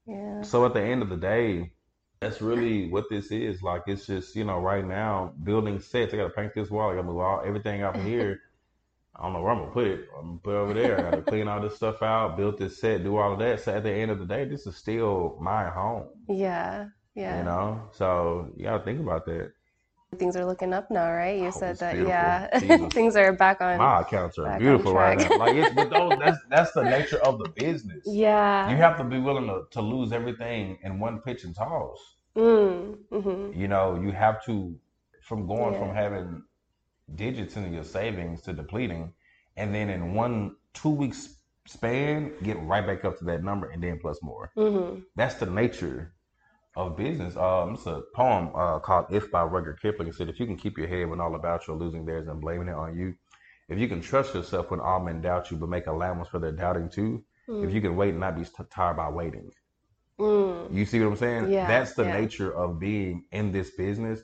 Yeah. 0.05 0.41
So 0.41 0.65
at 0.65 0.73
the 0.73 0.81
end 0.81 1.01
of 1.01 1.09
the 1.09 1.17
day, 1.17 1.73
that's 2.21 2.41
really 2.41 2.89
what 2.89 3.05
this 3.09 3.31
is. 3.31 3.61
Like 3.61 3.83
it's 3.87 4.05
just 4.07 4.35
you 4.35 4.43
know 4.45 4.59
right 4.59 4.85
now 4.85 5.33
building 5.43 5.79
sets. 5.79 6.13
I 6.13 6.17
got 6.17 6.23
to 6.23 6.29
paint 6.33 6.53
this 6.55 6.69
wall. 6.71 6.89
I 6.89 6.95
got 6.95 7.01
to 7.01 7.07
move 7.07 7.19
all 7.19 7.41
everything 7.45 7.81
out 7.81 7.95
here. 8.11 8.39
I 9.19 9.23
don't 9.23 9.33
know 9.33 9.41
where 9.41 9.51
I'm 9.51 9.59
gonna 9.59 9.71
put 9.71 9.87
it. 9.87 10.07
I'm 10.17 10.25
gonna 10.25 10.37
put 10.39 10.51
it 10.53 10.57
over 10.57 10.73
there. 10.73 10.97
I 10.97 11.01
got 11.11 11.15
to 11.17 11.21
clean 11.23 11.47
all 11.49 11.59
this 11.61 11.75
stuff 11.75 12.01
out, 12.01 12.37
build 12.37 12.57
this 12.57 12.79
set, 12.79 13.03
do 13.03 13.17
all 13.17 13.33
of 13.33 13.39
that. 13.39 13.59
So 13.59 13.75
at 13.75 13.83
the 13.83 13.91
end 13.91 14.11
of 14.11 14.19
the 14.19 14.25
day, 14.25 14.45
this 14.45 14.65
is 14.65 14.77
still 14.77 15.37
my 15.41 15.69
home. 15.69 16.07
Yeah. 16.29 16.87
Yeah. 17.15 17.39
You 17.39 17.43
know, 17.43 17.89
so 17.91 18.49
you 18.55 18.63
got 18.63 18.77
to 18.77 18.83
think 18.83 19.01
about 19.01 19.25
that. 19.25 19.51
Things 20.17 20.35
are 20.35 20.45
looking 20.45 20.73
up 20.73 20.89
now, 20.89 21.11
right? 21.11 21.37
You 21.37 21.47
Oh, 21.47 21.51
said 21.51 21.77
that, 21.79 21.93
beautiful. 21.93 22.09
yeah. 22.09 22.87
Things 22.89 23.15
are 23.15 23.33
back 23.33 23.61
on. 23.61 23.77
My 23.77 24.01
accounts 24.01 24.39
are 24.39 24.57
beautiful 24.57 24.93
right 24.93 25.17
now. 25.19 25.37
Like 25.37 25.55
it's 25.55 25.73
but 25.75 25.89
those 25.89 26.17
that's 26.23 26.37
that's 26.49 26.71
the 26.71 26.83
nature 26.83 27.19
of 27.19 27.39
the 27.39 27.49
business. 27.49 28.03
Yeah. 28.07 28.69
You 28.71 28.77
have 28.77 28.97
to 28.97 29.03
be 29.03 29.19
willing 29.19 29.47
to, 29.47 29.63
to 29.71 29.81
lose 29.81 30.11
everything 30.13 30.79
in 30.83 30.99
one 30.99 31.19
pitch 31.19 31.43
and 31.43 31.53
toss. 31.53 31.99
Mm. 32.37 32.95
hmm 33.11 33.51
You 33.59 33.67
know, 33.67 33.99
you 34.01 34.11
have 34.11 34.43
to 34.45 34.75
from 35.21 35.45
going 35.45 35.77
from 35.77 35.93
having 35.93 36.41
digits 37.15 37.55
in 37.57 37.73
your 37.73 37.83
savings 37.83 38.41
to 38.43 38.53
depleting, 38.53 39.13
and 39.57 39.73
then 39.73 39.89
in 39.89 40.13
one 40.13 40.55
two 40.73 40.89
weeks 40.89 41.37
span, 41.67 42.33
get 42.43 42.59
right 42.63 42.85
back 42.85 43.05
up 43.05 43.17
to 43.19 43.25
that 43.25 43.43
number 43.43 43.69
and 43.69 43.83
then 43.83 43.99
plus 43.99 44.19
more. 44.23 44.51
hmm 44.55 44.99
That's 45.15 45.35
the 45.35 45.45
nature 45.45 46.13
of 46.75 46.95
business. 46.97 47.35
Um, 47.35 47.75
it's 47.75 47.85
a 47.87 48.03
poem 48.15 48.51
uh, 48.55 48.79
called 48.79 49.07
"If" 49.11 49.31
by 49.31 49.43
Rudyard 49.43 49.81
Kipling. 49.81 50.07
It 50.09 50.15
said, 50.15 50.29
"If 50.29 50.39
you 50.39 50.45
can 50.45 50.57
keep 50.57 50.77
your 50.77 50.87
head 50.87 51.09
when 51.09 51.19
all 51.21 51.35
about 51.35 51.67
you 51.67 51.73
are 51.73 51.77
losing 51.77 52.05
theirs 52.05 52.27
and 52.27 52.41
blaming 52.41 52.69
it 52.69 52.75
on 52.75 52.97
you, 52.97 53.15
if 53.69 53.79
you 53.79 53.87
can 53.87 54.01
trust 54.01 54.33
yourself 54.35 54.71
when 54.71 54.79
all 54.79 54.99
men 54.99 55.21
doubt 55.21 55.51
you, 55.51 55.57
but 55.57 55.69
make 55.69 55.87
allowance 55.87 56.27
for 56.29 56.39
their 56.39 56.51
doubting 56.51 56.89
too, 56.89 57.23
if 57.63 57.73
you 57.73 57.81
can 57.81 57.95
wait 57.95 58.11
and 58.11 58.19
not 58.19 58.35
be 58.37 58.43
t- 58.45 58.51
tired 58.71 58.97
by 58.97 59.09
waiting." 59.09 59.51
Mm. 60.19 60.73
You 60.75 60.85
see 60.85 60.99
what 60.99 61.07
I'm 61.07 61.15
saying? 61.17 61.51
Yeah, 61.51 61.67
That's 61.67 61.93
the 61.93 62.05
yeah. 62.05 62.19
nature 62.21 62.51
of 62.53 62.79
being 62.79 63.25
in 63.31 63.51
this 63.51 63.71
business, 63.71 64.21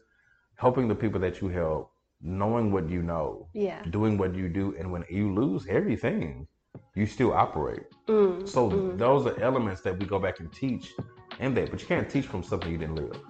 helping 0.56 0.88
the 0.88 0.96
people 0.96 1.20
that 1.22 1.42
you 1.42 1.48
help, 1.50 1.92
knowing 2.22 2.72
what 2.72 2.90
you 2.90 3.02
know, 3.04 3.48
Yeah. 3.54 3.82
doing 3.90 4.18
what 4.18 4.34
you 4.36 4.50
do, 4.50 4.76
and 4.78 4.92
when 4.92 5.04
you 5.10 5.34
lose 5.34 5.66
everything, 5.68 6.48
you 6.96 7.06
still 7.06 7.34
operate. 7.34 7.84
Mm. 8.08 8.48
So 8.48 8.70
Mm. 8.70 8.98
those 8.98 9.26
are 9.26 9.40
elements 9.42 9.82
that 9.82 9.98
we 10.00 10.06
go 10.06 10.20
back 10.20 10.40
and 10.40 10.52
teach 10.52 10.94
in 11.40 11.54
that, 11.56 11.70
but 11.72 11.82
you 11.82 11.88
can't 11.88 12.10
teach 12.10 12.26
from 12.28 12.44
something 12.44 12.72
you 12.72 12.78
didn't 12.78 12.96
live. 12.96 13.22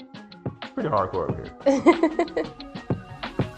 It's 0.61 0.71
pretty 0.71 0.89
hardcore 0.89 1.29
up 1.29 1.35
here. 1.35 2.45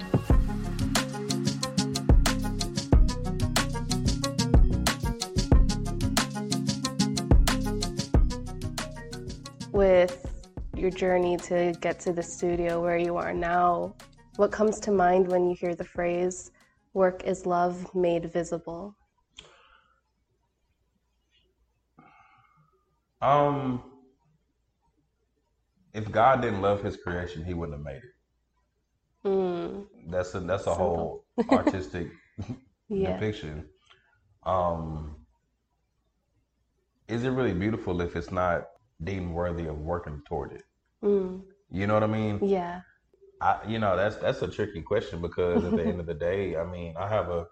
With 9.72 10.26
your 10.76 10.90
journey 10.90 11.38
to 11.38 11.74
get 11.82 12.00
to 12.02 12.14
the 12.14 12.24
studio 12.24 12.82
where 12.82 12.98
you 12.98 13.16
are 13.18 13.34
now, 13.34 13.94
what 14.38 14.52
comes 14.52 14.80
to 14.82 14.92
mind 14.92 15.28
when 15.28 15.50
you 15.50 15.56
hear 15.56 15.76
the 15.76 15.84
phrase 15.84 16.52
work 16.94 17.24
is 17.24 17.46
love 17.46 17.94
made 17.96 18.32
visible? 18.32 18.96
Um, 23.22 23.84
if 25.94 26.12
God 26.12 26.42
didn't 26.42 26.62
love 26.62 26.84
His 26.84 26.98
creation, 26.98 27.44
He 27.44 27.54
wouldn't 27.54 27.78
have 27.78 27.86
made 27.86 27.98
it. 27.98 28.14
Mm. 29.26 29.88
That's 30.10 30.34
a 30.36 30.40
that's 30.40 30.68
a 30.68 30.74
Simple. 30.76 30.76
whole 30.76 31.26
artistic 31.50 32.08
Yeah. 32.90 33.20
depiction. 33.20 33.66
Um, 34.46 35.18
is 37.08 37.24
it 37.24 37.30
really 37.30 37.54
beautiful 37.54 38.02
if 38.02 38.16
it's 38.16 38.32
not 38.32 38.66
deemed 39.04 39.32
worthy 39.34 39.68
of 39.68 39.78
working 39.80 40.22
toward 40.28 40.54
it? 40.54 40.64
Mm. 41.04 41.42
You 41.72 41.88
know 41.88 41.94
what 41.96 42.04
I 42.04 42.08
mean? 42.08 42.42
Yeah. 42.42 42.82
I, 43.40 43.60
you 43.68 43.80
know, 43.80 43.96
that's 43.96 44.18
that's 44.18 44.42
a 44.42 44.48
tricky 44.48 44.82
question 44.82 45.22
because 45.22 45.64
at 45.64 45.72
the 45.76 45.84
end 45.84 46.00
of 46.00 46.06
the 46.06 46.14
day, 46.14 46.56
I 46.58 46.66
mean, 46.66 46.96
I 46.98 47.08
have 47.08 47.30
a 47.30 47.48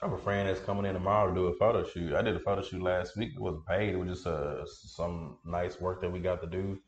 I 0.00 0.06
have 0.06 0.12
a 0.12 0.18
friend 0.18 0.48
that's 0.48 0.60
coming 0.60 0.84
in 0.84 0.94
tomorrow 0.94 1.28
to 1.28 1.34
do 1.34 1.46
a 1.46 1.54
photo 1.54 1.84
shoot. 1.84 2.14
I 2.14 2.22
did 2.22 2.36
a 2.36 2.40
photo 2.40 2.62
shoot 2.62 2.82
last 2.82 3.16
week. 3.16 3.32
It 3.34 3.40
wasn't 3.40 3.66
paid. 3.66 3.94
It 3.94 3.98
was 3.98 4.10
just 4.10 4.26
uh, 4.26 4.64
some 4.66 5.38
nice 5.44 5.80
work 5.80 6.02
that 6.02 6.12
we 6.12 6.20
got 6.20 6.40
to 6.42 6.46
do. 6.46 6.78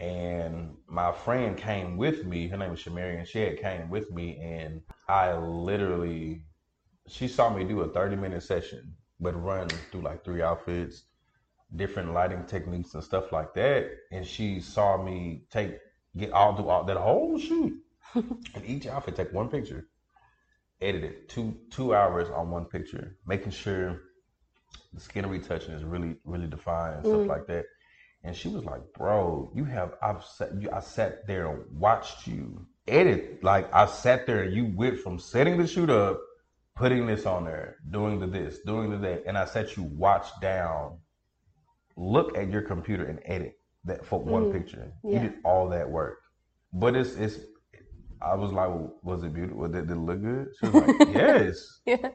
And 0.00 0.76
my 0.86 1.12
friend 1.12 1.56
came 1.56 1.96
with 1.96 2.26
me. 2.26 2.48
Her 2.48 2.56
name 2.58 2.72
is 2.72 2.80
Shamari, 2.80 3.18
and 3.18 3.26
she 3.26 3.38
had 3.38 3.60
came 3.60 3.88
with 3.88 4.10
me. 4.10 4.38
And 4.42 4.82
I 5.08 5.34
literally, 5.36 6.42
she 7.08 7.28
saw 7.28 7.48
me 7.54 7.64
do 7.64 7.80
a 7.80 7.88
30 7.88 8.16
minute 8.16 8.42
session, 8.42 8.94
but 9.20 9.40
run 9.42 9.68
through 9.90 10.02
like 10.02 10.24
three 10.24 10.42
outfits, 10.42 11.04
different 11.74 12.12
lighting 12.12 12.44
techniques 12.44 12.94
and 12.94 13.04
stuff 13.04 13.32
like 13.32 13.54
that. 13.54 13.88
And 14.12 14.26
she 14.26 14.60
saw 14.60 15.02
me 15.02 15.44
take 15.50 15.78
get 16.16 16.32
all 16.32 16.52
do 16.54 16.68
all 16.68 16.84
that 16.84 16.96
whole 16.96 17.38
shoot, 17.38 17.74
and 18.14 18.64
each 18.66 18.86
outfit 18.86 19.16
take 19.16 19.32
one 19.32 19.48
picture, 19.48 19.88
edit 20.80 21.04
it 21.04 21.28
two 21.28 21.56
two 21.70 21.94
hours 21.94 22.28
on 22.30 22.50
one 22.50 22.64
picture, 22.66 23.16
making 23.26 23.52
sure 23.52 24.00
the 24.92 25.00
skin 25.00 25.28
retouching 25.28 25.74
is 25.74 25.84
really 25.84 26.16
really 26.24 26.46
defined 26.46 26.96
and 26.96 27.06
stuff 27.06 27.20
Mm. 27.22 27.28
like 27.28 27.46
that. 27.46 27.66
And 28.22 28.34
she 28.34 28.48
was 28.48 28.64
like, 28.64 28.80
"Bro, 28.96 29.52
you 29.54 29.64
have 29.64 29.94
I've 30.02 30.24
sat 30.24 30.54
you 30.60 30.70
I 30.72 30.80
sat 30.80 31.26
there 31.26 31.46
and 31.50 31.78
watched 31.78 32.26
you 32.26 32.66
edit. 32.88 33.42
Like 33.42 33.72
I 33.74 33.86
sat 33.86 34.26
there 34.26 34.42
and 34.44 34.54
you 34.54 34.72
went 34.74 34.98
from 35.00 35.18
setting 35.18 35.58
the 35.58 35.66
shoot 35.66 35.90
up, 35.90 36.20
putting 36.76 37.06
this 37.06 37.26
on 37.26 37.44
there, 37.44 37.76
doing 37.90 38.20
the 38.20 38.26
this, 38.26 38.60
doing 38.60 38.90
the 38.90 38.98
that, 38.98 39.24
and 39.26 39.36
I 39.36 39.44
sat 39.44 39.76
you 39.76 39.82
watch 39.84 40.28
down, 40.40 40.98
look 41.96 42.36
at 42.36 42.50
your 42.50 42.62
computer 42.62 43.04
and 43.04 43.20
edit 43.24 43.56
that 43.84 44.04
for 44.06 44.20
one 44.20 44.44
Mm. 44.46 44.52
picture. 44.52 44.92
Yeah. 45.02 45.22
You 45.22 45.28
did 45.30 45.38
all 45.44 45.68
that 45.70 45.88
work, 45.90 46.18
but 46.72 46.96
it's 46.96 47.14
it's. 47.16 47.38
I 48.22 48.34
was 48.34 48.52
like, 48.52 48.70
was 49.02 49.22
it 49.22 49.34
beautiful? 49.34 49.68
Did, 49.68 49.88
did 49.88 49.96
it 49.96 50.00
look 50.00 50.22
good? 50.22 50.48
She 50.58 50.66
was 50.66 50.74
like, 50.76 51.08
yes. 51.14 51.80
Yeah. 51.86 52.10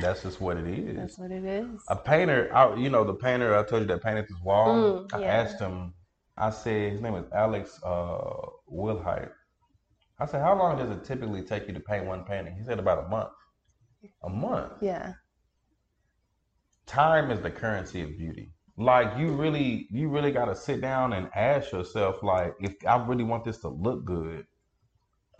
That's 0.00 0.22
just 0.22 0.40
what 0.40 0.56
it 0.56 0.66
is. 0.66 0.96
That's 0.96 1.18
what 1.18 1.30
it 1.30 1.44
is. 1.44 1.80
A 1.88 1.94
painter, 1.96 2.50
I, 2.54 2.74
you 2.74 2.90
know, 2.90 3.04
the 3.04 3.14
painter 3.14 3.56
I 3.56 3.62
told 3.62 3.82
you 3.82 3.88
that 3.88 4.02
painted 4.02 4.24
this 4.28 4.40
wall. 4.42 4.74
Mm, 5.08 5.14
I 5.14 5.20
yeah. 5.20 5.26
asked 5.26 5.60
him. 5.60 5.94
I 6.36 6.50
said 6.50 6.92
his 6.92 7.00
name 7.00 7.14
is 7.14 7.26
Alex 7.32 7.78
uh, 7.84 8.18
Wilhite. 8.72 9.30
I 10.18 10.26
said, 10.26 10.40
how 10.40 10.58
long 10.58 10.78
does 10.78 10.90
it 10.90 11.04
typically 11.04 11.42
take 11.42 11.68
you 11.68 11.74
to 11.74 11.80
paint 11.80 12.06
one 12.06 12.24
painting? 12.24 12.56
He 12.56 12.64
said 12.64 12.78
about 12.80 13.04
a 13.04 13.08
month. 13.08 13.30
A 14.24 14.28
month. 14.30 14.72
Yeah. 14.80 15.12
time 16.86 17.30
is 17.30 17.40
the 17.40 17.50
currency 17.50 18.02
of 18.02 18.16
beauty. 18.18 18.53
Like 18.76 19.18
you 19.18 19.32
really, 19.32 19.86
you 19.90 20.08
really 20.08 20.32
got 20.32 20.46
to 20.46 20.56
sit 20.56 20.80
down 20.80 21.12
and 21.12 21.30
ask 21.34 21.72
yourself, 21.72 22.22
like, 22.22 22.54
if 22.60 22.74
I 22.86 22.96
really 23.04 23.24
want 23.24 23.44
this 23.44 23.58
to 23.58 23.68
look 23.68 24.04
good, 24.04 24.46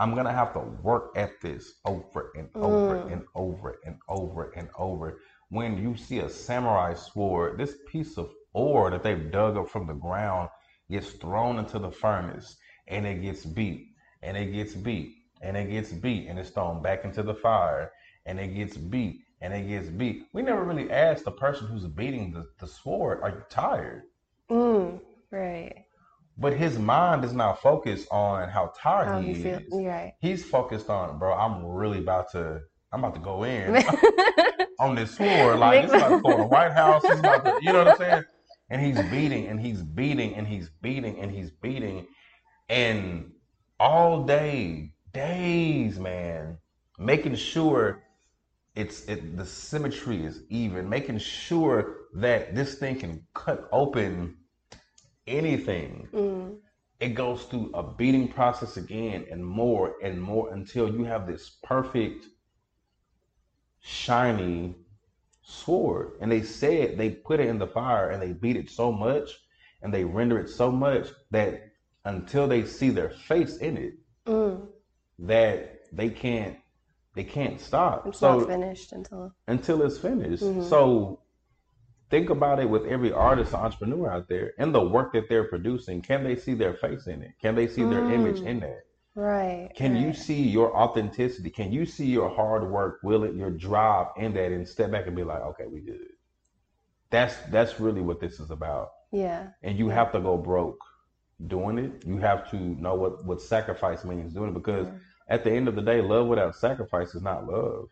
I'm 0.01 0.15
gonna 0.15 0.33
have 0.33 0.53
to 0.55 0.61
work 0.61 1.13
at 1.17 1.41
this 1.41 1.75
over 1.85 2.33
and 2.37 2.49
over 2.55 2.97
Mm. 2.97 3.13
and 3.13 3.25
over 3.35 3.79
and 3.85 3.97
over 4.09 4.51
and 4.57 4.69
over. 4.79 5.21
When 5.51 5.79
you 5.79 5.97
see 5.97 6.19
a 6.19 6.29
samurai 6.29 6.95
sword, 6.95 7.59
this 7.59 7.77
piece 7.89 8.19
of 8.19 8.31
ore 8.53 8.91
that 8.91 9.03
they've 9.03 9.31
dug 9.31 9.57
up 9.57 9.69
from 9.69 9.87
the 9.87 9.95
ground 9.95 10.51
gets 10.91 11.13
thrown 11.13 11.59
into 11.59 11.79
the 11.79 11.91
furnace 11.91 12.57
and 12.89 13.07
it 13.07 13.23
gets 13.23 13.45
beat 13.47 13.89
and 14.23 14.37
it 14.37 14.53
gets 14.53 14.75
beat 14.75 15.15
and 15.43 15.57
it 15.57 15.71
gets 15.71 15.93
beat 15.93 16.29
and 16.29 16.39
it's 16.39 16.51
thrown 16.51 16.83
back 16.83 17.05
into 17.05 17.23
the 17.23 17.35
fire 17.35 17.93
and 18.27 18.41
it 18.41 18.49
gets 18.55 18.77
beat 18.77 19.21
and 19.45 19.53
it 19.53 19.69
gets 19.69 19.91
beat. 19.91 20.25
We 20.33 20.41
never 20.41 20.65
really 20.65 20.91
asked 20.91 21.27
the 21.27 21.31
person 21.31 21.67
who's 21.67 21.87
beating 21.87 22.33
the, 22.33 22.47
the 22.59 22.67
sword, 22.67 23.21
are 23.23 23.29
you 23.29 23.43
tired? 23.51 24.05
Mm. 24.51 25.01
Right. 25.31 25.85
But 26.39 26.55
his 26.55 26.79
mind 26.79 27.25
is 27.27 27.35
not 27.35 27.61
focused 27.61 28.09
on 28.11 28.49
how 28.49 28.73
tired 28.81 29.09
How 29.09 29.21
he 29.21 29.29
you 29.29 29.35
feel? 29.43 29.59
is. 29.59 29.65
Right. 29.71 30.15
He's 30.21 30.43
focused 30.47 30.89
on, 30.89 31.19
bro, 31.19 31.35
I'm 31.35 31.63
really 31.67 31.99
about 31.99 32.31
to 32.33 32.61
I'm 32.91 33.01
about 33.05 33.15
to 33.17 33.21
go 33.21 33.45
in 33.45 33.77
on 34.81 34.95
this 34.95 35.15
sword. 35.15 35.59
Like 35.59 35.85
it's 35.85 35.93
about 35.93 36.17
to 36.17 36.23
go 36.23 36.33
in 36.33 36.41
the 36.41 36.47
White 36.47 36.73
House. 36.73 37.03
It's 37.05 37.19
about 37.19 37.45
to, 37.45 37.59
you 37.61 37.73
know 37.73 37.85
what 37.85 37.89
I'm 37.89 37.97
saying? 37.99 38.25
And 38.71 38.81
he's 38.81 39.03
beating 39.11 39.49
and 39.49 39.61
he's 39.61 39.83
beating 39.83 40.37
and 40.37 40.47
he's 40.47 40.71
beating 40.81 41.19
and 41.19 41.31
he's 41.31 41.51
beating. 41.51 42.07
And 42.71 43.33
all 43.79 44.25
day, 44.25 44.95
days, 45.13 45.99
man, 45.99 46.57
making 46.99 47.35
sure 47.35 48.04
it's 48.75 49.05
it, 49.07 49.37
the 49.37 49.47
symmetry 49.47 50.25
is 50.25 50.43
even, 50.51 50.89
making 50.89 51.19
sure 51.19 51.97
that 52.15 52.55
this 52.55 52.75
thing 52.77 52.99
can 52.99 53.27
cut 53.35 53.69
open 53.73 54.37
anything. 55.27 56.09
Mm. 56.13 56.57
It 57.01 57.11
goes 57.11 57.45
through 57.45 57.71
a 57.75 57.83
beating 57.83 58.29
process 58.29 58.77
again 58.77 59.27
and 59.31 59.45
more 59.45 59.95
and 60.03 60.21
more 60.21 60.53
until 60.53 60.91
you 60.91 61.05
have 61.05 61.27
this 61.27 61.59
perfect, 61.63 62.27
shiny 63.81 64.75
sword. 65.43 66.13
And 66.21 66.31
they 66.33 66.43
said 66.43 66.97
they 66.97 67.11
put 67.11 67.41
it 67.41 67.49
in 67.49 67.59
the 67.59 67.67
fire 67.67 68.11
and 68.11 68.23
they 68.23 68.33
beat 68.33 68.57
it 68.57 68.71
so 68.71 68.91
much 68.91 69.31
and 69.83 69.93
they 69.93 70.05
render 70.05 70.39
it 70.39 70.49
so 70.49 70.71
much 70.71 71.09
that 71.31 71.71
until 72.05 72.47
they 72.49 72.65
see 72.65 72.91
their 72.91 73.11
face 73.11 73.57
in 73.59 73.77
it, 73.77 73.95
Mm. 74.27 74.67
that 75.19 75.81
they 75.93 76.09
can't 76.09 76.57
they 77.15 77.25
can't 77.25 77.61
stop. 77.61 78.07
It's 78.07 78.19
so 78.19 78.39
not 78.41 78.49
finished 78.49 78.93
until. 78.93 79.33
until 79.47 79.83
it's 79.83 79.99
finished. 79.99 80.43
Mhm. 80.43 80.65
So 80.65 81.21
think 82.11 82.31
about 82.31 82.61
it 82.61 82.69
with 82.69 82.85
every 82.87 83.13
artist 83.13 83.55
entrepreneur 83.55 84.11
out 84.11 84.29
there 84.29 84.53
and 84.59 84.75
the 84.75 84.81
work 84.81 85.13
that 85.13 85.29
they're 85.29 85.49
producing. 85.49 86.03
Can 86.03 86.25
they 86.25 86.37
see 86.37 86.55
their 86.55 86.75
face 86.75 87.07
in 87.07 87.23
it? 87.23 87.33
Can 87.41 87.55
they 87.55 87.67
see 87.69 87.85
their 87.85 88.11
image 88.11 88.41
Mm. 88.41 88.47
in 88.47 88.61
that? 88.61 88.81
Right. 89.17 89.71
Can 89.77 89.95
you 89.97 90.13
see 90.13 90.43
your 90.43 90.77
authenticity? 90.77 91.49
Can 91.51 91.73
you 91.73 91.87
see 91.87 92.07
your 92.07 92.29
hard 92.29 92.69
work, 92.69 92.99
will 93.05 93.23
it, 93.23 93.35
your 93.35 93.51
drive 93.51 94.09
in 94.17 94.35
that 94.35 94.51
and 94.51 94.67
step 94.67 94.91
back 94.91 95.07
and 95.07 95.15
be 95.15 95.23
like, 95.23 95.41
okay, 95.41 95.67
we 95.67 95.81
good. 95.81 96.09
That's 97.11 97.37
that's 97.51 97.79
really 97.79 98.01
what 98.01 98.19
this 98.21 98.41
is 98.41 98.51
about. 98.51 98.91
Yeah. 99.13 99.51
And 99.63 99.79
you 99.79 99.89
have 99.89 100.11
to 100.13 100.21
go 100.21 100.37
broke 100.37 100.81
doing 101.47 101.79
it. 101.79 102.05
You 102.05 102.19
have 102.19 102.51
to 102.51 102.57
know 102.57 102.97
what, 102.97 103.25
what 103.25 103.41
sacrifice 103.41 104.05
means 104.05 104.33
doing 104.33 104.51
it 104.51 104.55
because 104.55 104.87
Yeah. 104.89 104.93
At 105.29 105.45
the 105.45 105.51
end 105.53 105.69
of 105.69 105.75
the 105.75 105.83
day, 105.83 106.01
love 106.01 106.27
without 106.27 106.55
sacrifice 106.57 107.15
is 107.15 107.23
not 107.23 107.47
love. 107.47 107.89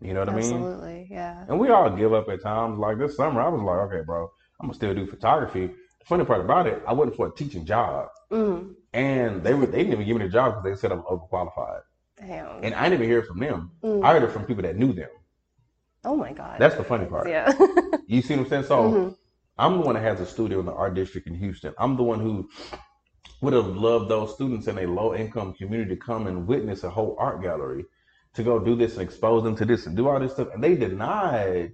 You 0.00 0.14
know 0.14 0.20
what 0.20 0.28
I 0.30 0.32
mean? 0.34 0.44
Absolutely. 0.52 1.06
Yeah. 1.10 1.44
And 1.48 1.58
we 1.58 1.68
all 1.70 1.88
give 1.90 2.12
up 2.12 2.28
at 2.28 2.42
times. 2.42 2.78
Like 2.78 2.98
this 2.98 3.16
summer, 3.16 3.40
I 3.40 3.48
was 3.48 3.60
like, 3.62 3.78
okay, 3.92 4.04
bro, 4.04 4.28
I'm 4.60 4.66
gonna 4.66 4.74
still 4.74 4.94
do 4.94 5.06
photography. 5.06 5.68
The 5.68 6.04
funny 6.06 6.24
part 6.24 6.40
about 6.40 6.66
it, 6.66 6.82
I 6.86 6.92
went 6.92 7.14
for 7.14 7.28
a 7.28 7.34
teaching 7.34 7.64
job, 7.64 8.08
Mm. 8.32 8.74
and 8.92 9.42
they 9.44 9.54
were 9.54 9.66
they 9.66 9.78
didn't 9.78 9.92
even 9.92 10.06
give 10.06 10.16
me 10.16 10.24
the 10.24 10.32
job 10.32 10.54
because 10.54 10.64
they 10.64 10.80
said 10.80 10.90
I'm 10.92 11.02
overqualified. 11.02 11.82
Damn. 12.18 12.64
And 12.64 12.74
I 12.74 12.84
didn't 12.84 12.94
even 12.94 13.08
hear 13.08 13.18
it 13.20 13.26
from 13.26 13.38
them. 13.38 13.70
Mm. 13.84 14.04
I 14.04 14.12
heard 14.12 14.22
it 14.24 14.32
from 14.32 14.44
people 14.44 14.62
that 14.64 14.76
knew 14.76 14.92
them. 14.92 15.08
oh 16.04 16.16
my 16.16 16.32
God. 16.32 16.56
That's 16.58 16.74
the 16.74 16.84
funny 16.84 17.06
part. 17.06 17.28
yeah. 17.28 17.52
You 18.08 18.22
see 18.22 18.34
what 18.34 18.44
I'm 18.44 18.48
saying? 18.48 18.64
So 18.64 18.76
Mhm. 18.90 19.16
I'm 19.58 19.78
the 19.78 19.84
one 19.86 19.94
that 19.94 20.02
has 20.02 20.18
a 20.20 20.26
studio 20.26 20.58
in 20.60 20.66
the 20.66 20.72
art 20.72 20.94
district 20.94 21.28
in 21.28 21.34
Houston. 21.34 21.72
I'm 21.78 21.96
the 21.96 22.02
one 22.02 22.18
who 22.20 22.48
would 23.42 23.52
have 23.52 23.66
loved 23.76 24.08
those 24.08 24.34
students 24.34 24.68
in 24.68 24.78
a 24.78 24.86
low 24.86 25.14
income 25.14 25.52
community 25.52 25.90
to 25.90 26.00
come 26.00 26.26
and 26.28 26.46
witness 26.46 26.84
a 26.84 26.90
whole 26.90 27.16
art 27.18 27.42
gallery 27.42 27.84
to 28.34 28.42
go 28.42 28.58
do 28.58 28.74
this 28.76 28.94
and 28.94 29.02
expose 29.02 29.42
them 29.42 29.56
to 29.56 29.64
this 29.64 29.86
and 29.86 29.96
do 29.96 30.08
all 30.08 30.18
this 30.18 30.32
stuff. 30.32 30.48
And 30.54 30.62
they 30.64 30.74
denied, 30.76 31.72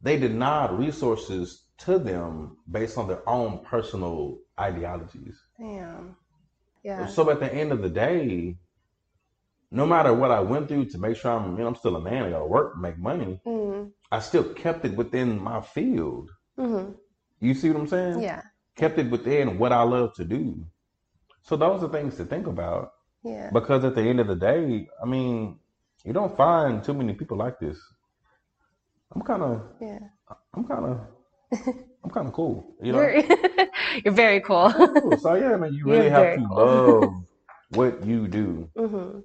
they 0.00 0.16
denied 0.18 0.72
resources 0.72 1.64
to 1.78 1.98
them 1.98 2.56
based 2.70 2.96
on 2.96 3.08
their 3.08 3.28
own 3.28 3.64
personal 3.64 4.38
ideologies. 4.58 5.38
Damn. 5.58 6.16
Yeah. 6.82 7.06
So 7.06 7.28
at 7.30 7.40
the 7.40 7.52
end 7.52 7.72
of 7.72 7.82
the 7.82 7.90
day, 7.90 8.56
no 9.72 9.86
matter 9.86 10.14
what 10.14 10.30
I 10.30 10.40
went 10.40 10.68
through 10.68 10.86
to 10.86 10.98
make 10.98 11.16
sure 11.16 11.32
I'm, 11.32 11.52
you 11.52 11.58
know, 11.58 11.66
I'm 11.68 11.76
still 11.76 11.96
a 11.96 12.00
man, 12.00 12.24
I 12.24 12.30
gotta 12.30 12.46
work, 12.46 12.78
make 12.78 12.96
money, 12.98 13.40
Mm. 13.44 13.92
I 14.12 14.20
still 14.20 14.44
kept 14.54 14.84
it 14.84 14.96
within 14.96 15.40
my 15.42 15.60
field. 15.60 16.30
hmm 16.56 16.92
You 17.40 17.54
see 17.54 17.70
what 17.70 17.80
I'm 17.80 17.86
saying? 17.88 18.20
Yeah. 18.20 18.42
Kept 18.76 18.98
it 18.98 19.10
within 19.10 19.58
what 19.58 19.72
I 19.72 19.82
love 19.82 20.14
to 20.14 20.24
do. 20.24 20.64
So 21.42 21.56
those 21.56 21.82
are 21.82 21.88
things 21.88 22.16
to 22.16 22.24
think 22.24 22.46
about 22.46 22.92
Yeah. 23.22 23.52
because 23.52 23.84
at 23.84 23.94
the 23.94 24.02
end 24.02 24.20
of 24.20 24.26
the 24.28 24.36
day, 24.36 24.88
I 25.02 25.06
mean, 25.06 25.58
you 26.04 26.12
don't 26.12 26.36
find 26.36 26.82
too 26.82 26.94
many 26.94 27.14
people 27.14 27.36
like 27.36 27.58
this. 27.60 27.78
I'm 29.14 29.22
kind 29.22 29.42
of, 29.42 29.62
Yeah. 29.80 29.98
I'm 30.54 30.64
kind 30.66 30.84
of, 30.86 31.00
I'm 32.04 32.10
kind 32.10 32.28
of 32.28 32.32
cool, 32.34 32.76
you 32.82 32.92
know. 32.92 33.12
You're 33.12 33.68
you're 34.04 34.14
very 34.14 34.40
cool. 34.40 34.72
Cool. 34.72 35.16
So 35.16 35.34
yeah, 35.34 35.56
man, 35.56 35.72
you 35.74 35.86
really 35.88 36.08
You're 36.08 36.10
have 36.10 36.32
to 36.34 36.40
cool. 36.48 36.54
love 36.54 37.24
what 37.70 38.04
you 38.04 38.28
do. 38.28 38.70
hmm 38.76 39.20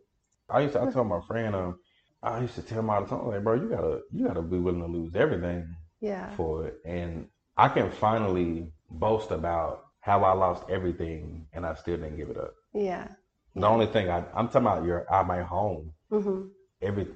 I 0.49 0.61
used 0.61 0.73
to, 0.73 0.81
I 0.81 0.87
told 0.87 1.07
my 1.07 1.21
friend, 1.27 1.55
um, 1.55 1.79
I 2.21 2.41
used 2.41 2.55
to 2.55 2.61
tell 2.61 2.79
him 2.79 2.89
all 2.89 3.01
the 3.01 3.07
time, 3.07 3.27
like, 3.27 3.43
bro, 3.43 3.55
you 3.55 3.69
gotta, 3.69 4.01
you 4.11 4.25
gotta 4.27 4.41
be 4.41 4.57
willing 4.59 4.81
to 4.81 4.87
lose 4.87 5.15
everything 5.15 5.75
Yeah. 6.01 6.37
for 6.37 6.67
it. 6.67 6.79
And 6.85 7.29
I 7.57 7.69
can 7.69 7.91
finally 7.91 8.71
boast 8.99 9.31
about 9.31 9.85
how 10.01 10.23
I 10.23 10.33
lost 10.33 10.63
everything 10.69 11.47
and 11.53 11.65
I 11.65 11.73
still 11.75 11.97
didn't 11.97 12.17
give 12.17 12.29
it 12.29 12.37
up. 12.37 12.53
Yeah. 12.73 13.07
The 13.55 13.67
only 13.67 13.87
thing 13.87 14.09
I, 14.09 14.23
I'm 14.35 14.47
talking 14.47 14.67
about 14.67 14.85
your 14.85 15.11
at 15.11 15.27
my 15.27 15.41
home, 15.41 15.91
hmm 16.09 16.47
every 16.81 17.07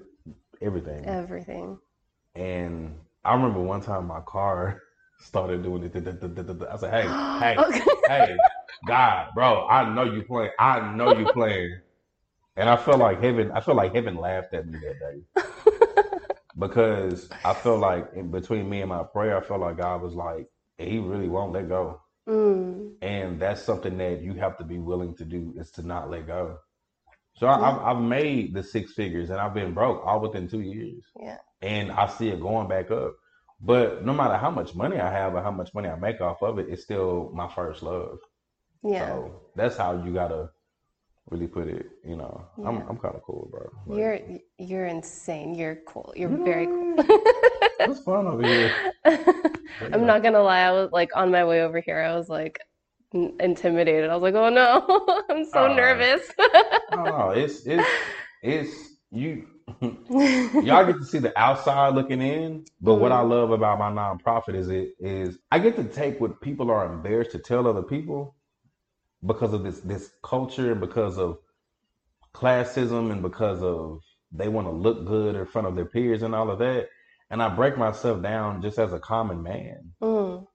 everything. 0.61 1.05
Everything. 1.05 1.77
And 2.35 2.95
I 3.25 3.33
remember 3.33 3.59
one 3.59 3.81
time 3.81 4.07
my 4.07 4.21
car 4.21 4.81
started 5.19 5.63
doing 5.63 5.83
it. 5.83 5.95
I 6.71 6.77
said, 6.77 6.91
"Hey, 6.91 7.07
hey, 7.39 7.57
Okay. 7.57 7.85
hey, 8.07 8.39
God, 8.85 9.27
bro, 9.35 9.67
I 9.67 9.93
know 9.93 10.03
you 10.03 10.23
playing. 10.23 10.51
I 10.59 10.95
know 10.95 11.09
you 11.09 11.27
playing." 11.27 11.81
And 12.55 12.69
I 12.69 12.77
felt 12.77 12.99
like 12.99 13.21
heaven. 13.21 13.51
I 13.51 13.61
felt 13.61 13.77
like 13.77 13.93
heaven 13.93 14.17
laughed 14.17 14.53
at 14.53 14.67
me 14.67 14.79
that 14.79 14.99
day 14.99 15.43
because 16.57 17.29
I 17.43 17.53
felt 17.53 17.79
like 17.79 18.09
in 18.15 18.31
between 18.31 18.69
me 18.69 18.81
and 18.81 18.89
my 18.89 19.03
prayer, 19.03 19.37
I 19.37 19.41
felt 19.41 19.61
like 19.61 19.77
God 19.77 20.01
was 20.01 20.13
like, 20.13 20.47
He 20.79 20.97
really 20.99 21.27
won't 21.29 21.53
let 21.53 21.67
go. 21.69 22.01
mm. 22.27 22.93
and 23.01 23.39
that's 23.39 23.61
something 23.61 23.97
that 23.97 24.21
you 24.21 24.33
have 24.33 24.57
to 24.57 24.63
be 24.63 24.79
willing 24.79 25.15
to 25.17 25.25
do 25.25 25.53
is 25.57 25.71
to 25.71 25.83
not 25.85 26.09
let 26.09 26.25
go. 26.27 26.57
So 27.35 27.47
I, 27.47 27.55
I've, 27.69 27.97
I've 27.97 28.03
made 28.03 28.53
the 28.53 28.63
six 28.63 28.93
figures 28.93 29.29
and 29.29 29.39
I've 29.39 29.53
been 29.53 29.73
broke 29.73 30.05
all 30.05 30.19
within 30.19 30.47
two 30.47 30.61
years, 30.61 31.03
Yeah. 31.19 31.37
and 31.61 31.91
I 31.91 32.07
see 32.07 32.29
it 32.29 32.39
going 32.41 32.67
back 32.67 32.91
up. 32.91 33.15
But 33.61 34.05
no 34.05 34.13
matter 34.13 34.37
how 34.37 34.51
much 34.51 34.73
money 34.75 34.99
I 34.99 35.11
have 35.11 35.33
or 35.35 35.41
how 35.41 35.51
much 35.51 35.73
money 35.73 35.89
I 35.89 35.95
make 35.95 36.21
off 36.21 36.41
of 36.43 36.59
it, 36.59 36.67
it's 36.69 36.83
still 36.83 37.31
my 37.33 37.47
first 37.53 37.83
love. 37.83 38.19
Yeah. 38.83 39.07
So 39.07 39.41
that's 39.55 39.75
how 39.77 40.01
you 40.03 40.13
gotta 40.13 40.49
really 41.29 41.47
put 41.47 41.67
it. 41.67 41.87
You 42.05 42.15
know, 42.15 42.45
I'm 42.65 42.77
I'm 42.89 42.97
kind 42.97 43.15
of 43.15 43.23
cool, 43.23 43.49
bro. 43.51 43.69
Like, 43.85 43.99
You're 43.99 44.19
you're 44.57 44.85
insane. 44.87 45.55
You're 45.55 45.75
cool. 45.85 46.13
You're 46.15 46.29
very 46.29 46.67
cool. 46.67 46.95
It's 47.85 48.01
fun 48.01 48.27
over 48.27 48.43
here. 48.43 48.81
I'm 49.93 50.05
not 50.05 50.23
gonna 50.23 50.41
lie. 50.43 50.61
I 50.61 50.71
was 50.71 50.91
like 50.91 51.11
on 51.15 51.31
my 51.31 51.45
way 51.45 51.61
over 51.63 51.81
here. 51.81 51.99
I 52.01 52.15
was 52.15 52.29
like 52.29 52.59
n- 53.13 53.35
intimidated. 53.39 54.09
I 54.09 54.15
was 54.17 54.23
like, 54.23 54.35
oh 54.35 54.49
no, 54.49 55.23
I'm 55.29 55.45
so 55.45 55.67
Uh, 55.67 55.67
nervous. 55.67 56.29
No, 56.89 57.31
it's 57.31 57.65
it's 57.67 57.89
it's 58.41 58.73
you. 59.11 59.47
y'all 60.59 60.85
get 60.85 60.97
to 60.99 61.05
see 61.05 61.19
the 61.19 61.37
outside 61.39 61.95
looking 61.95 62.21
in 62.21 62.65
but 62.81 62.95
what 62.95 63.11
i 63.11 63.19
Mm. 63.19 63.21
love 63.21 63.51
about 63.51 63.79
my 63.79 63.91
nonprofit 63.91 64.55
is 64.55 64.69
it 64.69 64.89
is 64.99 65.37
i 65.51 65.59
get 65.59 65.75
to 65.75 65.83
take 65.85 66.19
what 66.21 66.41
people 66.41 66.71
are 66.71 66.91
embarrassed 66.91 67.31
to 67.31 67.39
tell 67.39 67.67
other 67.67 67.83
people 67.83 68.35
because 69.25 69.53
of 69.53 69.63
this 69.63 69.81
this 69.81 70.11
culture 70.23 70.71
and 70.71 70.81
because 70.81 71.17
of 71.19 71.39
classism 72.35 73.11
and 73.11 73.21
because 73.21 73.63
of 73.63 74.01
they 74.31 74.47
want 74.49 74.67
to 74.67 74.71
look 74.71 75.05
good 75.05 75.35
in 75.35 75.45
front 75.45 75.67
of 75.67 75.75
their 75.75 75.85
peers 75.85 76.23
and 76.23 76.35
all 76.35 76.51
of 76.51 76.59
that 76.59 76.89
and 77.29 77.41
i 77.43 77.49
break 77.49 77.77
myself 77.77 78.21
down 78.21 78.61
just 78.61 78.79
as 78.79 78.93
a 78.93 78.99
common 78.99 79.41
man 79.43 79.93
Mm. 80.01 80.45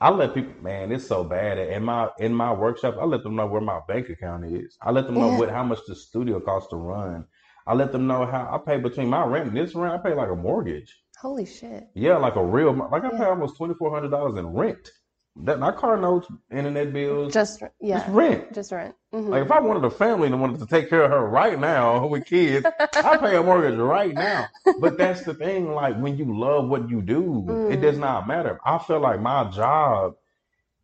I 0.00 0.10
let 0.10 0.34
people, 0.34 0.60
man, 0.62 0.90
it's 0.90 1.06
so 1.06 1.22
bad. 1.22 1.58
In 1.58 1.84
my 1.84 2.08
in 2.18 2.34
my 2.34 2.52
workshop, 2.52 2.96
I 3.00 3.04
let 3.04 3.22
them 3.22 3.36
know 3.36 3.46
where 3.46 3.60
my 3.60 3.78
bank 3.86 4.08
account 4.08 4.44
is. 4.46 4.76
I 4.82 4.90
let 4.90 5.06
them 5.06 5.14
know 5.14 5.30
Yeah. 5.30 5.38
what 5.38 5.50
how 5.50 5.62
much 5.62 5.78
the 5.86 5.94
studio 5.94 6.40
costs 6.40 6.70
to 6.70 6.76
run. 6.76 7.24
I 7.68 7.74
let 7.74 7.92
them 7.92 8.08
know 8.08 8.26
how 8.26 8.50
I 8.52 8.58
pay 8.68 8.78
between 8.78 9.08
my 9.08 9.24
rent 9.24 9.46
and 9.48 9.56
this 9.56 9.76
rent. 9.76 9.94
I 9.94 9.98
pay 9.98 10.14
like 10.16 10.28
a 10.28 10.34
mortgage. 10.34 10.92
Holy 11.20 11.46
shit. 11.46 11.84
Yeah, 11.94 12.16
like 12.16 12.34
a 12.34 12.44
real 12.44 12.72
like 12.90 13.04
I 13.04 13.10
pay 13.10 13.26
almost 13.26 13.56
twenty 13.56 13.74
four 13.74 13.92
hundred 13.94 14.10
dollars 14.10 14.36
in 14.36 14.46
rent. 14.48 14.90
That 15.36 15.58
not 15.58 15.76
car 15.78 15.96
notes, 15.96 16.26
internet 16.50 16.92
bills, 16.92 17.32
Just 17.32 17.60
just 17.60 17.72
yeah, 17.80 18.04
rent. 18.10 18.52
just 18.52 18.70
rent. 18.70 18.94
Mhm. 19.14 19.28
Like 19.30 19.42
if 19.46 19.50
I 19.50 19.60
wanted 19.60 19.82
a 19.84 19.90
family 19.90 20.26
and 20.28 20.40
wanted 20.40 20.60
to 20.60 20.66
take 20.66 20.90
care 20.90 21.02
of 21.04 21.10
her 21.10 21.26
right 21.26 21.58
now 21.58 22.06
with 22.12 22.26
kids, 22.26 22.66
I 22.78 23.16
pay 23.16 23.36
a 23.36 23.42
mortgage 23.42 23.78
right 23.78 24.14
now. 24.14 24.48
But 24.78 24.98
that's 24.98 25.22
the 25.24 25.32
thing, 25.34 25.72
like 25.72 25.96
when 25.98 26.18
you 26.18 26.38
love 26.38 26.68
what 26.68 26.90
you 26.90 27.00
do, 27.00 27.46
it 27.70 27.78
Mm. 27.78 27.82
does 27.82 27.98
not 27.98 28.28
matter. 28.28 28.60
I 28.64 28.76
feel 28.78 29.00
like 29.00 29.20
my 29.20 29.44
job 29.50 30.14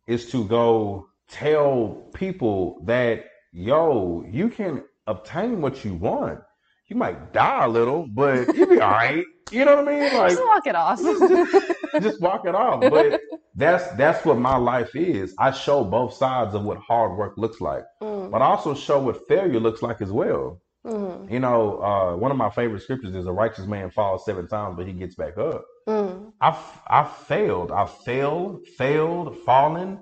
is 0.07 0.31
to 0.31 0.43
go 0.45 1.07
tell 1.29 2.09
people 2.13 2.81
that 2.85 3.25
yo, 3.51 4.23
you 4.31 4.49
can 4.49 4.83
obtain 5.05 5.61
what 5.61 5.85
you 5.85 5.93
want. 5.93 6.39
You 6.87 6.95
might 6.95 7.33
die 7.33 7.65
a 7.65 7.69
little, 7.69 8.07
but 8.07 8.55
you'll 8.55 8.67
be 8.69 8.79
all 8.81 8.89
right. 8.91 9.23
You 9.51 9.65
know 9.65 9.75
what 9.83 9.87
I 9.87 9.99
mean? 9.99 10.13
Like 10.17 10.31
just 10.31 10.43
walk 10.45 10.65
it 10.67 10.75
off. 10.75 10.99
just 10.99 11.78
walk 12.19 12.45
it 12.45 12.55
off. 12.55 12.89
But 12.89 13.19
that's 13.55 13.87
that's 13.97 14.25
what 14.25 14.37
my 14.39 14.57
life 14.57 14.95
is. 14.95 15.33
I 15.39 15.51
show 15.51 15.83
both 15.83 16.13
sides 16.13 16.55
of 16.55 16.63
what 16.63 16.77
hard 16.79 17.17
work 17.17 17.33
looks 17.37 17.61
like, 17.61 17.83
Mm, 18.01 18.31
but 18.31 18.41
I 18.41 18.45
also 18.45 18.73
show 18.73 18.99
what 19.01 19.27
failure 19.27 19.59
looks 19.59 19.81
like 19.81 20.01
as 20.01 20.11
well. 20.11 20.61
mm, 20.83 21.29
You 21.29 21.39
know, 21.39 21.81
uh, 21.81 22.15
one 22.15 22.31
of 22.31 22.37
my 22.37 22.49
favorite 22.49 22.81
scriptures 22.81 23.15
is 23.15 23.27
a 23.27 23.31
righteous 23.33 23.65
man 23.67 23.91
falls 23.91 24.25
seven 24.25 24.47
times, 24.47 24.75
but 24.77 24.87
he 24.87 24.93
gets 24.93 25.15
back 25.15 25.37
up. 25.37 25.65
mm, 25.87 26.31
I 26.41 26.57
I 26.87 27.03
failed. 27.05 27.71
I 27.71 27.85
failed, 27.85 28.67
failed, 28.77 29.37
fallen, 29.39 29.99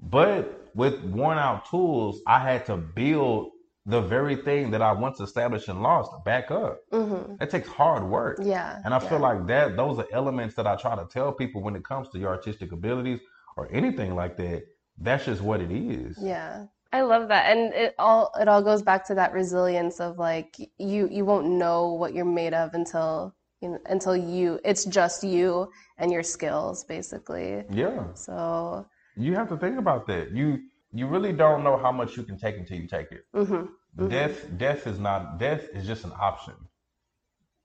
but 0.00 0.68
with 0.74 1.02
worn 1.04 1.38
out 1.38 1.68
tools, 1.70 2.20
I 2.26 2.38
had 2.40 2.66
to 2.66 2.76
build 2.76 3.50
the 3.86 4.00
very 4.00 4.36
thing 4.36 4.70
that 4.70 4.80
I 4.80 4.92
once 4.92 5.20
established 5.20 5.68
and 5.68 5.82
lost 5.82 6.10
back 6.24 6.50
up. 6.50 6.78
mhm. 6.92 7.40
It 7.42 7.50
takes 7.50 7.68
hard 7.68 8.04
work. 8.04 8.38
Yeah. 8.42 8.80
And 8.84 8.94
I 8.94 9.02
yeah. 9.02 9.08
feel 9.08 9.18
like 9.18 9.46
that 9.48 9.76
those 9.76 9.98
are 9.98 10.06
elements 10.12 10.54
that 10.54 10.66
I 10.66 10.76
try 10.76 10.96
to 10.96 11.06
tell 11.06 11.32
people 11.32 11.62
when 11.62 11.76
it 11.76 11.84
comes 11.84 12.08
to 12.10 12.18
your 12.18 12.30
artistic 12.30 12.72
abilities 12.72 13.20
or 13.56 13.68
anything 13.70 14.14
like 14.14 14.36
that. 14.38 14.62
That's 14.98 15.24
just 15.26 15.42
what 15.42 15.60
it 15.60 15.70
is. 15.70 16.16
Yeah. 16.20 16.66
I 16.92 17.02
love 17.02 17.28
that. 17.28 17.50
And 17.50 17.74
it 17.74 17.94
all 17.98 18.30
it 18.40 18.46
all 18.48 18.62
goes 18.62 18.82
back 18.82 19.04
to 19.08 19.14
that 19.16 19.32
resilience 19.32 20.00
of 20.00 20.18
like 20.18 20.56
you 20.78 21.08
you 21.10 21.24
won't 21.24 21.46
know 21.46 21.92
what 21.92 22.14
you're 22.14 22.24
made 22.24 22.54
of 22.54 22.72
until 22.74 23.34
you 23.60 23.70
know, 23.70 23.78
until 23.86 24.16
you 24.16 24.60
it's 24.64 24.84
just 24.84 25.24
you 25.24 25.70
and 25.98 26.12
your 26.12 26.22
skills 26.22 26.84
basically. 26.84 27.64
Yeah. 27.70 28.14
So, 28.14 28.86
You 29.16 29.34
have 29.34 29.48
to 29.48 29.56
think 29.56 29.78
about 29.78 30.06
that. 30.06 30.30
You 30.32 30.60
you 30.94 31.06
really 31.06 31.32
don't 31.32 31.64
know 31.64 31.76
how 31.76 31.92
much 31.92 32.16
you 32.16 32.22
can 32.22 32.38
take 32.38 32.56
until 32.56 32.78
you 32.78 32.88
take 32.88 33.10
it. 33.12 33.24
mhm. 33.34 33.68
Mhm. 33.98 34.10
Death 34.10 34.36
death 34.58 34.86
is 34.86 34.98
not 34.98 35.38
death 35.38 35.68
is 35.72 35.86
just 35.86 36.04
an 36.04 36.12
option. 36.18 36.54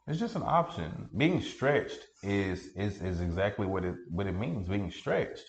It's 0.07 0.19
just 0.19 0.35
an 0.35 0.43
option. 0.43 1.09
Being 1.15 1.41
stretched 1.41 1.99
is 2.23 2.67
is 2.75 3.01
is 3.01 3.21
exactly 3.21 3.67
what 3.67 3.85
it 3.85 3.95
what 4.09 4.27
it 4.27 4.33
means, 4.33 4.67
being 4.67 4.91
stretched. 4.91 5.45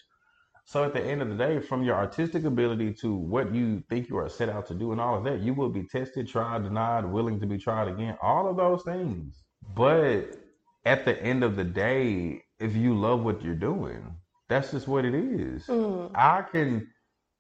So 0.67 0.85
at 0.85 0.93
the 0.95 1.03
end 1.03 1.21
of 1.23 1.29
the 1.29 1.35
day, 1.35 1.59
from 1.61 1.83
your 1.83 1.97
artistic 1.97 2.45
ability 2.45 2.95
to 3.03 3.15
what 3.15 3.53
you 3.55 3.83
think 3.89 4.09
you 4.09 4.19
are 4.19 4.29
set 4.29 4.49
out 4.49 4.67
to 4.69 4.75
do 4.75 4.93
and 4.93 5.01
all 5.01 5.17
of 5.19 5.25
that, 5.25 5.41
you 5.41 5.53
will 5.55 5.71
be 5.71 5.85
tested, 5.85 6.29
tried, 6.29 6.63
denied, 6.63 7.05
willing 7.05 7.41
to 7.41 7.47
be 7.47 7.59
tried 7.59 7.89
again, 7.89 8.17
all 8.23 8.49
of 8.49 8.57
those 8.57 8.83
things. 8.85 9.43
But 9.75 10.39
at 10.85 11.05
the 11.05 11.21
end 11.23 11.43
of 11.43 11.57
the 11.57 11.65
day, 11.65 12.43
if 12.61 12.77
you 12.77 12.95
love 12.95 13.25
what 13.25 13.43
you're 13.43 13.55
doing, 13.57 14.17
that's 14.49 14.71
just 14.71 14.87
what 14.87 15.05
it 15.05 15.15
is. 15.15 15.67
Mm. 15.67 16.13
I 16.15 16.43
can 16.43 16.87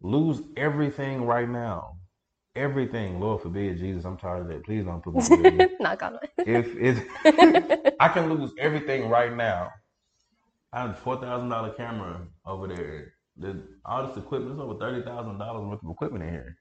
lose 0.03 0.43
everything 0.57 1.25
right 1.27 1.49
now. 1.49 1.97
Everything. 2.57 3.21
Lord 3.21 3.43
forbid, 3.43 3.79
Jesus, 3.79 4.05
I'm 4.05 4.19
tired 4.19 4.43
of 4.43 4.49
that. 4.49 4.65
Please 4.65 4.85
don't 4.85 5.03
put 5.03 5.15
me 5.15 5.27
through 5.27 5.61
it. 5.61 5.71
Knock 5.81 6.03
on 6.03 6.19
If 6.45 6.67
it's. 6.77 7.01
I 8.01 8.09
can 8.09 8.31
lose 8.33 8.53
everything 8.59 9.09
right 9.09 9.35
now. 9.35 9.71
I 10.73 10.83
have 10.83 10.91
a 10.93 10.95
four 10.95 11.21
thousand 11.21 11.51
dollar 11.51 11.73
camera 11.75 12.23
over 12.47 12.69
there. 12.69 13.15
The, 13.39 13.63
all 13.87 14.07
this 14.09 14.19
equipment 14.19 14.55
is 14.57 14.61
over 14.61 14.79
thirty 14.79 15.03
thousand 15.05 15.39
dollars 15.39 15.67
worth 15.67 15.85
of 15.85 15.91
equipment 15.91 16.25
in 16.25 16.31
here. 16.31 16.59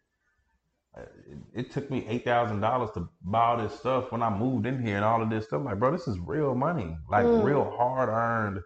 Uh, 0.97 1.01
It, 1.27 1.39
it 1.67 1.71
took 1.71 1.91
me 1.91 2.05
eight 2.09 2.25
thousand 2.25 2.61
dollars 2.61 2.91
to 2.95 3.09
buy 3.23 3.45
all 3.47 3.57
this 3.57 3.79
stuff 3.79 4.11
when 4.11 4.23
I 4.23 4.29
moved 4.29 4.65
in 4.67 4.83
here 4.85 4.97
and 4.97 5.05
all 5.05 5.21
of 5.23 5.29
this 5.29 5.45
stuff. 5.47 5.63
Like, 5.65 5.79
bro, 5.79 5.91
this 5.91 6.07
is 6.07 6.19
real 6.19 6.55
money, 6.55 6.97
like 7.09 7.27
Mm. 7.27 7.41
real 7.41 7.71
hard 7.77 8.09
earned 8.09 8.61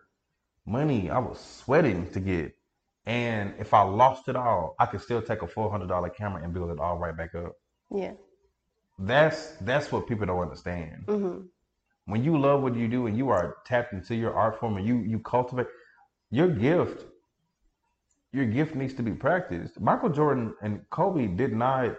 money. 0.68 1.10
I 1.12 1.20
was 1.20 1.40
sweating 1.40 2.12
to 2.14 2.22
get, 2.22 2.54
and 3.06 3.54
if 3.60 3.74
I 3.74 3.82
lost 3.84 4.28
it 4.30 4.36
all, 4.36 4.76
I 4.80 4.86
could 4.86 5.02
still 5.02 5.22
take 5.22 5.42
a 5.42 5.48
four 5.48 5.70
hundred 5.72 5.88
dollar 5.90 6.10
camera 6.10 6.44
and 6.44 6.54
build 6.54 6.72
it 6.72 6.80
all 6.80 6.98
right 6.98 7.16
back 7.16 7.36
up. 7.36 7.54
Yeah. 7.92 8.14
That's 9.00 9.52
that's 9.62 9.92
what 9.92 10.08
people 10.08 10.26
don't 10.28 10.40
understand 10.42 11.06
Mhm. 11.08 11.48
when 12.06 12.24
you 12.24 12.38
love 12.38 12.62
what 12.62 12.76
you 12.76 12.88
do 12.88 13.08
and 13.08 13.18
you 13.18 13.30
are 13.30 13.58
tapped 13.66 13.92
into 13.94 14.16
your 14.16 14.34
art 14.34 14.60
form 14.60 14.78
and 14.78 14.86
you 14.86 14.98
you 15.00 15.20
cultivate 15.20 15.68
your 16.30 16.48
gift 16.48 17.06
your 18.32 18.46
gift 18.46 18.76
needs 18.76 18.94
to 18.94 19.04
be 19.04 19.12
practiced 19.12 19.80
michael 19.80 20.10
jordan 20.10 20.54
and 20.62 20.88
kobe 20.90 21.28
did 21.28 21.54
not 21.54 21.96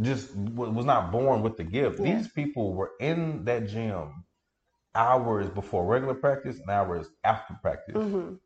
just 0.00 0.34
was 0.34 0.84
not 0.84 1.12
born 1.12 1.42
with 1.42 1.56
the 1.56 1.64
gift 1.64 2.00
Yeah. 2.00 2.16
these 2.16 2.28
people 2.28 2.74
were 2.74 2.92
in 3.00 3.44
that 3.44 3.68
gym 3.68 4.24
hours 4.94 5.48
before 5.50 5.84
regular 5.86 6.14
practice 6.14 6.58
and 6.58 6.68
hours 6.70 7.08
after 7.22 7.54
practice 7.62 7.96
Mhm. 7.96 8.38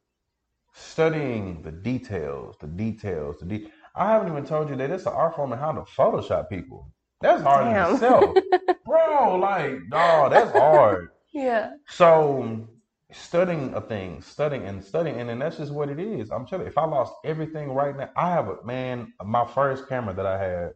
Studying 0.73 1.63
the 1.63 1.73
details 1.73 2.57
the 2.61 2.67
details 2.67 3.37
the 3.41 3.47
de- 3.47 3.69
i 3.97 4.11
haven't 4.13 4.29
even 4.31 4.45
told 4.45 4.69
you 4.71 4.77
that 4.77 4.91
it's 4.91 5.07
an 5.07 5.13
art 5.13 5.35
form 5.35 5.53
and 5.53 5.61
how 5.61 5.73
to 5.73 5.81
photoshop 5.83 6.49
people 6.49 6.91
that's 7.21 7.43
hard 7.43 7.67
in 7.67 7.73
Damn. 7.75 7.93
itself 7.95 8.37
bro 8.85 9.37
like 9.37 9.79
no 9.91 10.29
that's 10.31 10.53
hard 10.53 11.09
Yeah. 11.33 11.75
so 11.89 12.69
studying 13.13 13.75
a 13.75 13.81
thing, 13.81 14.21
studying 14.21 14.65
and 14.67 14.85
studying, 14.85 15.19
and 15.21 15.29
then 15.29 15.39
that's 15.39 15.57
just 15.57 15.73
what 15.73 15.89
it 15.89 15.99
is. 15.99 16.31
I'm 16.31 16.47
telling 16.47 16.67
you, 16.67 16.71
if 16.71 16.77
I 16.79 16.85
lost 16.85 17.15
everything 17.25 17.71
right 17.73 17.97
now, 17.97 18.11
I 18.17 18.31
have 18.31 18.49
a 18.49 18.63
man. 18.65 19.13
My 19.25 19.47
first 19.47 19.89
camera 19.89 20.15
that 20.15 20.27
I 20.27 20.39
had 20.39 20.73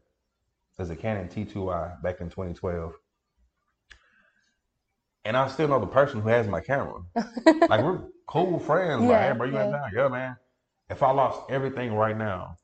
is 0.78 0.90
a 0.90 0.96
Canon 0.96 1.28
T2i 1.28 2.02
back 2.02 2.20
in 2.20 2.30
2012, 2.30 2.92
and 5.24 5.36
I 5.36 5.48
still 5.48 5.68
know 5.68 5.80
the 5.80 5.86
person 5.86 6.20
who 6.20 6.28
has 6.28 6.46
my 6.46 6.60
camera. 6.60 7.00
Like 7.68 7.82
we're 7.82 8.00
cool 8.26 8.58
friends. 8.58 9.02
like, 9.02 9.10
Yeah, 9.10 9.32
hey, 9.32 9.38
bro, 9.38 9.46
you 9.46 9.54
yeah. 9.54 9.64
in 9.66 9.72
town? 9.72 9.90
Yeah, 9.94 10.08
man. 10.08 10.36
If 10.90 11.02
I 11.02 11.10
lost 11.10 11.42
everything 11.50 11.94
right 11.94 12.16
now, 12.16 12.56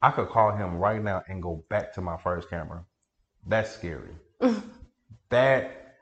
I 0.00 0.10
could 0.10 0.28
call 0.28 0.52
him 0.56 0.76
right 0.76 1.02
now 1.02 1.22
and 1.28 1.42
go 1.42 1.64
back 1.68 1.92
to 1.94 2.00
my 2.00 2.16
first 2.16 2.48
camera. 2.48 2.84
That's 3.46 3.70
scary. 3.70 4.14
that 5.30 5.96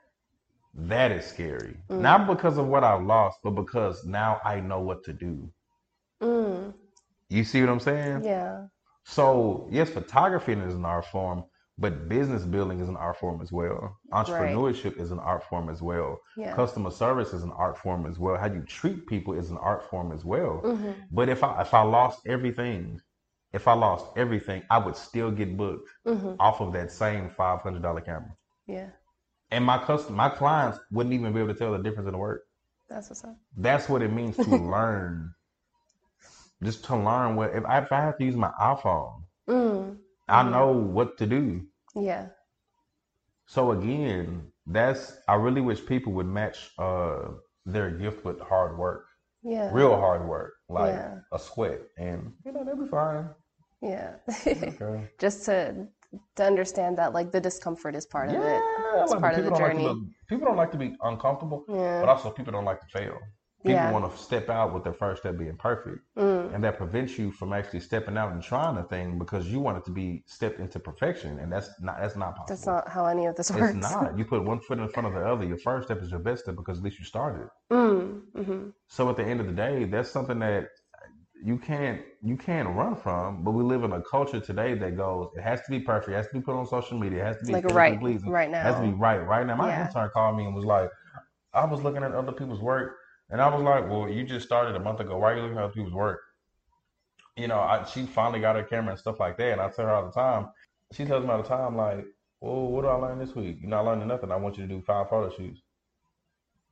that 0.75 1.11
is 1.11 1.25
scary. 1.25 1.77
Mm. 1.89 2.01
Not 2.01 2.27
because 2.27 2.57
of 2.57 2.67
what 2.67 2.83
I've 2.83 3.03
lost, 3.03 3.39
but 3.43 3.51
because 3.51 4.05
now 4.05 4.39
I 4.45 4.59
know 4.59 4.79
what 4.81 5.03
to 5.05 5.13
do. 5.13 5.49
Mm. 6.21 6.73
You 7.29 7.43
see 7.43 7.61
what 7.61 7.69
I'm 7.69 7.79
saying? 7.79 8.23
Yeah. 8.23 8.67
So 9.05 9.67
yes, 9.71 9.89
photography 9.89 10.53
is 10.53 10.75
an 10.75 10.85
art 10.85 11.05
form, 11.05 11.43
but 11.79 12.09
business 12.09 12.43
building 12.43 12.79
is 12.79 12.89
an 12.89 12.97
art 12.97 13.17
form 13.17 13.41
as 13.41 13.51
well. 13.51 13.97
Entrepreneurship 14.11 14.99
is 14.99 15.11
an 15.11 15.19
art 15.19 15.43
form 15.43 15.69
as 15.69 15.81
well. 15.81 16.19
Yeah. 16.35 16.55
Customer 16.55 16.89
service 16.91 17.33
is 17.33 17.43
an 17.43 17.51
art 17.51 17.77
form 17.77 18.05
as 18.05 18.17
well. 18.17 18.37
How 18.37 18.47
you 18.47 18.61
treat 18.61 19.05
people 19.07 19.33
is 19.33 19.51
an 19.51 19.57
art 19.57 19.89
form 19.89 20.11
as 20.11 20.25
well. 20.25 20.61
Mhm. 20.63 20.95
But 21.11 21.29
if 21.29 21.43
I 21.43 21.61
if 21.61 21.73
I 21.73 21.81
lost 21.83 22.21
everything, 22.25 22.99
if 23.53 23.67
I 23.67 23.73
lost 23.73 24.07
everything, 24.17 24.63
I 24.69 24.79
would 24.79 24.95
still 24.95 25.31
get 25.31 25.55
booked 25.57 25.89
Mhm. 26.05 26.35
off 26.39 26.61
of 26.61 26.73
that 26.73 26.91
same 26.91 27.29
five 27.29 27.61
hundred 27.61 27.83
dollar 27.83 28.01
camera. 28.01 28.35
Yeah. 28.65 28.89
And 29.51 29.63
my 29.63 29.77
custom 29.77 30.15
my 30.15 30.29
clients 30.29 30.79
wouldn't 30.91 31.13
even 31.13 31.31
be 31.33 31.39
able 31.39 31.53
to 31.53 31.59
tell 31.59 31.71
the 31.73 31.77
difference 31.83 32.07
in 32.07 32.13
the 32.13 32.17
work. 32.19 32.43
That's 32.89 33.09
what's 33.09 33.23
up. 33.23 33.35
That's 33.55 33.87
what 33.87 34.01
it 34.01 34.11
means 34.11 34.35
to 34.37 34.43
learn. 34.75 35.33
Just 36.63 36.85
to 36.85 36.95
learn 36.97 37.35
what 37.35 37.53
if 37.55 37.63
I, 37.65 37.77
if 37.79 37.91
I 37.91 38.01
have 38.01 38.17
to 38.17 38.25
use 38.25 38.35
my 38.35 38.51
iPhone, 38.59 39.23
Mm. 39.47 39.97
I 40.27 40.43
Mhm. 40.43 40.51
know 40.51 40.71
what 40.71 41.17
to 41.19 41.25
do. 41.27 41.65
Yeah. 41.95 42.27
So 43.45 43.71
again, 43.71 44.51
that's 44.65 45.17
I 45.27 45.35
really 45.35 45.61
wish 45.61 45.85
people 45.85 46.13
would 46.13 46.27
match 46.27 46.71
uh 46.77 47.29
their 47.65 47.91
gift 47.91 48.23
with 48.25 48.39
hard 48.41 48.77
work, 48.77 49.05
Yeah. 49.41 49.69
real 49.73 49.95
hard 49.95 50.27
work, 50.27 50.53
like 50.69 50.93
Yeah. 50.93 51.19
a 51.31 51.39
sweat, 51.39 51.79
and 51.97 52.33
you 52.45 52.51
know 52.51 52.63
they'll 52.63 52.75
be 52.85 52.87
fine. 52.87 53.29
Yeah. 53.81 54.15
Okay. 54.29 54.75
Just 55.19 55.45
to 55.45 55.87
to 56.35 56.43
understand 56.43 56.97
that 56.97 57.13
like 57.13 57.31
the 57.31 57.41
discomfort 57.41 57.93
is 57.95 58.05
part 58.05 58.29
of 58.29 58.35
it. 58.35 58.39
Yeah, 58.41 59.01
It's 59.03 59.11
like, 59.11 59.19
part 59.21 59.35
of 59.37 59.43
the 59.43 59.49
don't 59.51 59.59
like 59.61 59.71
journey. 59.73 59.83
look- 59.83 60.03
people 60.29 60.45
don't 60.47 60.55
like 60.57 60.71
to 60.71 60.77
be 60.77 60.95
uncomfortable, 61.01 61.63
yeah. 61.67 61.99
but 62.01 62.09
also 62.09 62.29
people 62.31 62.51
don't 62.53 62.65
like 62.65 62.79
to 62.81 62.87
fail. 62.87 63.17
People 63.63 63.73
Yeah. 63.75 63.91
want 63.91 64.09
to 64.11 64.17
step 64.17 64.49
out 64.49 64.73
with 64.73 64.83
their 64.83 64.93
first 64.93 65.23
step 65.23 65.35
being 65.37 65.57
perfect, 65.57 65.97
Mm. 66.15 66.53
and 66.53 66.63
that 66.63 66.77
prevents 66.77 67.17
you 67.17 67.31
from 67.31 67.53
actually 67.53 67.79
stepping 67.79 68.15
out 68.15 68.31
and 68.31 68.41
trying 68.41 68.77
a 68.77 68.83
thing 68.83 69.17
because 69.17 69.47
you 69.51 69.59
want 69.59 69.77
it 69.79 69.85
to 69.85 69.91
be 69.91 70.23
stepped 70.27 70.59
into 70.59 70.79
perfection, 70.79 71.39
and 71.39 71.51
that's 71.51 71.69
not 71.81 71.99
that's 71.99 72.15
not 72.15 72.35
possible. 72.35 72.55
That's 72.55 72.67
not 72.67 72.87
how 72.87 73.05
any 73.07 73.25
of 73.25 73.35
this 73.35 73.49
works. 73.51 73.73
It's 73.73 73.81
not. 73.81 74.17
You 74.17 74.25
put 74.25 74.43
one 74.43 74.59
foot 74.59 74.77
in 74.79 74.87
front 74.89 75.07
of 75.07 75.13
the 75.15 75.25
other. 75.25 75.43
Your 75.43 75.57
first 75.57 75.87
step 75.87 76.01
is 76.03 76.11
your 76.11 76.19
best 76.19 76.43
step 76.43 76.55
because 76.55 76.77
at 76.77 76.83
least 76.83 76.99
you 76.99 77.05
started. 77.05 77.49
Mm. 77.71 78.21
hmm 78.35 78.69
So 78.87 79.09
at 79.09 79.17
the 79.17 79.23
end 79.25 79.39
of 79.41 79.47
the 79.47 79.53
day, 79.53 79.85
that's 79.85 80.09
something 80.11 80.39
that 80.39 80.69
you 81.43 81.57
can't 81.57 82.01
you 82.21 82.37
can't 82.37 82.69
run 82.69 82.95
from. 82.95 83.43
But 83.43 83.51
we 83.51 83.63
live 83.63 83.83
in 83.83 83.91
a 83.91 84.01
culture 84.03 84.39
today 84.39 84.75
that 84.75 84.95
goes, 84.95 85.29
it 85.35 85.41
has 85.41 85.61
to 85.63 85.71
be 85.71 85.79
perfect, 85.79 86.11
it 86.11 86.15
has 86.15 86.27
to 86.27 86.33
be 86.33 86.41
put 86.41 86.55
on 86.55 86.67
social 86.67 86.99
media, 86.99 87.21
it 87.23 87.25
has 87.25 87.37
to 87.39 87.45
be 87.45 87.53
like 87.53 87.65
right, 87.65 87.99
pleasing, 87.99 88.29
right 88.29 88.49
it 88.49 88.55
has 88.55 88.75
to 88.75 88.81
be 88.81 88.89
now. 88.89 88.97
right 88.97 89.17
right 89.17 89.45
now. 89.47 89.55
My 89.55 89.69
Yeah. 89.69 89.87
intern 89.87 90.09
called 90.13 90.37
me 90.37 90.45
and 90.45 90.55
was 90.55 90.65
like, 90.65 90.89
I 91.53 91.65
was 91.65 91.81
looking 91.81 92.03
at 92.03 92.11
other 92.13 92.31
people's 92.31 92.59
work, 92.61 92.97
and 93.29 93.41
I 93.41 93.53
was 93.53 93.61
like, 93.63 93.89
well, 93.89 94.09
you 94.09 94.23
just 94.23 94.45
started 94.45 94.75
a 94.75 94.79
month 94.79 94.99
ago. 94.99 95.17
Why 95.17 95.31
are 95.31 95.35
you 95.35 95.41
looking 95.43 95.57
at 95.57 95.63
other 95.65 95.73
people's 95.73 95.93
work? 95.93 96.21
You 97.35 97.47
know, 97.47 97.59
I, 97.59 97.83
she 97.85 98.05
finally 98.05 98.39
got 98.39 98.55
her 98.55 98.63
camera 98.63 98.91
and 98.91 98.99
stuff 98.99 99.19
like 99.19 99.37
that, 99.37 99.51
and 99.51 99.61
I 99.61 99.69
tell 99.69 99.85
her 99.85 99.91
all 99.91 100.05
the 100.05 100.11
time. 100.11 100.47
She 100.93 101.05
tells 101.05 101.23
me 101.23 101.31
all 101.31 101.41
the 101.41 101.47
time, 101.47 101.75
like, 101.75 102.05
well, 102.39 102.67
what 102.67 102.81
do 102.83 102.87
I 102.87 102.95
learn 102.95 103.19
this 103.19 103.35
week? 103.35 103.57
You're 103.61 103.69
not 103.69 103.85
learning 103.85 104.07
nothing. 104.07 104.31
I 104.31 104.37
want 104.37 104.57
you 104.57 104.65
to 104.65 104.73
do 104.73 104.81
five 104.81 105.09
photo 105.09 105.35
shoots. 105.35 105.61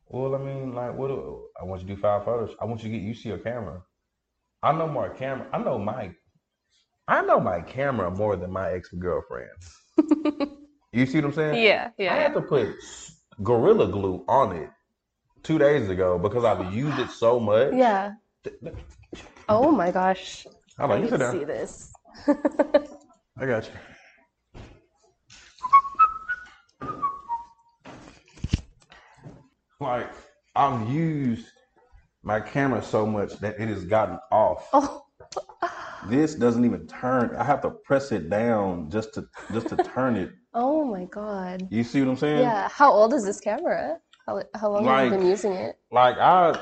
Well, 0.08 0.36
I 0.36 0.38
mean, 0.38 0.74
like, 0.74 0.96
what? 0.96 1.10
Do, 1.10 1.46
I 1.60 1.66
want 1.66 1.82
you 1.82 1.88
to 1.88 1.96
do 1.96 2.02
five 2.02 2.26
photos. 2.26 2.56
I 2.62 2.66
want 2.66 2.84
you 2.84 2.92
to 2.92 2.98
get 2.98 3.06
used 3.06 3.22
to 3.24 3.30
your 3.30 3.38
camera. 3.40 3.82
I 4.64 4.72
know 4.72 4.88
more 4.88 5.10
camera. 5.10 5.48
I 5.52 5.60
know 5.60 5.78
my, 5.78 6.12
I 7.08 7.22
know 7.22 7.40
my 7.40 7.62
camera 7.62 8.10
more 8.10 8.36
than 8.36 8.52
my 8.52 8.72
ex 8.72 8.90
girlfriend. 8.90 9.50
You 10.96 11.06
see 11.06 11.18
what 11.18 11.26
I'm 11.26 11.34
saying? 11.34 11.62
yeah, 11.62 11.90
yeah. 11.98 12.14
I 12.14 12.18
had 12.20 12.34
to 12.36 12.42
put 12.42 12.70
gorilla 13.44 13.86
glue 13.92 14.24
on 14.30 14.56
it 14.56 14.70
two 15.46 15.60
days 15.60 15.90
ago 15.90 16.18
because 16.18 16.44
I've 16.44 16.74
used 16.74 16.98
it 17.00 17.12
so 17.12 17.40
much. 17.40 17.74
Yeah. 17.74 18.14
Oh 19.48 19.72
my 19.72 19.92
gosh. 19.92 20.48
I'm 20.80 20.92
I 20.92 20.96
like, 20.96 20.98
you 20.98 21.04
need 21.04 21.10
sit 21.12 21.20
down. 21.20 21.32
see 21.34 21.44
this. 21.46 21.94
I 23.38 23.46
got 23.46 23.66
you. 23.66 23.72
Like 29.80 30.10
I've 30.56 30.90
used 30.90 31.48
my 32.24 32.40
camera 32.40 32.82
so 32.82 33.06
much 33.06 33.38
that 33.40 33.60
it 33.60 33.68
has 33.68 33.86
gotten 33.86 34.20
off. 34.32 34.68
Oh. 34.74 35.02
This 36.08 36.36
doesn't 36.36 36.64
even 36.64 36.86
turn. 36.86 37.36
I 37.36 37.44
have 37.44 37.64
to 37.64 37.72
press 37.72 38.12
it 38.12 38.30
down 38.30 38.92
just 38.92 39.16
to 39.16 39.26
just 39.52 39.70
to 39.70 39.78
turn 39.78 40.16
it. 40.16 40.32
Oh 40.58 40.86
my 40.86 41.04
god. 41.06 41.68
You 41.70 41.84
see 41.84 42.00
what 42.00 42.12
I'm 42.12 42.16
saying? 42.16 42.40
Yeah. 42.40 42.70
How 42.70 42.90
old 42.90 43.14
is 43.14 43.26
this 43.26 43.42
camera? 43.42 43.98
How, 44.26 44.42
how 44.56 44.72
long 44.72 44.86
have 44.86 45.06
you 45.06 45.12
Like- 45.12 45.20
been 45.20 45.28
using 45.28 45.54
it? 45.54 45.78
Like 45.92 46.18
I, 46.18 46.58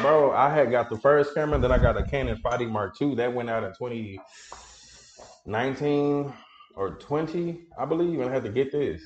bro, 0.00 0.32
I 0.32 0.48
had 0.52 0.70
got 0.70 0.88
the 0.90 0.98
first 0.98 1.34
camera, 1.34 1.58
then 1.58 1.70
I 1.72 1.78
got 1.78 1.96
a 1.96 2.02
Canon 2.02 2.36
5D 2.44 2.68
Mark 2.70 3.00
II 3.00 3.14
that 3.16 3.32
went 3.32 3.48
out 3.50 3.62
in 3.64 3.72
2019 3.74 6.32
or 6.76 6.90
20, 6.90 7.66
I 7.78 7.84
believe, 7.84 8.18
and 8.20 8.28
I 8.30 8.32
had 8.32 8.42
to 8.44 8.50
get 8.50 8.72
this. 8.72 9.02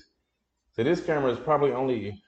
So 0.72 0.82
this 0.82 1.00
camera 1.04 1.30
is 1.32 1.38
probably 1.38 1.72
only 1.72 2.22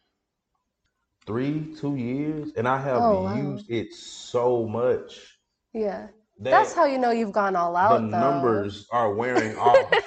three, 1.27 1.75
two 1.79 1.97
years, 1.97 2.53
and 2.57 2.67
I 2.69 2.79
have 2.81 3.03
Oh, 3.03 3.23
wow. 3.23 3.35
used 3.37 3.71
it 3.71 3.93
so 3.95 4.67
much 4.67 5.39
Yeah. 5.73 6.09
that 6.41 6.51
That's 6.51 6.75
how 6.75 6.85
you 6.85 6.99
know 6.99 7.11
you've 7.13 7.33
gone 7.33 7.57
all 7.57 7.73
the 7.73 7.79
out, 7.79 8.01
though. 8.01 8.07
numbers 8.07 8.87
are 8.93 9.15
wearing 9.15 9.57
off. 9.57 9.91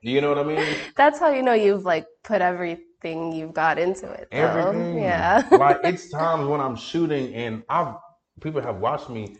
You 0.00 0.20
know 0.20 0.28
what 0.28 0.38
I 0.38 0.44
mean? 0.44 0.64
That's 0.96 1.18
how 1.18 1.30
you 1.32 1.42
know 1.42 1.54
you've 1.54 1.84
like 1.84 2.06
put 2.28 2.42
everything 2.42 3.32
you've 3.32 3.54
got 3.54 3.78
into 3.78 4.08
it, 4.10 4.28
though. 4.30 4.38
Everything. 4.38 4.98
Yeah. 4.98 5.48
like 5.50 5.80
it's 5.84 6.10
times 6.10 6.46
when 6.46 6.60
I'm 6.60 6.76
shooting 6.76 7.34
and 7.34 7.62
I've 7.68 7.94
people 8.40 8.60
have 8.60 8.78
watched 8.78 9.10
me. 9.10 9.36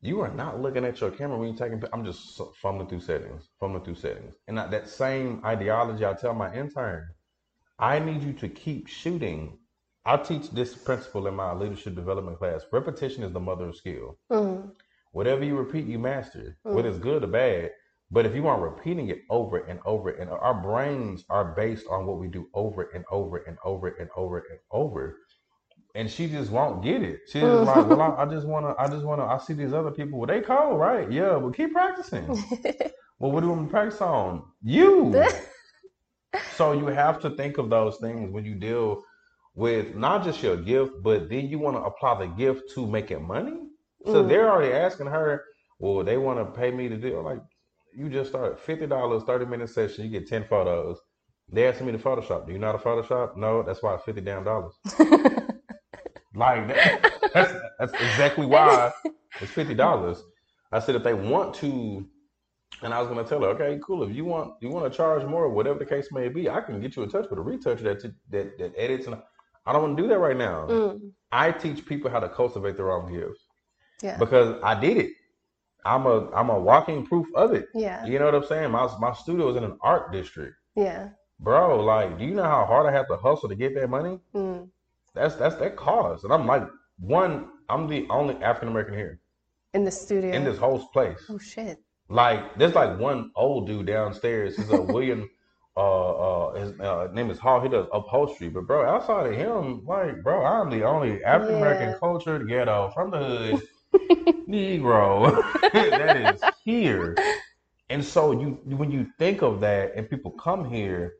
You 0.00 0.20
are 0.20 0.32
not 0.32 0.60
looking 0.60 0.84
at 0.84 1.00
your 1.00 1.10
camera 1.10 1.36
when 1.38 1.48
you're 1.48 1.58
taking. 1.58 1.82
I'm 1.92 2.04
just 2.04 2.40
fumbling 2.62 2.88
through 2.88 3.00
settings, 3.00 3.48
fumbling 3.60 3.84
through 3.84 3.96
settings, 3.96 4.36
and 4.46 4.56
that, 4.58 4.88
same 4.88 5.42
ideology 5.44 6.06
I 6.06 6.14
tell 6.14 6.34
my 6.34 6.54
intern. 6.54 7.08
I 7.80 7.98
need 7.98 8.22
you 8.22 8.32
to 8.34 8.48
keep 8.48 8.86
shooting. 8.88 9.58
I 10.06 10.16
teach 10.16 10.50
this 10.50 10.74
principle 10.74 11.26
in 11.26 11.34
my 11.34 11.52
leadership 11.52 11.94
development 11.96 12.38
class. 12.38 12.62
Repetition 12.72 13.24
is 13.24 13.32
the 13.32 13.40
mother 13.40 13.66
of 13.68 13.76
skill. 13.76 14.18
Mhm. 14.30 14.70
Whatever 15.12 15.44
you 15.44 15.56
repeat, 15.56 15.86
you 15.86 15.98
master, 15.98 16.56
whether 16.62 16.88
it's 16.88 16.98
good 16.98 17.24
or 17.24 17.26
bad. 17.26 17.72
But 18.10 18.26
if 18.26 18.34
you 18.34 18.46
aren't 18.46 18.62
repeating 18.62 19.08
it 19.08 19.20
over 19.30 19.58
and 19.58 19.80
over, 19.84 20.10
and 20.10 20.30
our 20.30 20.54
brains 20.62 21.24
are 21.30 21.54
based 21.54 21.86
on 21.90 22.06
what 22.06 22.18
we 22.18 22.28
do 22.28 22.48
over 22.54 22.84
and 22.94 23.04
over 23.10 23.38
and 23.38 23.56
over 23.64 23.88
and 23.88 24.08
over 24.16 24.38
and 24.50 24.58
over, 24.70 25.18
and 25.94 26.10
she 26.10 26.28
just 26.28 26.50
won't 26.50 26.82
get 26.82 27.02
it. 27.02 27.20
She's 27.26 27.42
just 27.42 27.64
like, 27.64 27.86
"Well, 27.86 28.00
I, 28.00 28.22
I 28.22 28.26
just 28.26 28.46
wanna, 28.46 28.74
I 28.78 28.88
just 28.88 29.04
wanna, 29.04 29.26
I 29.26 29.38
see 29.38 29.54
these 29.54 29.72
other 29.72 29.90
people. 29.90 30.18
Well, 30.18 30.26
they 30.26 30.40
cold, 30.40 30.78
right? 30.78 31.10
Yeah, 31.10 31.38
but 31.38 31.54
keep 31.56 31.72
practicing. 31.72 32.38
well, 33.18 33.32
what 33.32 33.40
do 33.40 33.46
you 33.46 33.52
want 33.52 33.68
to 33.68 33.70
practice 33.70 34.00
on? 34.00 34.42
You. 34.62 35.30
So 36.50 36.72
you 36.72 36.86
have 36.86 37.20
to 37.20 37.30
think 37.30 37.58
of 37.58 37.70
those 37.70 37.96
things 37.98 38.30
when 38.32 38.44
you 38.44 38.54
deal 38.54 39.02
with 39.54 39.94
not 39.94 40.24
just 40.24 40.42
your 40.42 40.56
gift, 40.56 40.92
but 41.02 41.28
then 41.28 41.48
you 41.48 41.58
want 41.58 41.76
to 41.76 41.82
apply 41.82 42.18
the 42.20 42.26
gift 42.26 42.70
to 42.74 42.86
making 42.86 43.26
money. 43.26 43.58
So 44.04 44.22
Mm. 44.22 44.28
they're 44.28 44.50
already 44.50 44.72
asking 44.72 45.06
her, 45.06 45.44
well, 45.78 46.04
they 46.04 46.16
want 46.16 46.38
to 46.38 46.58
pay 46.60 46.70
me 46.70 46.88
to 46.88 46.96
do 46.96 47.20
like 47.20 47.40
you 47.98 48.08
just 48.08 48.30
start 48.30 48.60
fifty 48.60 48.86
dollars, 48.86 49.24
thirty 49.24 49.44
minute 49.46 49.70
session, 49.70 50.04
you 50.04 50.10
get 50.10 50.28
ten 50.28 50.44
photos. 50.44 50.98
They 51.50 51.66
asking 51.66 51.86
me 51.86 51.92
to 51.92 51.98
Photoshop. 51.98 52.46
Do 52.46 52.52
you 52.52 52.58
know 52.58 52.66
how 52.72 52.78
to 52.78 52.84
Photoshop? 52.84 53.36
No, 53.36 53.62
that's 53.62 53.82
why 53.82 53.94
it's 53.94 54.04
fifty 54.04 54.20
damn 54.20 54.44
dollars. 54.44 54.74
Like 56.34 56.68
that, 56.68 57.12
that's 57.34 57.52
that's 57.78 57.92
exactly 57.94 58.46
why 58.46 58.92
it's 59.40 59.50
fifty 59.50 59.74
dollars. 59.74 60.22
I 60.70 60.78
said 60.78 60.94
if 60.94 61.02
they 61.02 61.14
want 61.14 61.54
to, 61.56 62.06
and 62.82 62.94
I 62.94 63.00
was 63.00 63.08
gonna 63.08 63.24
tell 63.24 63.40
her, 63.40 63.48
okay, 63.48 63.80
cool. 63.84 64.04
If 64.04 64.14
you 64.14 64.24
want 64.24 64.54
you 64.60 64.68
want 64.68 64.90
to 64.90 64.96
charge 64.96 65.24
more, 65.24 65.48
whatever 65.48 65.78
the 65.78 65.86
case 65.86 66.08
may 66.12 66.28
be, 66.28 66.48
I 66.48 66.60
can 66.60 66.80
get 66.80 66.94
you 66.96 67.02
in 67.02 67.08
touch 67.10 67.28
with 67.30 67.38
a 67.38 67.42
retoucher 67.42 67.82
that 67.82 68.02
that 68.30 68.58
that 68.58 68.72
edits. 68.76 69.06
And 69.06 69.16
I 69.66 69.72
don't 69.72 69.82
want 69.82 69.96
to 69.96 70.02
do 70.02 70.08
that 70.10 70.18
right 70.18 70.36
now. 70.36 70.66
Mm. 70.68 71.10
I 71.32 71.50
teach 71.50 71.84
people 71.86 72.10
how 72.10 72.20
to 72.20 72.28
cultivate 72.28 72.76
their 72.76 72.92
own 72.92 73.12
gifts 73.12 73.40
Yeah. 74.02 74.16
because 74.18 74.60
I 74.62 74.78
did 74.78 74.96
it. 74.98 75.12
I'm 75.88 76.06
a 76.06 76.30
I'm 76.32 76.50
a 76.50 76.58
walking 76.60 77.04
proof 77.06 77.26
of 77.34 77.52
it. 77.54 77.66
Yeah. 77.74 78.04
You 78.04 78.18
know 78.18 78.26
what 78.26 78.34
I'm 78.34 78.44
saying? 78.44 78.70
My 78.70 78.88
my 79.00 79.12
studio 79.14 79.48
is 79.50 79.56
in 79.56 79.64
an 79.64 79.78
art 79.80 80.12
district, 80.12 80.54
Yeah. 80.76 81.08
bro. 81.40 81.80
Like, 81.82 82.18
do 82.18 82.24
you 82.24 82.34
know 82.34 82.44
how 82.44 82.64
hard 82.66 82.86
I 82.86 82.92
have 82.92 83.08
to 83.08 83.16
hustle 83.16 83.48
to 83.48 83.54
get 83.54 83.74
that 83.74 83.88
money? 83.88 84.18
Mm. 84.34 84.68
That's 85.14 85.34
that's 85.36 85.56
that 85.56 85.76
cost. 85.76 86.24
And 86.24 86.32
I'm 86.32 86.46
like, 86.46 86.64
one, 87.00 87.48
I'm 87.68 87.88
the 87.88 88.06
only 88.10 88.34
African 88.36 88.68
American 88.68 88.94
here 88.94 89.20
In 89.72 89.84
the 89.84 89.90
studio. 89.90 90.32
in 90.32 90.44
this 90.44 90.58
whole 90.58 90.78
place. 90.88 91.24
Oh 91.30 91.38
shit. 91.38 91.78
Like, 92.10 92.56
there's 92.58 92.74
like 92.74 92.98
one 92.98 93.30
old 93.36 93.66
dude 93.66 93.86
downstairs. 93.86 94.56
He's 94.56 94.70
a 94.70 94.80
William. 94.94 95.28
Uh, 95.76 96.10
uh, 96.26 96.54
his 96.60 96.70
uh, 96.80 97.06
name 97.12 97.30
is 97.30 97.38
Hall. 97.38 97.60
He 97.60 97.68
does 97.68 97.86
upholstery. 97.92 98.48
But 98.48 98.66
bro, 98.66 98.84
outside 98.84 99.26
of 99.28 99.34
him, 99.36 99.84
like, 99.86 100.24
bro, 100.24 100.44
I'm 100.44 100.70
the 100.70 100.82
only 100.84 101.22
African 101.22 101.56
American 101.56 101.90
Yeah. 101.90 101.98
cultured 102.00 102.48
ghetto 102.48 102.90
from 102.94 103.10
the 103.12 103.18
hood 103.18 103.62
Negro 104.48 105.42
that 105.72 106.16
is 106.16 106.42
here. 106.64 107.16
And 107.90 108.04
so 108.04 108.32
you, 108.32 108.58
when 108.76 108.90
you 108.90 109.06
think 109.18 109.42
of 109.42 109.60
that, 109.60 109.92
and 109.96 110.08
people 110.08 110.30
come 110.32 110.64
here, 110.70 111.14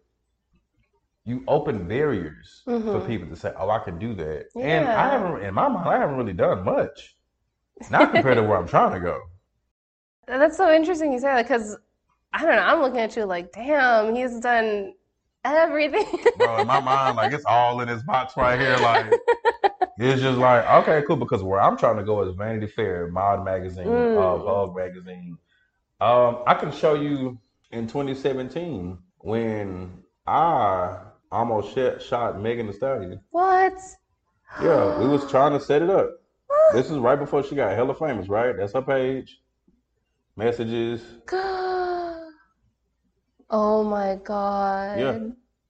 you 1.24 1.44
open 1.46 1.86
barriers 1.88 2.62
for 2.64 2.72
Mhm. 2.72 3.06
people 3.06 3.28
to 3.28 3.36
say, 3.36 3.52
"Oh, 3.58 3.68
I 3.70 3.78
can 3.80 3.98
do 3.98 4.14
that." 4.14 4.46
And 4.56 4.88
I 4.88 5.10
haven't, 5.10 5.42
in 5.42 5.54
my 5.54 5.68
mind, 5.68 5.88
I 5.88 5.98
haven't 5.98 6.16
really 6.16 6.32
done 6.32 6.64
much. 6.64 7.16
Not 7.90 8.10
compared 8.12 8.36
to 8.36 8.42
where 8.42 8.56
I'm 8.58 8.66
trying 8.66 8.92
to 8.92 9.00
go. 9.00 9.20
That's 10.26 10.56
so 10.56 10.72
interesting 10.72 11.12
you 11.12 11.18
say 11.20 11.28
that 11.28 11.42
because 11.42 11.76
I 12.32 12.44
don't 12.44 12.56
know. 12.56 12.62
I'm 12.62 12.80
looking 12.80 13.00
at 13.00 13.16
you 13.16 13.24
like, 13.24 13.52
damn, 13.52 14.14
he's 14.14 14.40
done 14.40 14.94
everything. 15.44 16.06
bro. 16.36 16.60
In 16.60 16.66
my 16.66 16.80
mind, 16.80 17.16
like 17.16 17.32
it's 17.32 17.44
all 17.46 17.80
in 17.80 17.88
this 17.88 18.02
box 18.02 18.36
right 18.36 18.58
here. 18.60 18.76
Like 18.78 19.06
it's 19.98 20.22
just 20.22 20.38
like 20.38 20.64
okay, 20.82 21.02
cool. 21.06 21.16
Because 21.16 21.42
where 21.42 21.60
I'm 21.60 21.76
trying 21.76 21.96
to 21.96 22.04
go 22.04 22.22
is 22.22 22.34
Vanity 22.34 22.66
Fair, 22.68 23.08
Mod 23.08 23.44
Magazine, 23.44 23.86
uh, 23.88 23.90
Mm. 23.90 24.44
Vogue 24.44 24.76
Magazine. 24.76 25.38
Um, 26.00 26.38
I 26.46 26.54
can 26.54 26.70
show 26.72 26.94
you 26.94 27.38
in 27.72 27.86
2017 27.88 28.98
when 29.18 30.02
I 30.26 30.98
almost 31.32 31.74
shot, 31.74 32.00
shot 32.00 32.40
Megan 32.40 32.66
Thee 32.68 32.72
Stallion. 32.72 33.20
what? 33.30 33.74
Yeah, 34.62 34.98
we 34.98 35.08
was 35.08 35.26
trying 35.30 35.52
to 35.58 35.60
set 35.60 35.82
it 35.82 35.90
up. 35.90 36.10
This 36.72 36.90
is 36.90 36.98
right 36.98 37.18
before 37.18 37.42
she 37.42 37.54
got 37.54 37.74
hella 37.74 37.94
famous, 37.94 38.28
right? 38.28 38.54
That's 38.56 38.72
her 38.74 38.82
page. 38.82 39.40
Messages. 40.36 41.02
Oh 43.50 43.82
my 43.82 44.18
god. 44.22 45.00
Yeah. 45.00 45.18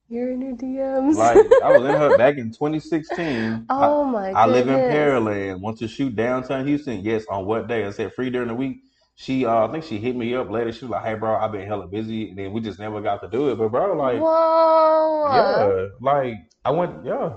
You're 0.09 0.31
in 0.31 0.41
your 0.41 0.55
DMs. 0.55 1.15
Like 1.15 1.37
I 1.63 1.77
was 1.77 1.87
in 1.87 1.95
her 1.95 2.17
back 2.17 2.37
in 2.37 2.51
2016. 2.51 3.67
Oh 3.69 4.03
my 4.05 4.31
god. 4.31 4.37
I 4.37 4.45
live 4.47 4.67
in. 4.67 4.75
Pearland. 4.75 5.61
Want 5.61 5.77
to 5.79 5.87
shoot 5.87 6.15
downtown 6.15 6.65
Houston? 6.65 7.01
Yes. 7.01 7.25
On 7.29 7.45
what 7.45 7.67
day? 7.67 7.85
I 7.85 7.91
said 7.91 8.13
free 8.13 8.29
during 8.31 8.47
the 8.47 8.55
week. 8.55 8.77
She, 9.15 9.45
uh, 9.45 9.67
I 9.67 9.71
think 9.71 9.83
she 9.83 9.97
hit 9.99 10.15
me 10.15 10.33
up 10.33 10.49
later. 10.49 10.71
She 10.71 10.85
was 10.85 10.91
like, 10.91 11.03
"Hey, 11.03 11.13
bro, 11.15 11.35
I've 11.35 11.51
been 11.51 11.67
hella 11.67 11.87
busy," 11.87 12.29
and 12.29 12.39
then 12.39 12.53
we 12.53 12.61
just 12.61 12.79
never 12.79 13.01
got 13.01 13.21
to 13.21 13.27
do 13.27 13.49
it. 13.49 13.57
But 13.57 13.67
bro, 13.69 13.93
like, 13.97 14.19
Whoa. 14.19 15.29
yeah, 15.33 15.87
like 15.99 16.35
I 16.63 16.71
went, 16.71 17.05
yeah. 17.05 17.33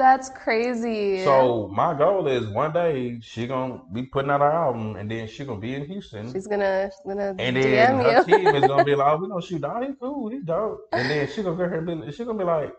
That's 0.00 0.30
crazy. 0.30 1.22
So 1.24 1.68
my 1.74 1.92
goal 1.92 2.26
is 2.26 2.46
one 2.48 2.72
day 2.72 3.20
she 3.20 3.46
gonna 3.46 3.82
be 3.92 4.04
putting 4.04 4.30
out 4.30 4.40
her 4.40 4.50
album, 4.50 4.96
and 4.96 5.10
then 5.10 5.28
she 5.28 5.44
gonna 5.44 5.60
be 5.60 5.74
in 5.74 5.84
Houston, 5.84 6.32
she's 6.32 6.46
gonna 6.46 6.90
she's 6.90 7.00
gonna 7.06 7.34
and 7.38 7.54
then 7.56 7.92
DM 7.92 8.02
her 8.02 8.12
you. 8.18 8.24
team 8.24 8.54
is 8.54 8.64
gonna 8.66 8.84
be 8.84 8.94
like, 9.00 9.12
"Oh, 9.12 9.16
we 9.18 9.28
gonna 9.28 9.42
shoot. 9.42 9.60
Dog, 9.60 9.84
he's 9.84 9.96
cool, 10.00 10.30
he's 10.30 10.42
dope." 10.42 10.88
And 10.92 11.10
then 11.10 11.28
she 11.28 11.42
gonna 11.42 11.56
go 11.56 11.68
here 11.68 11.78
and 11.86 12.06
be, 12.06 12.12
she 12.12 12.24
gonna 12.24 12.38
be 12.38 12.44
like, 12.44 12.72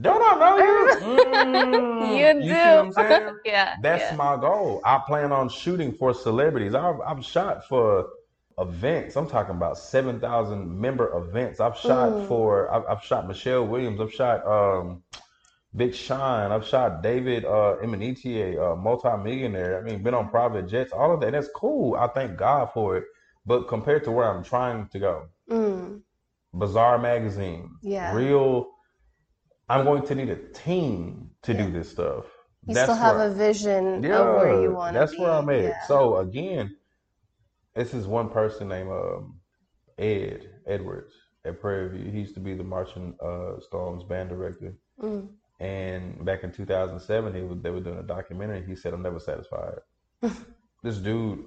Don't 0.00 0.22
I 0.22 0.38
know 0.38 0.56
you? 0.58 0.88
Mm, 1.42 2.44
You 2.44 2.54
see 2.54 2.70
what 2.70 2.98
I'm 2.98 3.08
do. 3.34 3.38
yeah. 3.44 3.76
That's 3.82 4.12
yeah. 4.12 4.16
my 4.16 4.36
goal. 4.36 4.80
I 4.84 5.00
plan 5.06 5.32
on 5.32 5.48
shooting 5.48 5.92
for 5.92 6.14
celebrities. 6.14 6.74
I've, 6.74 7.00
I've 7.00 7.24
shot 7.24 7.66
for 7.68 8.08
events. 8.58 9.16
I'm 9.16 9.28
talking 9.28 9.54
about 9.56 9.78
7,000 9.78 10.80
member 10.80 11.12
events. 11.16 11.60
I've 11.60 11.76
shot 11.76 12.10
Mm. 12.12 12.28
for, 12.28 12.72
I've, 12.72 12.84
I've 12.88 13.04
shot 13.04 13.26
Michelle 13.26 13.66
Williams. 13.66 14.00
I've 14.00 14.12
shot 14.12 14.46
um, 14.46 15.02
Big 15.74 15.94
Sean. 15.94 16.52
I've 16.52 16.66
shot 16.66 17.02
David 17.02 17.44
uh, 17.44 17.76
Emanitier, 17.82 18.72
uh, 18.72 18.76
multi-millionaire. 18.76 19.78
I 19.78 19.82
mean, 19.82 20.02
been 20.02 20.14
on 20.14 20.28
private 20.28 20.68
jets, 20.68 20.92
all 20.92 21.14
of 21.14 21.20
that. 21.20 21.32
That's 21.32 21.48
cool. 21.54 21.94
I 21.94 22.08
thank 22.08 22.36
God 22.36 22.70
for 22.74 22.96
it. 22.98 23.04
But 23.46 23.68
compared 23.68 24.04
to 24.04 24.10
where 24.10 24.30
I'm 24.30 24.44
trying 24.44 24.88
to 24.88 24.98
go, 24.98 25.26
Mm, 25.50 26.02
Bazaar 26.52 26.98
Magazine, 26.98 27.70
Yeah. 27.82 28.14
real, 28.14 28.70
I'm 29.68 29.84
going 29.84 30.04
to 30.06 30.14
need 30.14 30.28
a 30.30 30.36
team 30.36 31.30
to 31.42 31.52
Yeah. 31.52 31.66
do 31.66 31.72
this 31.72 31.90
stuff. 31.90 32.26
you 32.64 32.74
That's 32.74 32.92
still 32.92 32.94
have 32.96 33.16
where- 33.16 33.26
a 33.26 33.30
vision 33.32 33.96
of 33.96 34.02
where 34.36 34.62
you 34.62 34.72
want 34.72 34.92
to 34.94 35.00
be. 35.00 35.04
that's 35.06 35.18
where 35.18 35.30
I'm 35.32 35.48
at. 35.48 35.62
Yeah. 35.64 35.82
So 35.88 36.18
again, 36.18 36.76
this 37.74 37.92
is 37.92 38.06
one 38.06 38.28
person 38.30 38.68
named 38.68 38.88
um, 38.90 39.40
Ed 39.98 40.48
Edwards 40.66 41.12
at 41.44 41.60
Prairie 41.60 41.88
View. 41.88 42.12
He 42.12 42.20
used 42.20 42.34
to 42.34 42.40
be 42.40 42.54
the 42.54 42.62
Marching 42.62 43.16
uh, 43.20 43.58
Storms 43.58 44.04
band 44.04 44.28
director. 44.28 44.74
Mm. 45.00 45.28
And 45.62 46.24
back 46.24 46.42
in 46.42 46.50
2007, 46.50 47.34
he 47.34 47.42
was, 47.42 47.58
they 47.62 47.70
were 47.70 47.80
doing 47.80 47.98
a 47.98 48.02
documentary. 48.02 48.66
He 48.66 48.74
said, 48.74 48.92
"I'm 48.92 49.02
never 49.02 49.20
satisfied." 49.20 49.78
this 50.82 50.96
dude 50.98 51.44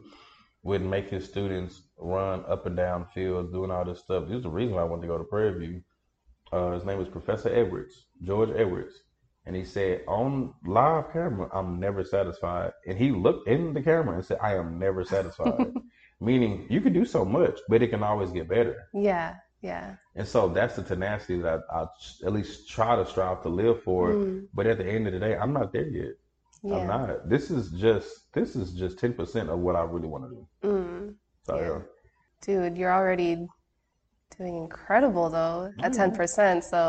would 0.63 0.82
make 0.82 1.09
his 1.09 1.26
students 1.26 1.82
run 1.97 2.45
up 2.47 2.66
and 2.66 2.78
down 2.78 3.07
fields, 3.13 3.51
doing 3.51 3.72
all 3.72 3.84
this 3.84 3.99
stuff. 3.99 4.28
This 4.28 4.38
is 4.38 4.43
the 4.43 4.49
reason 4.49 4.74
why 4.74 4.82
I 4.82 4.86
wanted 4.86 5.01
to 5.01 5.07
go 5.09 5.18
to 5.18 5.26
Prairie 5.26 5.59
View. 5.59 5.82
Uh, 6.53 6.72
his 6.72 6.86
name 6.86 6.97
was 6.97 7.09
Professor 7.09 7.53
Edwards, 7.53 8.05
George 8.24 8.51
Edwards. 8.55 8.95
And 9.45 9.55
he 9.55 9.66
said, 9.66 10.01
on 10.07 10.53
live 10.66 11.11
camera, 11.11 11.49
I'm 11.53 11.80
never 11.80 12.03
satisfied. 12.03 12.72
And 12.88 12.97
he 12.97 13.11
looked 13.11 13.47
in 13.49 13.74
the 13.74 13.82
camera 13.82 14.16
and 14.16 14.26
said, 14.26 14.39
I 14.41 14.55
am 14.55 14.80
never 14.80 15.03
satisfied. 15.03 15.74
Meaning, 16.22 16.66
you 16.70 16.80
can 16.80 16.93
do 16.93 17.05
so 17.05 17.26
much, 17.26 17.59
but 17.68 17.84
it 17.84 17.89
can 17.89 18.01
always 18.01 18.32
get 18.32 18.47
better. 18.47 18.88
Yeah. 18.93 19.36
Yeah. 19.66 19.95
And 20.16 20.28
so 20.28 20.47
that's 20.57 20.76
the 20.76 20.84
tenacity 20.84 21.38
that 21.41 21.61
I, 21.74 21.80
I 21.82 21.86
at 22.28 22.34
least 22.34 22.70
try 22.70 22.95
to 22.95 23.05
strive 23.05 23.41
to 23.43 23.49
live 23.49 23.78
for. 23.84 24.09
Mm, 24.13 24.47
But 24.53 24.68
at 24.68 24.78
the 24.78 24.86
end 24.95 25.07
of 25.07 25.13
the 25.13 25.20
day, 25.20 25.36
I'm 25.36 25.53
not 25.53 25.74
there 25.74 25.88
yet. 25.88 26.13
I'm 26.63 26.88
not. 26.88 27.30
This 27.30 27.51
is 27.51 27.70
just 27.86 28.09
this 28.34 28.55
is 28.55 28.68
just 28.82 28.97
ten 28.97 29.13
percent 29.13 29.49
of 29.49 29.59
what 29.59 29.76
I 29.76 29.84
really 29.93 30.07
want 30.07 30.24
to 30.26 30.30
do. 30.36 30.41
Mm. 30.63 31.16
So 31.47 31.55
Yeah. 31.59 31.68
yeah. 31.68 31.80
Dude, 32.41 32.78
you're 32.78 32.93
already 32.93 33.34
doing 34.38 34.55
incredible 34.66 35.30
though 35.30 35.72
at 35.86 35.91
Mhm. 35.91 35.95
ten 35.95 36.11
percent. 36.20 36.63
So 36.63 36.80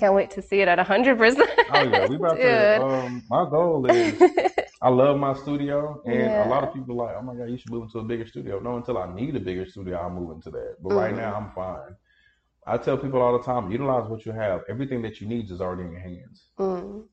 can't 0.00 0.14
wait 0.14 0.30
to 0.36 0.42
see 0.42 0.60
it 0.60 0.68
at 0.68 0.78
hundred 0.80 1.16
percent. 1.18 1.48
Oh 1.72 1.82
yeah, 1.92 2.06
we 2.06 2.16
about 2.16 2.36
to. 2.36 2.82
Um, 2.84 3.22
my 3.30 3.44
goal 3.48 3.86
is 3.86 4.18
I 4.80 4.90
love 4.90 5.18
my 5.18 5.34
studio, 5.34 6.00
and 6.06 6.34
a 6.36 6.44
lot 6.44 6.62
of 6.62 6.72
people 6.72 7.00
are 7.00 7.06
like, 7.06 7.16
oh 7.18 7.22
my 7.22 7.34
god, 7.34 7.50
you 7.50 7.58
should 7.58 7.70
move 7.72 7.84
into 7.84 7.98
a 7.98 8.04
bigger 8.04 8.26
studio. 8.26 8.60
No, 8.60 8.76
until 8.76 8.96
I 8.98 9.12
need 9.12 9.34
a 9.34 9.40
bigger 9.40 9.66
studio, 9.66 9.96
I'll 9.98 10.10
move 10.10 10.30
into 10.30 10.50
that. 10.50 10.76
But 10.82 10.90
right 10.90 11.12
Mhm. 11.12 11.16
now, 11.16 11.34
I'm 11.34 11.50
fine. 11.50 11.96
I 12.66 12.78
tell 12.78 12.96
people 12.98 13.20
all 13.20 13.32
the 13.36 13.42
time, 13.44 13.70
utilize 13.72 14.08
what 14.08 14.24
you 14.24 14.32
have. 14.32 14.62
Everything 14.68 15.02
that 15.02 15.20
you 15.20 15.26
need 15.26 15.50
is 15.50 15.60
already 15.60 15.82
in 15.84 15.92
your 15.92 16.00
hands. 16.00 16.50
Mm, 16.58 17.08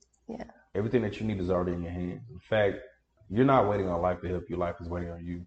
Everything 0.76 1.02
that 1.04 1.20
you 1.20 1.26
need 1.26 1.40
is 1.40 1.50
already 1.50 1.74
in 1.74 1.82
your 1.82 1.92
hands. 1.94 2.30
In 2.30 2.40
fact, 2.40 2.80
you're 3.30 3.46
not 3.46 3.68
waiting 3.68 3.88
on 3.90 4.02
life 4.02 4.22
to 4.22 4.28
help 4.28 4.50
you. 4.50 4.58
Life 4.58 4.76
is 4.82 4.90
waiting 4.90 5.10
on 5.10 5.26
you. 5.26 5.46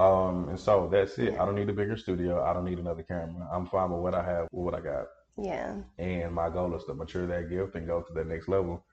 Um, 0.00 0.48
and 0.48 0.58
so 0.60 0.88
that's 0.88 1.18
it. 1.18 1.34
I 1.34 1.44
don't 1.44 1.56
need 1.56 1.68
a 1.68 1.72
bigger 1.74 1.96
studio. 1.96 2.42
I 2.44 2.52
don't 2.54 2.64
need 2.64 2.78
another 2.78 3.02
camera. 3.02 3.48
I'm 3.52 3.66
fine 3.66 3.90
with 3.90 4.00
what 4.02 4.14
I 4.14 4.22
have, 4.24 4.46
with 4.52 4.64
what 4.64 4.74
I 4.74 4.80
got. 4.80 5.06
yeah. 5.36 5.74
And 5.98 6.32
my 6.34 6.48
goal 6.48 6.74
is 6.76 6.84
to 6.84 6.94
mature 6.94 7.26
that 7.26 7.50
gift 7.50 7.74
and 7.74 7.86
go 7.86 8.00
to 8.02 8.12
the 8.14 8.24
next 8.24 8.48
level. 8.48 8.85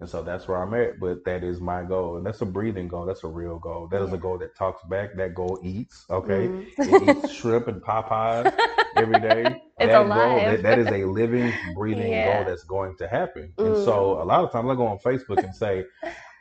And 0.00 0.08
so 0.08 0.22
that's 0.22 0.48
where 0.48 0.62
I'm 0.62 0.72
at. 0.74 0.98
But 0.98 1.24
that 1.26 1.44
is 1.44 1.60
my 1.60 1.82
goal. 1.82 2.16
And 2.16 2.24
that's 2.26 2.40
a 2.40 2.46
breathing 2.46 2.88
goal. 2.88 3.04
That's 3.04 3.22
a 3.22 3.28
real 3.28 3.58
goal. 3.58 3.86
That 3.88 4.02
is 4.02 4.12
a 4.12 4.18
goal 4.18 4.38
that 4.38 4.56
talks 4.56 4.82
back. 4.84 5.14
That 5.16 5.34
goal 5.34 5.60
eats. 5.62 6.04
Okay. 6.10 6.48
Mm. 6.48 6.66
It 6.78 7.24
eats 7.24 7.32
shrimp 7.32 7.68
and 7.68 7.82
Popeyes 7.82 8.52
every 8.96 9.20
day. 9.20 9.62
It's 9.80 9.92
that 9.92 10.02
alive. 10.02 10.18
Goal, 10.18 10.50
that, 10.50 10.62
that 10.62 10.78
is 10.78 10.88
a 10.88 11.06
living, 11.06 11.54
breathing 11.74 12.12
Yeah. 12.12 12.34
goal 12.42 12.50
that's 12.50 12.64
going 12.64 12.98
to 12.98 13.08
happen. 13.08 13.54
And 13.56 13.74
so 13.78 14.20
a 14.20 14.24
lot 14.24 14.44
of 14.44 14.52
times 14.52 14.68
I 14.68 14.74
go 14.74 14.86
on 14.86 14.98
Facebook 14.98 15.42
and 15.42 15.54
say, 15.54 15.84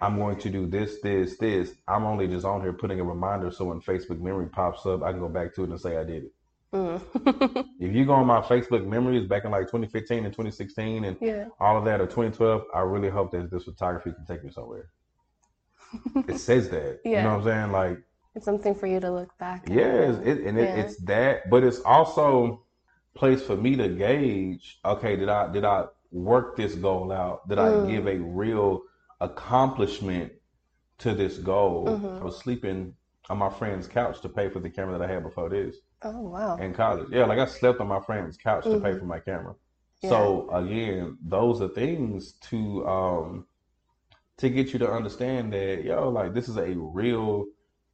I'm 0.01 0.17
going 0.17 0.37
to 0.39 0.49
do 0.49 0.67
this, 0.67 0.99
this, 1.01 1.37
this. 1.37 1.71
I'm 1.87 2.03
only 2.03 2.27
just 2.27 2.45
on 2.45 2.59
here 2.59 2.73
putting 2.73 2.99
a 2.99 3.03
reminder 3.05 3.49
so 3.49 3.63
when 3.65 3.79
Facebook 3.79 4.19
memory 4.19 4.47
pops 4.49 4.85
up, 4.85 5.03
I 5.03 5.11
can 5.11 5.21
go 5.21 5.29
back 5.29 5.55
to 5.55 5.63
it 5.63 5.69
and 5.69 5.79
say 5.79 5.95
I 5.95 6.03
did 6.03 6.23
it. 6.25 6.31
Mm. 6.73 7.65
If 7.79 7.95
you 7.95 8.05
go 8.05 8.13
on 8.13 8.27
my 8.27 8.41
Facebook 8.41 8.85
memories 8.85 9.25
back 9.27 9.45
in 9.45 9.51
like 9.51 9.67
2015 9.67 10.25
and 10.25 10.33
2016 10.33 11.05
and 11.05 11.17
yeah. 11.21 11.45
all 11.59 11.77
of 11.77 11.85
that 11.85 12.01
or 12.01 12.05
2012, 12.05 12.63
I 12.75 12.81
really 12.81 13.09
hope 13.09 13.31
that 13.31 13.49
this 13.49 13.63
photography 13.63 14.11
can 14.11 14.25
take 14.25 14.43
me 14.43 14.51
somewhere. 14.51 14.89
It 16.27 16.37
says 16.49 16.69
that. 16.69 16.99
You 17.05 17.15
know 17.17 17.37
what 17.37 17.39
I'm 17.39 17.43
saying? 17.45 17.71
Like, 17.71 17.97
It's 18.35 18.45
something 18.45 18.75
for 18.75 18.85
you 18.87 18.99
to 18.99 19.09
look 19.11 19.35
back 19.39 19.63
at. 19.69 19.73
yes, 19.73 20.19
it, 20.23 20.41
and 20.45 20.59
it, 20.59 20.69
Yeah. 20.69 20.81
it's 20.83 20.97
that, 21.05 21.49
but 21.49 21.63
it's 21.63 21.79
also 21.81 22.65
place 23.15 23.41
for 23.41 23.55
me 23.55 23.75
to 23.77 23.87
gauge. 23.89 24.79
Okay, 24.85 25.15
did 25.15 25.29
I 25.29 25.51
did 25.51 25.65
I 25.65 25.85
work 26.11 26.55
this 26.55 26.75
goal 26.75 27.11
out? 27.11 27.47
Did 27.49 27.57
I 27.59 27.69
Mm. 27.69 27.87
give 27.89 28.07
a 28.07 28.17
real 28.19 28.81
accomplishment 29.21 30.31
to 30.99 31.15
this 31.15 31.37
goal? 31.37 31.87
Mhm. 31.87 32.21
I 32.21 32.23
was 32.25 32.37
sleeping 32.37 32.93
on 33.29 33.37
my 33.39 33.49
friend's 33.49 33.87
couch 33.87 34.21
to 34.21 34.29
pay 34.29 34.49
for 34.49 34.59
the 34.59 34.69
camera 34.69 34.97
that 34.97 35.09
I 35.09 35.13
had 35.13 35.23
before 35.23 35.49
this 35.49 35.77
Oh 36.01 36.21
wow. 36.21 36.57
in 36.57 36.73
college. 36.73 37.07
Yeah, 37.11 37.25
like 37.25 37.39
I 37.39 37.45
slept 37.45 37.79
on 37.81 37.87
my 37.87 37.99
friend's 38.01 38.37
couch 38.37 38.63
to 38.65 38.77
pay 38.79 38.91
Mhm. 38.91 38.99
for 38.99 39.05
my 39.05 39.19
camera. 39.19 39.55
Yeah. 40.01 40.09
So 40.09 40.49
again, 40.51 41.17
those 41.25 41.61
are 41.61 41.69
things 41.69 42.33
to 42.49 42.87
um 42.87 43.45
to 44.37 44.49
get 44.49 44.73
you 44.73 44.79
to 44.79 44.89
understand 44.91 45.53
that 45.53 45.83
yo, 45.83 46.09
like 46.09 46.33
this 46.33 46.47
is 46.49 46.57
a 46.57 46.73
real 46.75 47.45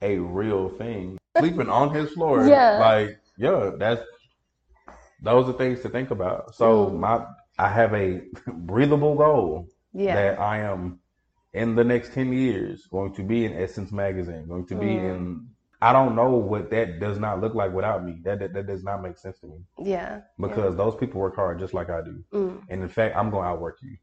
a 0.02 0.18
real 0.20 0.70
thing. 0.70 1.18
Sleeping 1.40 1.70
on 1.70 1.94
his 1.94 2.12
floor, 2.14 2.48
Yeah. 2.48 2.78
like 2.80 3.20
yeah, 3.38 3.72
that's 3.78 4.02
those 5.22 5.50
are 5.50 5.54
things 5.58 5.82
to 5.82 5.90
think 5.90 6.12
about. 6.12 6.56
So 6.56 6.90
Mm. 6.90 7.00
my 7.00 7.26
I 7.58 7.70
have 7.70 7.94
a 7.94 8.22
breathable 8.48 9.16
goal 9.16 9.68
Yeah. 9.94 10.16
that 10.16 10.40
I 10.40 10.60
am 10.60 11.00
in 11.54 11.76
the 11.76 11.84
next 11.84 12.14
10 12.14 12.34
years 12.34 12.86
going 12.88 13.14
to 13.16 13.24
be 13.24 13.46
in 13.46 13.54
Essence 13.54 13.92
magazine, 13.92 14.48
going 14.48 14.68
to 14.68 14.76
be 14.76 14.96
Mm. 14.98 15.10
in 15.16 15.48
I 15.88 15.94
don't 15.94 16.16
know 16.16 16.32
what 16.52 16.70
that 16.72 17.00
does 17.00 17.18
not 17.26 17.42
look 17.42 17.54
like 17.56 17.72
without 17.80 18.04
me. 18.08 18.14
That 18.26 18.40
that, 18.40 18.54
that 18.56 18.66
does 18.72 18.84
not 18.84 19.02
make 19.06 19.18
sense 19.18 19.38
to 19.42 19.48
me 19.48 19.60
Yeah. 19.94 20.22
because 20.40 20.76
those 20.76 20.96
people 20.96 21.22
work 21.22 21.36
hard 21.36 21.60
just 21.60 21.74
like 21.80 21.90
I 21.90 22.02
do. 22.02 22.24
Mm. 22.34 22.62
And 22.70 22.82
in 22.82 22.90
fact, 22.90 23.16
I'm 23.16 23.30
going 23.30 23.44
to 23.44 23.50
outwork 23.50 23.78
you. 23.82 23.96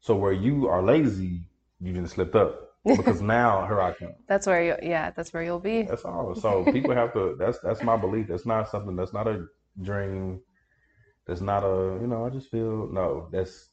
So 0.00 0.16
where 0.16 0.32
you 0.46 0.54
are 0.68 0.82
lazy, 0.82 1.34
you 1.80 1.92
just 1.92 2.14
slipped 2.14 2.36
up 2.44 2.52
because 2.84 3.20
now 3.38 3.66
here 3.66 3.80
I 3.80 3.92
come. 3.92 4.14
That's 4.26 4.46
where 4.46 4.62
you. 4.68 4.74
Yeah. 4.82 5.10
That's 5.10 5.32
where 5.32 5.42
you'll 5.42 5.60
be. 5.72 5.82
That's 5.82 6.04
all. 6.04 6.34
So 6.44 6.64
people 6.76 6.94
have 6.94 7.12
to. 7.12 7.36
That's 7.38 7.58
that's 7.66 7.82
my 7.82 7.96
belief. 8.04 8.26
That's 8.28 8.46
not 8.46 8.70
something. 8.70 8.96
That's 8.96 9.12
not 9.12 9.26
a 9.28 9.46
dream. 9.82 10.40
That's 11.26 11.42
not 11.42 11.64
a. 11.64 11.98
You 12.00 12.06
know. 12.06 12.24
I 12.26 12.30
just 12.30 12.48
feel 12.50 12.88
no. 12.90 13.28
That's 13.30 13.68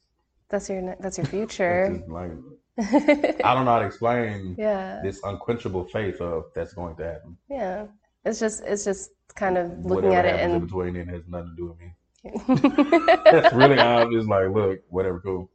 That's 0.49 0.69
your. 0.69 0.95
That's 0.99 1.17
your 1.17 1.27
future. 1.35 2.03
like 2.09 2.31
I 2.80 3.53
don't 3.53 3.65
know 3.65 3.71
how 3.71 3.80
to 3.80 3.86
explain 3.86 4.55
yeah. 4.59 5.01
this 5.03 5.19
unquenchable 5.23 5.86
faith 5.86 6.21
of 6.21 6.45
that's 6.55 6.73
going 6.73 6.95
to 6.97 7.03
happen. 7.03 7.38
Yeah. 7.49 7.88
It's 8.25 8.39
just. 8.39 8.63
It's 8.63 8.84
just 8.84 9.11
kind 9.36 9.57
of 9.57 9.69
looking 9.86 10.09
Whatever 10.09 10.15
at 10.15 10.25
it 10.25 10.32
happens 10.32 10.49
in 10.49 10.51
and. 10.51 10.67
between 10.67 10.93
then 10.93 11.07
has 11.07 11.23
nothing 11.28 11.49
to 11.49 11.55
do 11.55 11.67
with 11.67 11.80
me. 11.80 11.93
That's 13.32 13.53
really 13.53 13.80
I'm 13.80 14.11
just 14.11 14.28
like, 14.28 14.49
look, 14.49 14.80
whatever, 14.89 15.19
cool. 15.21 15.49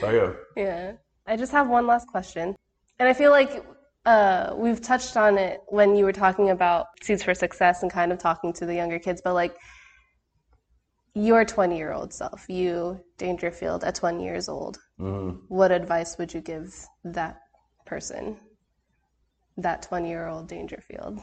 So 0.00 0.10
yeah. 0.10 0.62
Yeah. 0.62 0.92
I 1.26 1.36
just 1.36 1.52
have 1.52 1.68
one 1.68 1.86
last 1.86 2.08
question. 2.08 2.54
And 2.98 3.08
I 3.08 3.12
feel 3.12 3.30
like 3.30 3.64
uh, 4.06 4.54
we've 4.56 4.80
touched 4.80 5.16
on 5.16 5.38
it 5.38 5.60
when 5.68 5.94
you 5.94 6.04
were 6.04 6.12
talking 6.12 6.50
about 6.50 6.86
Seeds 7.02 7.22
for 7.22 7.34
Success 7.34 7.82
and 7.82 7.92
kind 7.92 8.12
of 8.12 8.18
talking 8.18 8.52
to 8.54 8.66
the 8.66 8.74
younger 8.74 8.98
kids, 8.98 9.20
but 9.22 9.34
like 9.34 9.56
your 11.14 11.44
20 11.44 11.76
year 11.76 11.92
old 11.92 12.12
self, 12.12 12.44
you, 12.48 13.00
Dangerfield, 13.16 13.84
at 13.84 13.94
20 13.94 14.24
years 14.24 14.48
old, 14.48 14.78
hmm 14.98 15.30
what 15.48 15.72
advice 15.72 16.18
would 16.18 16.32
you 16.32 16.40
give 16.40 16.74
that 17.04 17.40
person, 17.86 18.36
that 19.56 19.82
20 19.82 20.08
year 20.08 20.26
old 20.28 20.48
Dangerfield? 20.48 21.20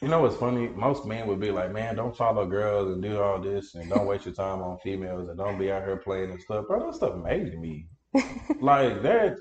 You 0.00 0.08
know 0.08 0.22
what's 0.22 0.36
funny? 0.36 0.68
Most 0.68 1.04
men 1.04 1.26
would 1.26 1.40
be 1.40 1.50
like, 1.50 1.72
man, 1.72 1.96
don't 1.96 2.16
follow 2.16 2.46
girls 2.46 2.90
and 2.90 3.02
do 3.02 3.20
all 3.20 3.38
this 3.38 3.74
and 3.74 3.90
don't 3.90 4.06
waste 4.06 4.24
your 4.24 4.34
time 4.34 4.62
on 4.62 4.78
females 4.78 5.28
and 5.28 5.36
don't 5.36 5.58
be 5.58 5.70
out 5.70 5.84
here 5.84 5.98
playing 5.98 6.30
and 6.30 6.40
stuff. 6.40 6.66
Bro, 6.66 6.86
that 6.86 6.94
stuff 6.94 7.16
made 7.16 7.58
me. 7.60 7.86
like 8.60 9.02
that 9.02 9.36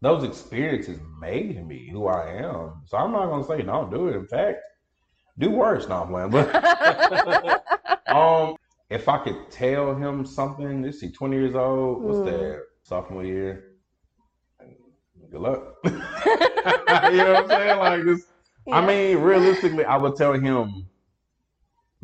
those 0.00 0.24
experiences 0.24 0.98
made 1.20 1.64
me 1.66 1.88
who 1.90 2.08
I 2.08 2.32
am. 2.42 2.82
So 2.86 2.96
I'm 2.96 3.12
not 3.12 3.26
gonna 3.26 3.44
say 3.44 3.62
don't 3.62 3.90
do 3.90 4.08
it. 4.08 4.16
In 4.16 4.26
fact, 4.26 4.58
do 5.38 5.50
worse. 5.50 5.88
No, 5.88 6.02
I'm 6.02 6.08
playing. 6.08 6.30
But 6.30 6.54
um 8.10 8.56
if 8.90 9.08
I 9.08 9.18
could 9.18 9.50
tell 9.50 9.94
him 9.96 10.26
something, 10.26 10.82
let's 10.82 11.00
see, 11.00 11.10
20 11.10 11.36
years 11.36 11.54
old, 11.54 12.04
what's 12.04 12.20
Mm. 12.20 12.26
that? 12.26 12.62
Sophomore 12.84 13.24
year. 13.24 13.64
Good 15.30 15.40
luck. 15.40 15.76
you 15.84 15.92
know 15.92 17.34
what 17.34 17.44
I'm 17.44 17.48
saying? 17.48 17.78
Like 17.78 18.04
this 18.04 18.22
I 18.70 18.86
mean, 18.86 19.18
realistically, 19.18 19.84
I 19.84 19.96
would 19.96 20.16
tell 20.16 20.34
him, 20.34 20.88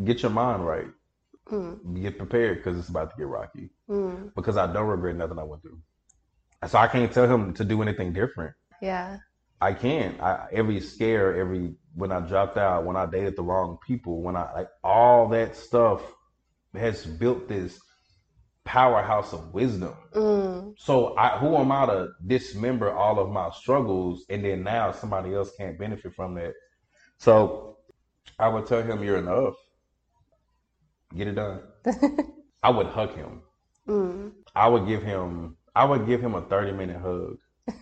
get 0.04 0.22
your 0.22 0.30
mind 0.32 0.66
right. 0.66 0.86
Mm. 1.50 2.02
Get 2.02 2.18
prepared 2.18 2.58
because 2.58 2.78
it's 2.78 2.88
about 2.88 3.10
to 3.10 3.16
get 3.16 3.26
rocky. 3.26 3.70
Mm. 3.90 4.34
Because 4.34 4.56
I 4.56 4.72
don't 4.72 4.86
regret 4.88 5.16
nothing 5.16 5.38
I 5.38 5.44
went 5.44 5.62
through. 5.62 5.80
So 6.66 6.78
I 6.78 6.88
can't 6.88 7.12
tell 7.12 7.28
him 7.28 7.54
to 7.54 7.64
do 7.64 7.82
anything 7.82 8.12
different. 8.12 8.54
Yeah. 8.82 9.18
I 9.60 9.72
can't. 9.72 10.20
I, 10.20 10.48
every 10.52 10.80
scare, 10.80 11.36
every 11.36 11.74
when 11.94 12.12
I 12.12 12.20
dropped 12.20 12.56
out, 12.56 12.84
when 12.84 12.96
I 12.96 13.06
dated 13.06 13.36
the 13.36 13.42
wrong 13.42 13.78
people, 13.86 14.22
when 14.22 14.36
I 14.36 14.52
like 14.52 14.68
all 14.84 15.28
that 15.30 15.56
stuff 15.56 16.00
has 16.74 17.04
built 17.04 17.48
this 17.48 17.78
powerhouse 18.64 19.32
of 19.32 19.52
wisdom. 19.54 19.94
Mm. 20.14 20.74
So 20.78 21.16
I, 21.16 21.38
who 21.38 21.56
am 21.56 21.72
I 21.72 21.86
to 21.86 22.08
dismember 22.26 22.92
all 22.92 23.18
of 23.18 23.30
my 23.30 23.50
struggles 23.50 24.24
and 24.28 24.44
then 24.44 24.62
now 24.62 24.92
somebody 24.92 25.34
else 25.34 25.50
can't 25.56 25.78
benefit 25.78 26.14
from 26.14 26.34
that? 26.34 26.52
So 27.18 27.78
I 28.38 28.48
would 28.48 28.66
tell 28.66 28.82
him 28.82 29.02
you're 29.02 29.18
enough. 29.18 29.54
Get 31.16 31.28
it 31.28 31.34
done. 31.34 31.62
I 32.62 32.70
would 32.70 32.86
hug 32.86 33.14
him. 33.16 33.42
Mm. 33.88 34.32
I 34.54 34.68
would 34.68 34.86
give 34.86 35.02
him 35.02 35.56
I 35.74 35.84
would 35.84 36.06
give 36.06 36.20
him 36.20 36.34
a 36.34 36.42
30 36.42 36.72
minute 36.72 37.00
hug 37.00 37.38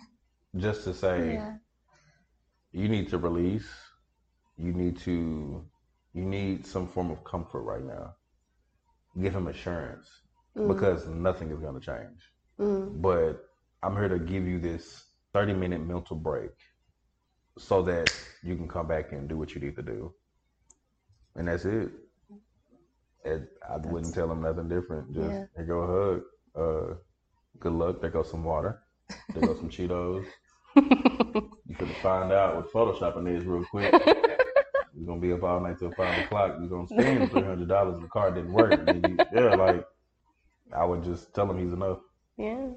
just 0.57 0.85
to 0.85 0.95
say 0.95 1.35
Yeah. 1.35 1.57
You 2.77 2.89
need 2.89 3.09
to 3.09 3.19
release. 3.19 3.69
You 4.59 4.73
need 4.73 4.99
to 5.09 5.65
you 6.13 6.25
need 6.25 6.67
some 6.67 6.87
form 6.89 7.11
of 7.11 7.25
comfort 7.25 7.63
right 7.63 7.83
now. 7.85 8.15
Give 9.21 9.35
him 9.35 9.49
assurance 9.49 10.09
Mm. 10.57 10.69
because 10.69 11.07
nothing 11.07 11.51
is 11.51 11.59
going 11.61 11.79
to 11.79 11.85
change. 11.93 12.21
Mm. 12.59 13.03
But 13.03 13.45
I'm 13.83 13.95
here 13.95 14.09
to 14.09 14.19
give 14.19 14.47
you 14.47 14.59
this 14.59 15.05
30 15.35 15.53
minute 15.53 15.83
mental 15.87 16.17
break 16.17 16.53
so 17.59 17.83
that 17.83 18.11
you 18.43 18.57
can 18.57 18.67
come 18.67 18.89
back 18.89 19.13
and 19.13 19.29
do 19.29 19.37
what 19.37 19.55
you 19.55 19.61
need 19.61 19.77
to 19.77 19.83
do. 19.83 20.15
And 21.35 21.49
that's 21.49 21.67
it. 21.67 21.91
And 23.27 23.47
I 23.69 23.77
wouldn't 23.77 24.15
tell 24.15 24.31
him 24.33 24.41
nothing 24.43 24.69
different. 24.71 25.13
Just 25.13 25.31
Yeah. 25.31 25.47
here 25.57 25.67
go 25.67 25.79
a 25.81 25.87
hug. 25.95 26.23
Uh, 26.63 26.95
good 27.59 27.73
luck. 27.73 28.01
There 28.01 28.11
goes 28.11 28.31
some 28.31 28.45
water. 28.45 28.83
There 29.35 29.43
goes 29.47 29.59
some 29.59 29.69
Cheetos. 29.69 30.25
You 31.69 31.75
could 31.79 31.91
find 32.03 32.33
out 32.33 32.57
what 32.57 32.73
photoshopping 32.73 33.29
is 33.37 33.45
real 33.45 33.65
quick. 33.71 33.93
You're 34.97 35.07
gonna 35.07 35.21
be 35.21 35.33
up 35.33 35.43
all 35.43 35.61
night 35.61 35.79
till 35.79 35.93
five 35.93 36.25
o'clock. 36.25 36.57
You're 36.59 36.69
gonna 36.69 36.89
spend 36.89 37.31
three 37.31 37.43
hundred 37.43 37.69
dollars. 37.69 38.01
The 38.01 38.09
car 38.09 38.31
didn't 38.31 38.53
work. 38.53 38.73
You- 38.87 39.17
yeah, 39.33 39.55
like 39.55 39.85
I 40.75 40.85
would 40.85 41.03
just 41.05 41.35
tell 41.35 41.51
him 41.51 41.59
he's 41.59 41.73
enough. 41.73 41.99
yeah. 42.37 42.69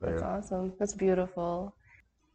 That's 0.00 0.22
awesome. 0.22 0.72
That's 0.80 0.94
beautiful. 0.94 1.74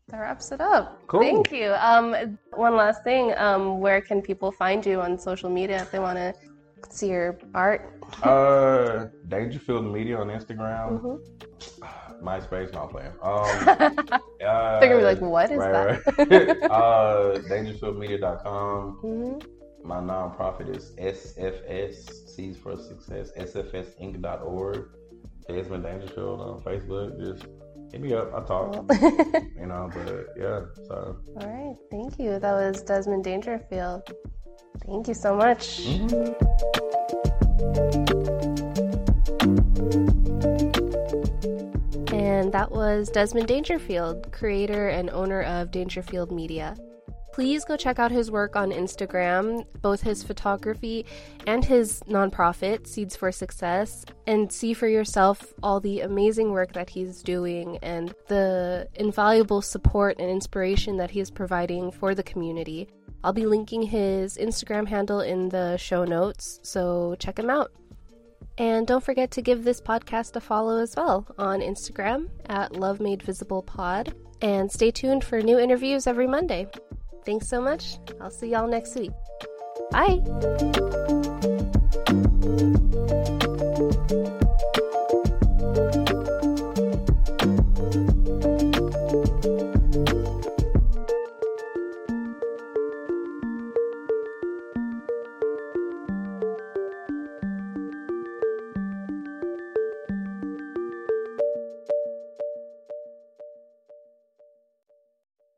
That 0.07 0.19
wraps 0.19 0.53
it 0.53 0.61
up. 0.61 1.01
Cool. 1.07 1.19
Thank 1.21 1.51
you. 1.51 1.73
Um, 1.73 2.37
one 2.53 2.77
last 2.77 3.03
thing. 3.03 3.33
Um, 3.37 3.81
where 3.81 3.99
can 3.99 4.21
people 4.21 4.53
find 4.53 4.85
you 4.85 5.01
on 5.01 5.19
social 5.19 5.49
media 5.49 5.81
if 5.81 5.91
they 5.91 5.99
want 5.99 6.17
to 6.17 6.33
see 6.89 7.09
your 7.09 7.37
art? 7.53 7.81
Uh, 8.23 9.07
Dangerfield 9.27 9.83
Media 9.91 10.17
on 10.17 10.27
Instagram, 10.29 11.01
Mhm. 11.01 11.19
MySpace. 12.23 12.73
Not 12.73 12.91
playing. 12.91 13.11
Um, 13.21 14.45
uh, 14.45 14.79
They're 14.79 14.89
gonna 14.89 14.99
be 14.99 15.03
like, 15.03 15.21
"What 15.21 15.51
is 15.51 15.57
right, 15.57 16.01
that?" 16.05 16.29
right. 16.29 16.71
uh, 16.71 17.39
DangerfieldMedia.com. 17.49 18.99
Mhm. 19.03 19.47
My 19.83 19.97
nonprofit 19.97 20.75
is 20.75 20.91
SFS 20.97 22.29
Seeds 22.29 22.57
for 22.57 22.75
Success. 22.75 23.31
SFSinc.org. 23.37 24.89
Desmun 25.49 25.81
Dangerfield 25.81 26.41
on 26.41 26.61
Facebook. 26.61 27.17
Just 27.19 27.47
hit 27.91 28.01
me 28.01 28.13
up. 28.13 28.33
I 28.33 28.43
talk. 28.43 28.75
You 29.57 29.65
know, 29.65 29.89
but 29.93 30.27
yeah. 30.37 30.61
So. 30.87 31.17
All 31.39 31.47
right. 31.47 31.75
Thank 31.89 32.19
you. 32.19 32.37
That 32.39 32.53
was 32.53 32.83
Desmun 32.83 33.23
Dangerfield. 33.23 34.03
Thank 34.85 35.07
you 35.07 35.13
so 35.13 35.35
much. 35.35 35.81
And 42.47 42.53
that 42.53 42.71
was 42.71 43.09
Desmun 43.09 43.45
Dangerfield, 43.45 44.31
creator 44.31 44.87
and 44.87 45.09
owner 45.09 45.41
of 45.41 45.69
Dangerfield 45.69 46.31
Media. 46.31 46.77
Please 47.33 47.65
go 47.65 47.75
check 47.75 47.99
out 47.99 48.09
his 48.09 48.31
work 48.31 48.55
on 48.55 48.71
Instagram, 48.71 49.65
both 49.81 49.99
his 49.99 50.23
photography 50.23 51.05
and 51.45 51.65
his 51.65 52.01
nonprofit, 52.07 52.87
Seeds 52.87 53.17
for 53.17 53.33
Success, 53.33 54.05
and 54.27 54.49
see 54.49 54.73
for 54.73 54.87
yourself 54.87 55.53
all 55.61 55.81
the 55.81 55.99
amazing 55.99 56.51
work 56.51 56.71
that 56.71 56.89
he's 56.89 57.21
doing 57.21 57.79
and 57.81 58.15
the 58.29 58.87
invaluable 58.95 59.61
support 59.61 60.17
and 60.17 60.29
inspiration 60.29 60.95
that 60.95 61.11
he 61.11 61.19
is 61.19 61.29
providing 61.29 61.91
for 61.91 62.15
the 62.15 62.23
community. 62.23 62.87
I'll 63.25 63.33
be 63.33 63.45
linking 63.45 63.81
his 63.81 64.37
Instagram 64.37 64.87
handle 64.87 65.19
in 65.19 65.49
the 65.49 65.75
show 65.75 66.05
notes, 66.05 66.61
so 66.63 67.17
check 67.19 67.37
him 67.37 67.49
out. 67.49 67.73
And 68.57 68.87
don't 68.87 69.03
forget 69.03 69.31
to 69.31 69.41
give 69.41 69.63
this 69.63 69.79
podcast 69.79 70.35
a 70.35 70.41
follow 70.41 70.81
as 70.81 70.95
well 70.95 71.27
on 71.37 71.61
Instagram 71.61 72.29
at 72.47 72.75
Love 72.75 72.99
Made 72.99 73.21
Visible 73.21 73.61
Pod. 73.61 74.15
And 74.41 74.71
stay 74.71 74.91
tuned 74.91 75.23
for 75.23 75.41
new 75.41 75.59
interviews 75.59 76.07
every 76.07 76.27
Monday. 76.27 76.67
Thanks 77.25 77.47
so 77.47 77.61
much. 77.61 77.97
I'll 78.21 78.31
see 78.31 78.49
y'all 78.49 78.67
next 78.67 78.95
week. 78.95 79.11
Bye. 79.91 80.21